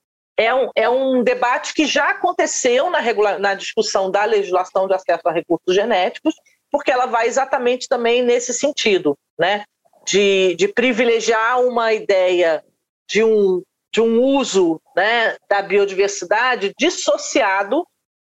É 0.40 0.54
um, 0.54 0.70
é 0.74 0.88
um 0.88 1.22
debate 1.22 1.74
que 1.74 1.84
já 1.84 2.12
aconteceu 2.12 2.88
na, 2.88 2.98
regula 2.98 3.38
na 3.38 3.52
discussão 3.52 4.10
da 4.10 4.24
legislação 4.24 4.88
de 4.88 4.94
acesso 4.94 5.28
a 5.28 5.32
recursos 5.32 5.74
genéticos, 5.74 6.34
porque 6.72 6.90
ela 6.90 7.04
vai 7.04 7.26
exatamente 7.26 7.86
também 7.86 8.22
nesse 8.22 8.54
sentido, 8.54 9.18
né, 9.38 9.64
de, 10.06 10.54
de 10.54 10.66
privilegiar 10.66 11.60
uma 11.60 11.92
ideia 11.92 12.64
de 13.06 13.22
um, 13.22 13.62
de 13.92 14.00
um 14.00 14.18
uso 14.18 14.80
né, 14.96 15.36
da 15.46 15.60
biodiversidade 15.60 16.72
dissociado 16.78 17.86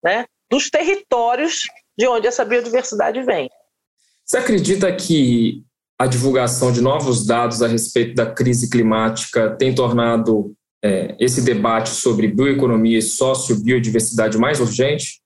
né, 0.04 0.26
dos 0.52 0.70
territórios 0.70 1.68
de 1.98 2.06
onde 2.06 2.28
essa 2.28 2.44
biodiversidade 2.44 3.22
vem. 3.22 3.50
Você 4.26 4.40
acredita 4.40 4.94
que 4.94 5.64
a 5.98 6.06
divulgação 6.06 6.70
de 6.70 6.82
novos 6.82 7.26
dados 7.26 7.62
a 7.62 7.68
respeito 7.68 8.14
da 8.14 8.30
crise 8.30 8.70
climática 8.70 9.56
tem 9.56 9.74
tornado 9.74 10.54
é, 10.84 11.16
esse 11.18 11.42
debate 11.42 11.90
sobre 11.90 12.28
bioeconomia 12.28 13.00
e 13.00 13.02
sociobiodiversidade 13.02 14.38
mais 14.38 14.60
urgente? 14.60 15.22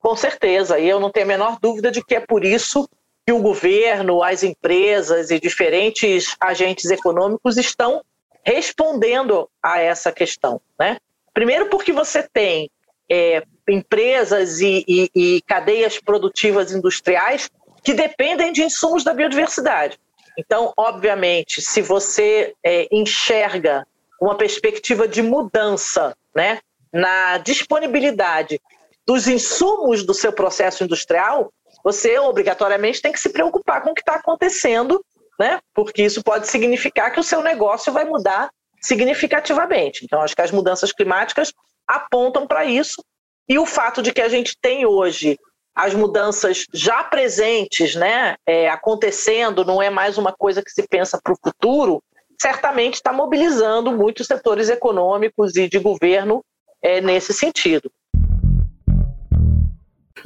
Com 0.00 0.16
certeza, 0.16 0.78
e 0.78 0.88
eu 0.88 0.98
não 0.98 1.10
tenho 1.10 1.26
a 1.26 1.28
menor 1.28 1.58
dúvida 1.60 1.90
de 1.90 2.02
que 2.02 2.16
é 2.16 2.20
por 2.20 2.44
isso 2.44 2.88
que 3.24 3.32
o 3.32 3.40
governo, 3.40 4.22
as 4.22 4.42
empresas 4.42 5.30
e 5.30 5.38
diferentes 5.38 6.34
agentes 6.40 6.90
econômicos 6.90 7.56
estão 7.56 8.02
respondendo 8.42 9.48
a 9.62 9.78
essa 9.78 10.10
questão. 10.10 10.60
Né? 10.78 10.96
Primeiro, 11.32 11.66
porque 11.66 11.92
você 11.92 12.26
tem 12.32 12.70
é, 13.08 13.44
empresas 13.68 14.60
e, 14.60 14.84
e, 14.88 15.10
e 15.14 15.42
cadeias 15.42 16.00
produtivas 16.00 16.72
industriais 16.72 17.50
que 17.84 17.94
dependem 17.94 18.52
de 18.52 18.62
insumos 18.62 19.04
da 19.04 19.14
biodiversidade. 19.14 19.98
Então, 20.38 20.72
obviamente, 20.76 21.60
se 21.60 21.82
você 21.82 22.54
é, 22.64 22.88
enxerga 22.90 23.86
uma 24.20 24.36
perspectiva 24.36 25.08
de 25.08 25.22
mudança 25.22 26.14
né, 26.34 26.60
na 26.92 27.38
disponibilidade 27.38 28.60
dos 29.06 29.26
insumos 29.26 30.04
do 30.04 30.12
seu 30.12 30.32
processo 30.32 30.84
industrial, 30.84 31.52
você 31.82 32.18
obrigatoriamente 32.18 33.00
tem 33.00 33.10
que 33.10 33.18
se 33.18 33.30
preocupar 33.30 33.82
com 33.82 33.90
o 33.90 33.94
que 33.94 34.02
está 34.02 34.16
acontecendo, 34.16 35.02
né, 35.38 35.58
porque 35.74 36.02
isso 36.02 36.22
pode 36.22 36.46
significar 36.46 37.10
que 37.10 37.18
o 37.18 37.24
seu 37.24 37.42
negócio 37.42 37.92
vai 37.92 38.04
mudar 38.04 38.50
significativamente. 38.80 40.04
Então, 40.04 40.20
acho 40.20 40.36
que 40.36 40.42
as 40.42 40.50
mudanças 40.50 40.92
climáticas 40.92 41.52
apontam 41.88 42.46
para 42.46 42.64
isso 42.64 43.02
e 43.48 43.58
o 43.58 43.66
fato 43.66 44.02
de 44.02 44.12
que 44.12 44.20
a 44.20 44.28
gente 44.28 44.56
tem 44.60 44.84
hoje 44.86 45.38
as 45.74 45.94
mudanças 45.94 46.66
já 46.74 47.02
presentes, 47.02 47.94
né, 47.94 48.36
é, 48.46 48.68
acontecendo, 48.68 49.64
não 49.64 49.80
é 49.80 49.88
mais 49.88 50.18
uma 50.18 50.32
coisa 50.32 50.62
que 50.62 50.70
se 50.70 50.86
pensa 50.86 51.18
para 51.22 51.32
o 51.32 51.38
futuro, 51.42 52.02
certamente 52.40 52.94
está 52.94 53.12
mobilizando 53.12 53.92
muitos 53.92 54.26
setores 54.26 54.70
econômicos 54.70 55.56
e 55.56 55.68
de 55.68 55.78
governo 55.78 56.42
é, 56.82 57.00
nesse 57.00 57.34
sentido. 57.34 57.92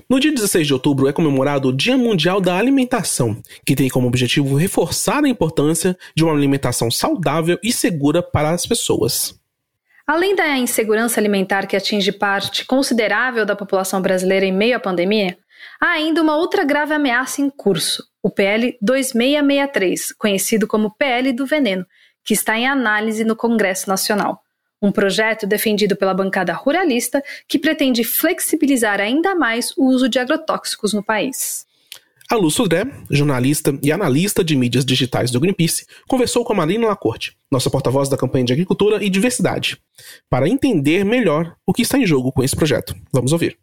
No 0.09 0.21
dia 0.21 0.33
16 0.33 0.67
de 0.67 0.73
outubro 0.73 1.09
é 1.09 1.12
comemorado 1.12 1.69
o 1.69 1.73
Dia 1.73 1.97
Mundial 1.97 2.41
da 2.41 2.57
Alimentação, 2.57 3.41
que 3.67 3.75
tem 3.75 3.89
como 3.89 4.07
objetivo 4.07 4.57
reforçar 4.57 5.25
a 5.25 5.29
importância 5.29 5.97
de 6.15 6.25
uma 6.25 6.33
alimentação 6.33 6.91
saudável 6.91 7.59
e 7.62 7.73
segura 7.73 8.23
para 8.23 8.51
as 8.51 8.65
pessoas. 8.65 9.35
Além 10.07 10.37
da 10.37 10.57
insegurança 10.57 11.19
alimentar 11.19 11.67
que 11.67 11.77
atinge 11.77 12.12
parte 12.12 12.65
considerável 12.65 13.47
da 13.47 13.57
população 13.57 14.01
brasileira 14.01 14.45
em 14.45 14.53
meio 14.53 14.77
à 14.77 14.81
pandemia, 14.81 15.37
há 15.81 15.93
ainda 15.93 16.23
uma 16.23 16.37
outra 16.37 16.65
grave 16.65 16.93
ameaça 16.93 17.41
em 17.41 17.49
curso, 17.49 18.05
o 18.23 18.31
PL 18.31 18.77
2663, 18.83 20.12
conhecido 20.12 20.67
como 20.67 20.95
PL 20.97 21.33
do 21.33 21.47
veneno, 21.47 21.87
que 22.25 22.35
está 22.35 22.59
em 22.59 22.66
análise 22.66 23.25
no 23.25 23.37
Congresso 23.37 23.89
Nacional. 23.89 24.43
Um 24.81 24.91
projeto 24.93 25.47
defendido 25.47 25.97
pela 25.97 26.14
bancada 26.14 26.53
ruralista 26.53 27.22
que 27.49 27.59
pretende 27.59 28.05
flexibilizar 28.05 29.01
ainda 29.01 29.35
mais 29.35 29.72
o 29.77 29.87
uso 29.87 30.09
de 30.09 30.18
agrotóxicos 30.18 30.93
no 30.93 31.03
país. 31.03 31.66
A 32.31 32.37
Lu 32.37 32.51
Sudré, 32.51 32.87
jornalista 33.11 33.79
e 33.83 33.93
analista 33.93 34.43
de 34.43 34.57
mídias 34.57 34.85
digitais 34.85 35.31
do 35.31 35.39
Greenpeace, 35.39 35.87
conversou 36.09 36.43
com 36.43 36.55
a 36.55 36.57
Marina 36.57 36.87
Lacorte, 36.87 37.37
nossa 37.51 37.68
porta-voz 37.68 38.09
da 38.09 38.16
campanha 38.16 38.47
de 38.47 38.53
agricultura 38.53 39.05
e 39.05 39.11
diversidade, 39.11 39.79
para 40.29 40.49
entender 40.49 41.05
melhor 41.05 41.55
o 41.66 41.72
que 41.72 41.83
está 41.83 41.99
em 41.99 42.07
jogo 42.07 42.33
com 42.33 42.43
esse 42.43 42.57
projeto. 42.57 42.95
Vamos 43.12 43.33
ouvir. 43.33 43.59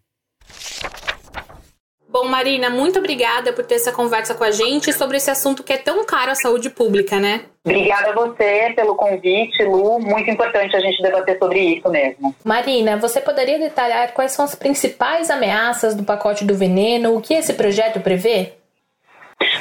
Bom, 2.11 2.25
Marina, 2.25 2.69
muito 2.69 2.99
obrigada 2.99 3.53
por 3.53 3.63
ter 3.63 3.75
essa 3.75 3.93
conversa 3.93 4.35
com 4.35 4.43
a 4.43 4.51
gente 4.51 4.91
sobre 4.91 5.15
esse 5.15 5.31
assunto 5.31 5.63
que 5.63 5.71
é 5.71 5.77
tão 5.77 6.05
caro 6.05 6.31
à 6.31 6.35
saúde 6.35 6.69
pública, 6.69 7.17
né? 7.21 7.45
Obrigada 7.63 8.09
a 8.09 8.13
você 8.13 8.73
pelo 8.75 8.95
convite, 8.95 9.63
Lu. 9.63 9.97
Muito 9.97 10.29
importante 10.29 10.75
a 10.75 10.81
gente 10.81 11.01
debater 11.01 11.39
sobre 11.39 11.59
isso 11.59 11.89
mesmo. 11.89 12.35
Marina, 12.43 12.97
você 12.97 13.21
poderia 13.21 13.57
detalhar 13.57 14.11
quais 14.13 14.33
são 14.33 14.43
as 14.43 14.53
principais 14.55 15.29
ameaças 15.29 15.95
do 15.95 16.03
pacote 16.03 16.43
do 16.43 16.53
veneno? 16.53 17.15
O 17.15 17.21
que 17.21 17.33
esse 17.33 17.53
projeto 17.53 18.01
prevê? 18.01 18.55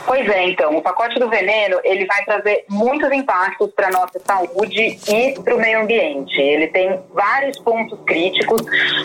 Pois 0.07 0.28
é, 0.28 0.49
então, 0.49 0.76
o 0.76 0.83
pacote 0.83 1.18
do 1.18 1.28
veneno 1.28 1.81
ele 1.85 2.07
vai 2.07 2.24
trazer 2.24 2.64
muitos 2.68 3.11
impactos 3.12 3.70
para 3.72 3.89
a 3.89 3.91
nossa 3.91 4.18
saúde 4.20 4.99
e 5.09 5.41
para 5.43 5.55
o 5.55 5.61
meio 5.61 5.81
ambiente. 5.81 6.41
Ele 6.41 6.68
tem 6.68 7.01
vários 7.11 7.59
pontos 7.61 7.99
críticos, 8.05 8.62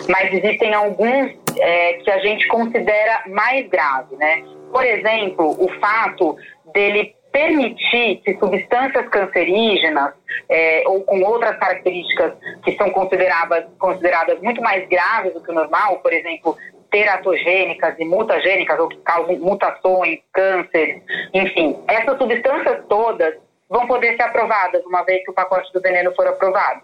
mas 0.08 0.32
existem 0.32 0.74
alguns 0.74 1.32
é, 1.58 1.94
que 1.94 2.10
a 2.10 2.18
gente 2.18 2.46
considera 2.48 3.22
mais 3.28 3.68
graves, 3.68 4.18
né? 4.18 4.42
Por 4.72 4.84
exemplo, 4.84 5.56
o 5.58 5.68
fato 5.80 6.36
dele 6.74 7.14
permitir 7.36 8.22
que 8.24 8.34
substâncias 8.38 9.08
cancerígenas 9.08 10.14
é, 10.48 10.82
ou 10.86 11.02
com 11.02 11.20
outras 11.22 11.56
características 11.58 12.32
que 12.64 12.72
são 12.76 12.88
consideradas, 12.90 13.66
consideradas 13.78 14.40
muito 14.40 14.62
mais 14.62 14.88
graves 14.88 15.34
do 15.34 15.42
que 15.42 15.50
o 15.50 15.54
normal, 15.54 15.98
por 15.98 16.14
exemplo, 16.14 16.56
teratogênicas 16.96 17.94
e 17.98 18.06
mutagênicas, 18.06 18.80
ou 18.80 18.88
que 18.88 18.96
causam 19.00 19.36
mutações, 19.36 20.18
câncer, 20.32 21.02
enfim, 21.34 21.76
essas 21.86 22.16
substâncias 22.16 22.86
todas 22.88 23.34
vão 23.68 23.86
poder 23.86 24.16
ser 24.16 24.22
aprovadas 24.22 24.82
uma 24.86 25.02
vez 25.02 25.22
que 25.22 25.30
o 25.30 25.34
pacote 25.34 25.70
do 25.74 25.80
veneno 25.82 26.14
for 26.14 26.26
aprovado. 26.26 26.80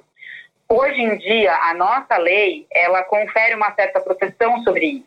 Hoje 0.69 1.01
em 1.01 1.17
dia, 1.17 1.55
a 1.55 1.73
nossa 1.73 2.19
lei, 2.19 2.67
ela 2.71 3.03
confere 3.05 3.55
uma 3.55 3.75
certa 3.75 4.01
proteção 4.01 4.63
sobre 4.65 4.85
isso, 4.85 5.07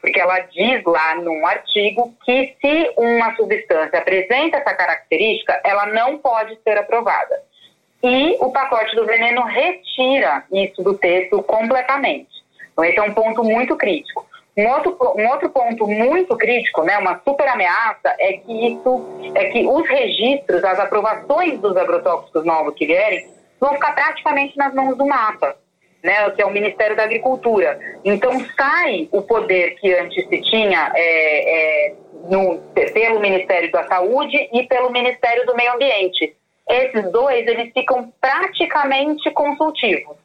porque 0.00 0.18
ela 0.18 0.38
diz 0.38 0.82
lá 0.86 1.16
num 1.16 1.46
artigo 1.46 2.14
que 2.24 2.56
se 2.58 2.92
uma 2.96 3.36
substância 3.36 3.98
apresenta 3.98 4.56
essa 4.56 4.72
característica, 4.74 5.60
ela 5.64 5.84
não 5.84 6.16
pode 6.16 6.58
ser 6.62 6.78
aprovada. 6.78 7.42
E 8.02 8.38
o 8.40 8.50
pacote 8.50 8.96
do 8.96 9.04
veneno 9.04 9.42
retira 9.42 10.44
isso 10.50 10.82
do 10.82 10.96
texto 10.96 11.42
completamente. 11.42 12.36
Então, 12.72 12.84
esse 12.84 12.98
é 12.98 13.02
um 13.02 13.12
ponto 13.12 13.44
muito 13.44 13.76
crítico. 13.76 14.26
Um 14.58 14.66
outro, 14.68 14.96
um 15.16 15.28
outro 15.28 15.50
ponto 15.50 15.86
muito 15.86 16.34
crítico, 16.34 16.82
né, 16.82 16.96
uma 16.96 17.20
super 17.22 17.46
ameaça, 17.46 18.14
é 18.18 18.38
que 18.38 18.68
isso, 18.68 19.04
é 19.34 19.50
que 19.50 19.66
os 19.66 19.86
registros, 19.86 20.64
as 20.64 20.78
aprovações 20.78 21.60
dos 21.60 21.76
agrotóxicos 21.76 22.42
novos 22.42 22.74
que 22.74 22.86
vierem, 22.86 23.28
vão 23.60 23.74
ficar 23.74 23.94
praticamente 23.94 24.56
nas 24.56 24.72
mãos 24.72 24.96
do 24.96 25.04
mapa, 25.04 25.56
né, 26.02 26.30
que 26.30 26.40
é 26.40 26.46
o 26.46 26.50
Ministério 26.50 26.96
da 26.96 27.02
Agricultura. 27.02 27.78
Então 28.02 28.32
sai 28.56 29.06
o 29.12 29.20
poder 29.20 29.74
que 29.74 29.92
antes 29.92 30.26
se 30.26 30.40
tinha 30.40 30.90
é, 30.94 31.88
é, 31.88 31.94
no, 32.30 32.58
pelo 32.94 33.20
Ministério 33.20 33.70
da 33.70 33.86
Saúde 33.86 34.48
e 34.54 34.62
pelo 34.62 34.90
Ministério 34.90 35.44
do 35.44 35.54
Meio 35.54 35.74
Ambiente. 35.74 36.34
Esses 36.66 37.12
dois 37.12 37.46
eles 37.46 37.70
ficam 37.74 38.10
praticamente 38.22 39.30
consultivos 39.32 40.16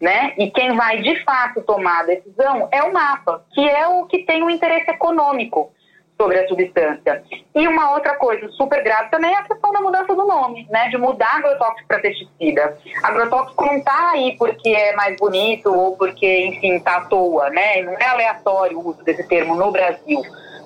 né? 0.00 0.32
E 0.38 0.50
quem 0.50 0.74
vai 0.74 1.02
de 1.02 1.22
fato 1.24 1.60
tomar 1.62 2.00
a 2.00 2.06
decisão 2.06 2.68
é 2.72 2.82
o 2.82 2.92
mapa, 2.92 3.44
que 3.52 3.68
é 3.68 3.86
o 3.86 4.06
que 4.06 4.24
tem 4.24 4.42
o 4.42 4.46
um 4.46 4.50
interesse 4.50 4.90
econômico 4.90 5.72
sobre 6.20 6.38
a 6.38 6.48
substância. 6.48 7.22
E 7.54 7.66
uma 7.66 7.92
outra 7.92 8.14
coisa 8.16 8.46
super 8.50 8.82
grave 8.82 9.10
também 9.10 9.32
é 9.32 9.38
a 9.38 9.42
questão 9.42 9.72
da 9.72 9.80
mudança 9.80 10.14
do 10.14 10.26
nome, 10.26 10.66
né? 10.70 10.88
De 10.88 10.98
mudar 10.98 11.36
agrotóxico 11.36 11.88
para 11.88 12.00
pesticida. 12.00 12.76
Agrotóxico 13.02 13.64
não 13.64 13.76
está 13.76 14.10
aí 14.10 14.36
porque 14.38 14.68
é 14.68 14.94
mais 14.94 15.16
bonito 15.16 15.72
ou 15.72 15.96
porque, 15.96 16.46
enfim, 16.46 16.76
está 16.76 16.96
à 16.96 17.00
toa, 17.06 17.48
né? 17.50 17.82
Não 17.82 17.94
é 17.94 18.04
aleatório 18.04 18.78
o 18.78 18.88
uso 18.88 19.02
desse 19.02 19.26
termo 19.26 19.54
no 19.54 19.70
Brasil. 19.70 20.22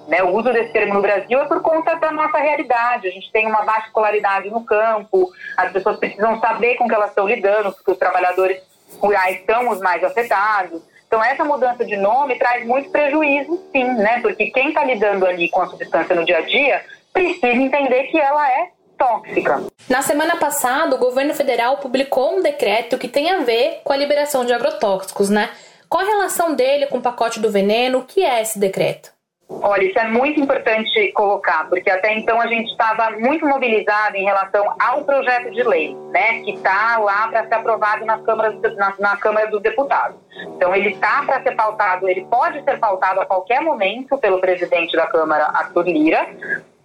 Né, 0.06 0.22
o 0.22 0.36
uso 0.36 0.52
desse 0.52 0.70
termo 0.70 0.92
no 0.92 1.00
Brasil 1.00 1.40
é 1.40 1.46
por 1.46 1.62
conta 1.62 1.94
da 1.94 2.10
nossa 2.12 2.36
realidade. 2.36 3.08
A 3.08 3.10
gente 3.10 3.32
tem 3.32 3.46
uma 3.46 3.62
baixa 3.62 3.86
escolaridade 3.86 4.50
no 4.50 4.62
campo, 4.62 5.30
as 5.56 5.72
pessoas 5.72 5.96
precisam 5.96 6.38
saber 6.40 6.74
com 6.74 6.86
que 6.86 6.94
elas 6.94 7.08
estão 7.08 7.26
lidando, 7.26 7.72
porque 7.72 7.92
os 7.92 7.96
trabalhadores 7.96 8.60
rurais 8.96 9.42
são 9.46 9.68
os 9.68 9.80
mais 9.80 10.02
afetados. 10.02 10.82
Então, 11.06 11.22
essa 11.22 11.44
mudança 11.44 11.84
de 11.84 11.96
nome 11.96 12.36
traz 12.36 12.66
muito 12.66 12.90
prejuízo, 12.90 13.62
sim, 13.70 13.84
né? 13.84 14.20
Porque 14.20 14.50
quem 14.50 14.68
está 14.68 14.82
lidando 14.82 15.26
ali 15.26 15.48
com 15.48 15.62
a 15.62 15.68
substância 15.68 16.14
no 16.14 16.24
dia 16.24 16.38
a 16.38 16.40
dia 16.40 16.82
precisa 17.12 17.46
entender 17.46 18.04
que 18.04 18.18
ela 18.18 18.50
é 18.50 18.70
tóxica. 18.98 19.62
Na 19.88 20.02
semana 20.02 20.36
passada, 20.36 20.96
o 20.96 20.98
governo 20.98 21.32
federal 21.34 21.76
publicou 21.78 22.36
um 22.36 22.42
decreto 22.42 22.98
que 22.98 23.06
tem 23.06 23.30
a 23.30 23.40
ver 23.40 23.80
com 23.84 23.92
a 23.92 23.96
liberação 23.96 24.44
de 24.44 24.52
agrotóxicos, 24.52 25.30
né? 25.30 25.50
Qual 25.88 26.02
a 26.02 26.08
relação 26.08 26.54
dele 26.54 26.86
com 26.86 26.98
o 26.98 27.02
pacote 27.02 27.38
do 27.38 27.50
veneno? 27.50 27.98
O 27.98 28.04
que 28.04 28.24
é 28.24 28.42
esse 28.42 28.58
decreto? 28.58 29.13
Olha, 29.48 29.84
isso 29.84 29.98
é 29.98 30.08
muito 30.08 30.40
importante 30.40 31.12
colocar, 31.12 31.68
porque 31.68 31.90
até 31.90 32.14
então 32.14 32.40
a 32.40 32.46
gente 32.46 32.70
estava 32.70 33.10
muito 33.18 33.46
mobilizado 33.46 34.16
em 34.16 34.24
relação 34.24 34.74
ao 34.80 35.04
projeto 35.04 35.50
de 35.50 35.62
lei, 35.62 35.94
né, 36.10 36.40
que 36.42 36.52
está 36.52 36.98
lá 36.98 37.28
para 37.28 37.46
ser 37.46 37.54
aprovado 37.54 38.06
nas 38.06 38.22
câmaras, 38.22 38.54
na, 38.76 38.94
na 38.98 39.16
Câmara 39.16 39.46
dos 39.48 39.62
Deputados. 39.62 40.16
Então, 40.56 40.74
ele 40.74 40.90
está 40.90 41.22
para 41.24 41.42
ser 41.42 41.54
pautado, 41.54 42.08
ele 42.08 42.24
pode 42.24 42.62
ser 42.64 42.78
pautado 42.78 43.20
a 43.20 43.26
qualquer 43.26 43.60
momento 43.60 44.16
pelo 44.18 44.40
presidente 44.40 44.96
da 44.96 45.06
Câmara, 45.06 45.44
Arthur 45.44 45.86
Lira, 45.86 46.26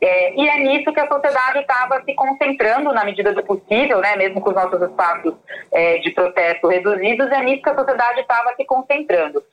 é, 0.02 0.34
e 0.34 0.48
é 0.48 0.60
nisso 0.60 0.94
que 0.94 1.00
a 1.00 1.08
sociedade 1.08 1.60
estava 1.60 2.02
se 2.04 2.14
concentrando 2.14 2.94
na 2.94 3.04
medida 3.04 3.34
do 3.34 3.44
possível, 3.44 4.00
né, 4.00 4.16
mesmo 4.16 4.40
com 4.42 4.50
os 4.50 4.56
nossos 4.56 4.82
espaços 4.82 5.34
é, 5.72 5.98
de 5.98 6.12
protesto 6.12 6.68
reduzidos, 6.68 7.30
é 7.32 7.42
nisso 7.42 7.64
que 7.64 7.70
a 7.70 7.76
sociedade 7.76 8.22
estava 8.22 8.54
se 8.56 8.66
concentrando. 8.66 9.44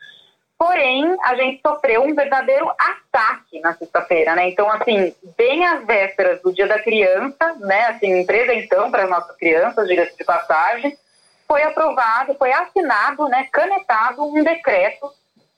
Porém, 0.59 1.17
a 1.23 1.35
gente 1.35 1.61
sofreu 1.61 2.03
um 2.03 2.15
verdadeiro 2.15 2.71
ataque 2.71 3.61
na 3.61 3.75
sexta-feira, 3.75 4.35
né? 4.35 4.49
Então, 4.49 4.71
assim, 4.71 5.15
bem 5.37 5.67
às 5.67 5.85
vésperas 5.85 6.41
do 6.41 6.53
Dia 6.53 6.67
da 6.67 6.79
Criança, 6.83 7.55
né? 7.61 7.89
Assim, 7.89 8.25
presentão 8.25 8.91
para 8.91 9.05
as 9.05 9.11
nossas 9.11 9.37
crianças, 9.37 9.87
diga-se 9.87 10.17
de 10.17 10.25
passagem, 10.25 10.97
foi 11.47 11.63
aprovado, 11.63 12.35
foi 12.35 12.53
assinado, 12.53 13.29
né? 13.29 13.47
Canetado 13.53 14.25
um 14.25 14.43
decreto 14.43 15.13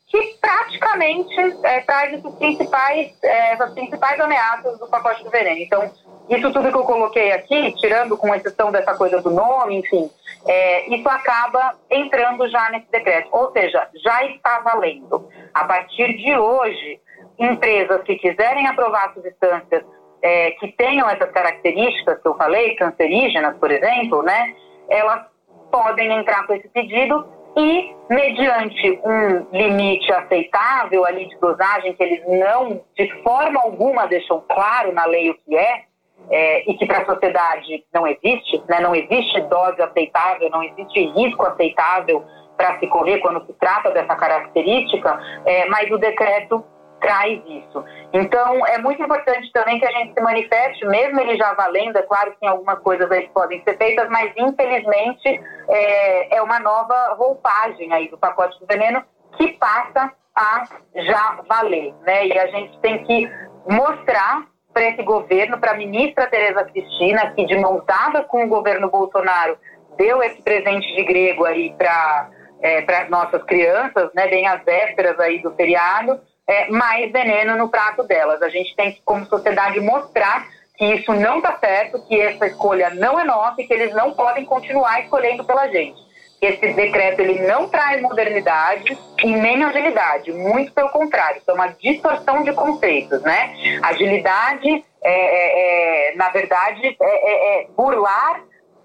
que 0.09 0.36
praticamente 0.40 1.34
é, 1.62 1.80
traz 1.82 2.24
as 2.24 2.34
principais, 2.34 3.12
é, 3.22 3.53
as 3.53 3.72
principais 3.72 4.18
ameaças 4.18 4.78
do 4.78 4.88
pacote 4.88 5.22
do 5.22 5.30
veneno. 5.30 5.59
Então, 5.59 5.92
isso 6.28 6.53
tudo 6.53 6.70
que 6.72 6.76
eu 6.76 6.84
coloquei 6.84 7.32
aqui, 7.32 7.72
tirando 7.72 8.16
com 8.16 8.34
exceção 8.34 8.72
dessa 8.72 8.94
coisa 8.94 9.20
do 9.20 9.30
nome, 9.30 9.76
enfim, 9.76 10.11
é, 10.49 10.88
isso 10.94 11.07
acaba 11.07 11.74
entrando 11.90 12.49
já 12.49 12.70
nesse 12.70 12.90
decreto. 12.90 13.28
Ou 13.32 13.53
seja, 13.53 13.86
já 14.03 14.24
está 14.24 14.61
valendo. 14.61 15.28
A 15.53 15.64
partir 15.64 16.16
de 16.16 16.36
hoje, 16.36 16.99
empresas 17.38 18.03
que 18.03 18.16
quiserem 18.16 18.66
aprovar 18.66 19.12
substâncias 19.12 19.84
é, 20.22 20.53
que 20.53 20.72
tenham 20.72 21.09
essas 21.09 21.30
características 21.30 22.20
que 22.20 22.26
eu 22.26 22.34
falei, 22.36 22.74
cancerígenas, 22.76 23.57
por 23.59 23.70
exemplo, 23.70 24.22
né, 24.22 24.57
elas 24.88 25.26
podem 25.70 26.11
entrar 26.12 26.46
com 26.46 26.55
esse 26.55 26.68
pedido 26.68 27.28
e, 27.57 27.94
mediante 28.09 29.01
um 29.05 29.46
limite 29.53 30.11
aceitável 30.12 31.05
ali 31.05 31.28
de 31.28 31.38
dosagem, 31.38 31.92
que 31.92 32.03
eles 32.03 32.22
não, 32.26 32.80
de 32.96 33.22
forma 33.22 33.61
alguma, 33.61 34.07
deixam 34.07 34.42
claro 34.49 34.92
na 34.92 35.05
lei 35.05 35.30
o 35.30 35.34
que 35.34 35.57
é, 35.57 35.84
é, 36.30 36.70
e 36.70 36.74
que 36.76 36.86
para 36.86 37.02
a 37.02 37.06
sociedade 37.06 37.84
não 37.92 38.06
existe, 38.06 38.62
né? 38.68 38.80
não 38.80 38.94
existe 38.94 39.40
dose 39.42 39.80
aceitável, 39.82 40.50
não 40.50 40.62
existe 40.62 41.06
risco 41.12 41.44
aceitável 41.46 42.24
para 42.56 42.78
se 42.78 42.86
correr 42.88 43.18
quando 43.20 43.44
se 43.46 43.52
trata 43.54 43.90
dessa 43.90 44.14
característica, 44.16 45.18
é, 45.46 45.66
mas 45.66 45.90
o 45.90 45.98
decreto 45.98 46.64
traz 47.00 47.40
isso. 47.46 47.84
Então, 48.12 48.66
é 48.66 48.78
muito 48.78 49.00
importante 49.02 49.50
também 49.52 49.78
que 49.78 49.86
a 49.86 49.92
gente 49.92 50.14
se 50.14 50.20
manifeste, 50.20 50.84
mesmo 50.86 51.20
ele 51.20 51.36
já 51.36 51.54
valendo, 51.54 51.96
é 51.96 52.02
claro 52.02 52.34
que 52.38 52.46
algumas 52.46 52.78
coisas 52.80 53.10
aí 53.10 53.28
podem 53.28 53.62
ser 53.62 53.76
feitas, 53.76 54.08
mas 54.08 54.32
infelizmente 54.36 55.40
é, 55.68 56.36
é 56.36 56.42
uma 56.42 56.58
nova 56.58 57.14
roupagem 57.14 57.92
aí 57.92 58.08
do 58.08 58.18
pacote 58.18 58.58
do 58.58 58.66
veneno 58.66 59.04
que 59.36 59.52
passa 59.52 60.12
a 60.34 60.64
já 60.94 61.40
valer, 61.48 61.94
né? 62.02 62.26
E 62.26 62.38
a 62.38 62.46
gente 62.48 62.78
tem 62.80 63.04
que 63.04 63.30
mostrar 63.68 64.46
para 64.78 64.90
esse 64.90 65.02
governo, 65.02 65.58
para 65.58 65.72
a 65.72 65.76
ministra 65.76 66.28
Tereza 66.28 66.62
Cristina, 66.62 67.32
que 67.32 67.44
de 67.44 67.56
montada 67.56 68.22
com 68.22 68.44
o 68.44 68.48
governo 68.48 68.88
Bolsonaro 68.88 69.58
deu 69.96 70.22
esse 70.22 70.40
presente 70.40 70.86
de 70.94 71.02
grego 71.02 71.44
aí 71.44 71.74
para 71.76 72.30
é, 72.60 72.82
para 72.82 73.02
as 73.02 73.10
nossas 73.10 73.42
crianças, 73.44 74.10
né, 74.14 74.26
bem 74.28 74.46
às 74.46 74.64
vésperas 74.64 75.18
aí 75.20 75.40
do 75.40 75.52
feriado, 75.52 76.20
é, 76.46 76.68
mais 76.68 77.10
veneno 77.12 77.56
no 77.56 77.68
prato 77.68 78.04
delas. 78.04 78.42
A 78.42 78.48
gente 78.48 78.74
tem 78.74 78.92
que, 78.92 79.00
como 79.04 79.26
sociedade, 79.26 79.80
mostrar 79.80 80.46
que 80.76 80.84
isso 80.84 81.12
não 81.12 81.38
está 81.38 81.56
certo, 81.58 82.04
que 82.06 82.20
essa 82.20 82.46
escolha 82.46 82.90
não 82.90 83.18
é 83.18 83.24
nossa 83.24 83.60
e 83.60 83.66
que 83.66 83.72
eles 83.72 83.94
não 83.94 84.12
podem 84.12 84.44
continuar 84.44 85.00
escolhendo 85.02 85.44
pela 85.44 85.68
gente. 85.68 86.00
Esse 86.41 86.72
decreto 86.72 87.20
ele 87.20 87.47
não 87.47 87.68
traz 87.68 88.01
modernidade 88.01 88.97
e 89.24 89.26
nem 89.26 89.64
agilidade, 89.64 90.32
muito 90.32 90.72
pelo 90.72 90.89
contrário, 90.91 91.43
é 91.47 91.53
uma 91.53 91.68
distorção 91.68 92.45
de 92.45 92.53
conceitos, 92.53 93.20
né? 93.22 93.80
Agilidade, 93.82 94.84
é, 95.03 95.12
é, 95.12 96.11
é 96.12 96.16
na 96.16 96.28
verdade, 96.30 96.97
é, 97.01 97.03
é, 97.03 97.62
é 97.62 97.66
burlar 97.76 98.41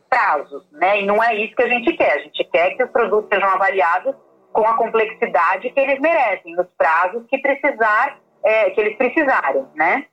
prazos, 0.10 0.64
né? 0.72 1.02
E 1.02 1.06
não 1.06 1.24
é 1.24 1.36
isso 1.36 1.56
que 1.56 1.64
a 1.64 1.70
gente 1.70 1.94
quer. 1.94 2.14
A 2.14 2.20
gente 2.20 2.44
quer 2.46 2.76
que 2.76 2.84
os 2.84 2.92
produtos 2.92 3.30
sejam 3.30 3.50
avaliados 3.50 4.16
com 4.52 4.66
a 4.68 4.78
complexidade 4.78 5.70
que 5.72 5.80
eles 5.80 6.00
merecem, 6.00 6.56
nos 6.56 6.68
prazos 6.78 7.26
que 7.28 7.40
precisar, 7.40 8.20
é, 8.44 8.70
que 8.70 8.80
eles 8.80 8.96
precisarem, 8.96 9.66
né? 9.76 10.06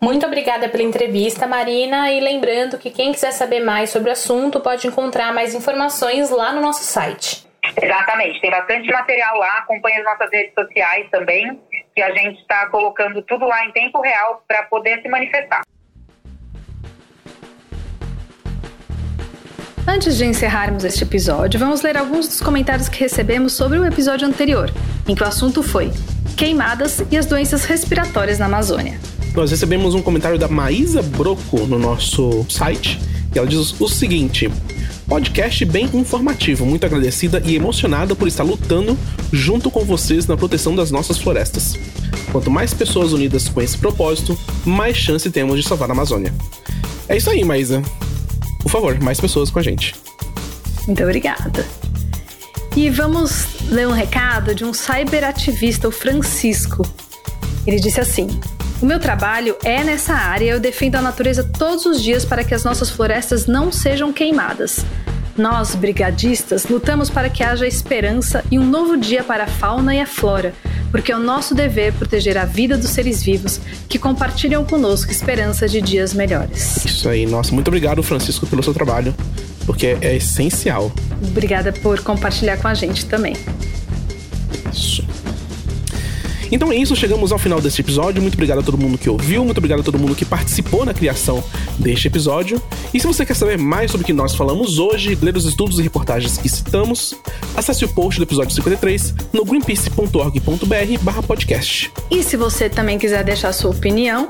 Muito 0.00 0.26
obrigada 0.26 0.68
pela 0.68 0.82
entrevista, 0.82 1.46
Marina. 1.46 2.12
E 2.12 2.20
lembrando 2.20 2.78
que 2.78 2.90
quem 2.90 3.12
quiser 3.12 3.32
saber 3.32 3.60
mais 3.60 3.90
sobre 3.90 4.10
o 4.10 4.12
assunto 4.12 4.60
pode 4.60 4.86
encontrar 4.86 5.32
mais 5.32 5.54
informações 5.54 6.30
lá 6.30 6.52
no 6.52 6.60
nosso 6.60 6.84
site. 6.84 7.46
Exatamente, 7.80 8.40
tem 8.40 8.50
bastante 8.50 8.90
material 8.92 9.38
lá. 9.38 9.58
Acompanhe 9.58 9.96
as 9.98 10.04
nossas 10.04 10.28
redes 10.30 10.52
sociais 10.54 11.08
também, 11.10 11.58
que 11.94 12.02
a 12.02 12.14
gente 12.14 12.40
está 12.40 12.66
colocando 12.66 13.22
tudo 13.22 13.46
lá 13.46 13.64
em 13.64 13.72
tempo 13.72 14.00
real 14.00 14.44
para 14.46 14.64
poder 14.64 15.00
se 15.00 15.08
manifestar. 15.08 15.62
Antes 19.86 20.16
de 20.16 20.24
encerrarmos 20.24 20.82
este 20.84 21.04
episódio, 21.04 21.60
vamos 21.60 21.82
ler 21.82 21.96
alguns 21.96 22.26
dos 22.26 22.40
comentários 22.40 22.88
que 22.88 23.00
recebemos 23.00 23.52
sobre 23.52 23.78
o 23.78 23.86
episódio 23.86 24.26
anterior, 24.26 24.70
em 25.06 25.14
que 25.14 25.22
o 25.22 25.26
assunto 25.26 25.62
foi 25.62 25.90
queimadas 26.36 27.00
e 27.10 27.16
as 27.16 27.26
doenças 27.26 27.64
respiratórias 27.64 28.38
na 28.38 28.46
Amazônia. 28.46 28.98
Nós 29.34 29.50
recebemos 29.50 29.94
um 29.94 30.02
comentário 30.02 30.38
da 30.38 30.46
Maísa 30.46 31.02
Broco 31.02 31.66
no 31.66 31.76
nosso 31.76 32.46
site 32.48 33.00
e 33.34 33.38
ela 33.38 33.46
diz 33.46 33.80
o 33.80 33.88
seguinte: 33.88 34.48
podcast 35.08 35.64
bem 35.64 35.90
informativo, 35.92 36.64
muito 36.64 36.86
agradecida 36.86 37.42
e 37.44 37.56
emocionada 37.56 38.14
por 38.14 38.28
estar 38.28 38.44
lutando 38.44 38.96
junto 39.32 39.72
com 39.72 39.84
vocês 39.84 40.28
na 40.28 40.36
proteção 40.36 40.76
das 40.76 40.92
nossas 40.92 41.18
florestas. 41.18 41.76
Quanto 42.30 42.48
mais 42.48 42.72
pessoas 42.72 43.12
unidas 43.12 43.48
com 43.48 43.60
esse 43.60 43.76
propósito, 43.76 44.38
mais 44.64 44.96
chance 44.96 45.28
temos 45.28 45.60
de 45.60 45.68
salvar 45.68 45.88
a 45.90 45.92
Amazônia. 45.92 46.32
É 47.08 47.16
isso 47.16 47.28
aí, 47.28 47.44
Maísa. 47.44 47.82
Por 48.60 48.70
favor, 48.70 49.00
mais 49.02 49.20
pessoas 49.20 49.50
com 49.50 49.58
a 49.58 49.62
gente. 49.62 49.96
Muito 50.86 51.02
obrigada. 51.02 51.66
E 52.76 52.88
vamos 52.88 53.46
ler 53.68 53.88
um 53.88 53.92
recado 53.92 54.54
de 54.54 54.64
um 54.64 54.72
cyberativista, 54.72 55.88
o 55.88 55.92
Francisco. 55.92 56.86
Ele 57.66 57.80
disse 57.80 58.00
assim: 58.00 58.28
O 58.82 58.86
meu 58.86 58.98
trabalho 58.98 59.56
é 59.64 59.82
nessa 59.82 60.14
área 60.14 60.44
e 60.44 60.48
eu 60.48 60.60
defendo 60.60 60.96
a 60.96 61.02
natureza 61.02 61.44
todos 61.44 61.86
os 61.86 62.02
dias 62.02 62.24
para 62.24 62.44
que 62.44 62.54
as 62.54 62.64
nossas 62.64 62.90
florestas 62.90 63.46
não 63.46 63.72
sejam 63.72 64.12
queimadas. 64.12 64.84
Nós, 65.36 65.74
brigadistas, 65.74 66.66
lutamos 66.66 67.10
para 67.10 67.28
que 67.28 67.42
haja 67.42 67.66
esperança 67.66 68.44
e 68.50 68.58
um 68.58 68.64
novo 68.64 68.96
dia 68.96 69.24
para 69.24 69.44
a 69.44 69.46
fauna 69.48 69.94
e 69.94 70.00
a 70.00 70.06
flora, 70.06 70.54
porque 70.92 71.10
é 71.10 71.16
o 71.16 71.20
nosso 71.20 71.54
dever 71.54 71.92
proteger 71.94 72.38
a 72.38 72.44
vida 72.44 72.76
dos 72.76 72.90
seres 72.90 73.22
vivos 73.22 73.60
que 73.88 73.98
compartilham 73.98 74.64
conosco 74.64 75.10
esperança 75.10 75.68
de 75.68 75.80
dias 75.80 76.14
melhores. 76.14 76.84
Isso 76.84 77.08
aí, 77.08 77.26
nossa, 77.26 77.52
muito 77.52 77.68
obrigado, 77.68 78.00
Francisco, 78.02 78.46
pelo 78.46 78.62
seu 78.62 78.72
trabalho, 78.72 79.12
porque 79.66 79.96
é 80.00 80.14
essencial. 80.14 80.92
Obrigada 81.20 81.72
por 81.72 82.00
compartilhar 82.00 82.58
com 82.58 82.68
a 82.68 82.74
gente 82.74 83.06
também. 83.06 83.36
Isso. 84.72 85.04
Então 86.54 86.70
é 86.70 86.76
isso, 86.76 86.94
chegamos 86.94 87.32
ao 87.32 87.38
final 87.38 87.60
deste 87.60 87.80
episódio. 87.80 88.22
Muito 88.22 88.34
obrigado 88.34 88.60
a 88.60 88.62
todo 88.62 88.78
mundo 88.78 88.96
que 88.96 89.10
ouviu, 89.10 89.44
muito 89.44 89.58
obrigado 89.58 89.80
a 89.80 89.82
todo 89.82 89.98
mundo 89.98 90.14
que 90.14 90.24
participou 90.24 90.84
na 90.84 90.94
criação 90.94 91.42
deste 91.80 92.06
episódio. 92.06 92.62
E 92.94 93.00
se 93.00 93.06
você 93.08 93.26
quer 93.26 93.34
saber 93.34 93.58
mais 93.58 93.90
sobre 93.90 94.04
o 94.04 94.06
que 94.06 94.12
nós 94.12 94.36
falamos 94.36 94.78
hoje, 94.78 95.18
ler 95.20 95.36
os 95.36 95.46
estudos 95.46 95.80
e 95.80 95.82
reportagens 95.82 96.38
que 96.38 96.48
citamos, 96.48 97.12
acesse 97.56 97.84
o 97.84 97.88
post 97.88 98.20
do 98.20 98.22
episódio 98.22 98.54
53 98.54 99.16
no 99.32 99.44
greenpeace.org.br/podcast. 99.44 101.90
E 102.08 102.22
se 102.22 102.36
você 102.36 102.70
também 102.70 103.00
quiser 103.00 103.24
deixar 103.24 103.52
sua 103.52 103.72
opinião, 103.72 104.28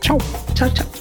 Tchau. 0.00 0.18
Tchau, 0.54 0.70
tchau. 0.70 0.99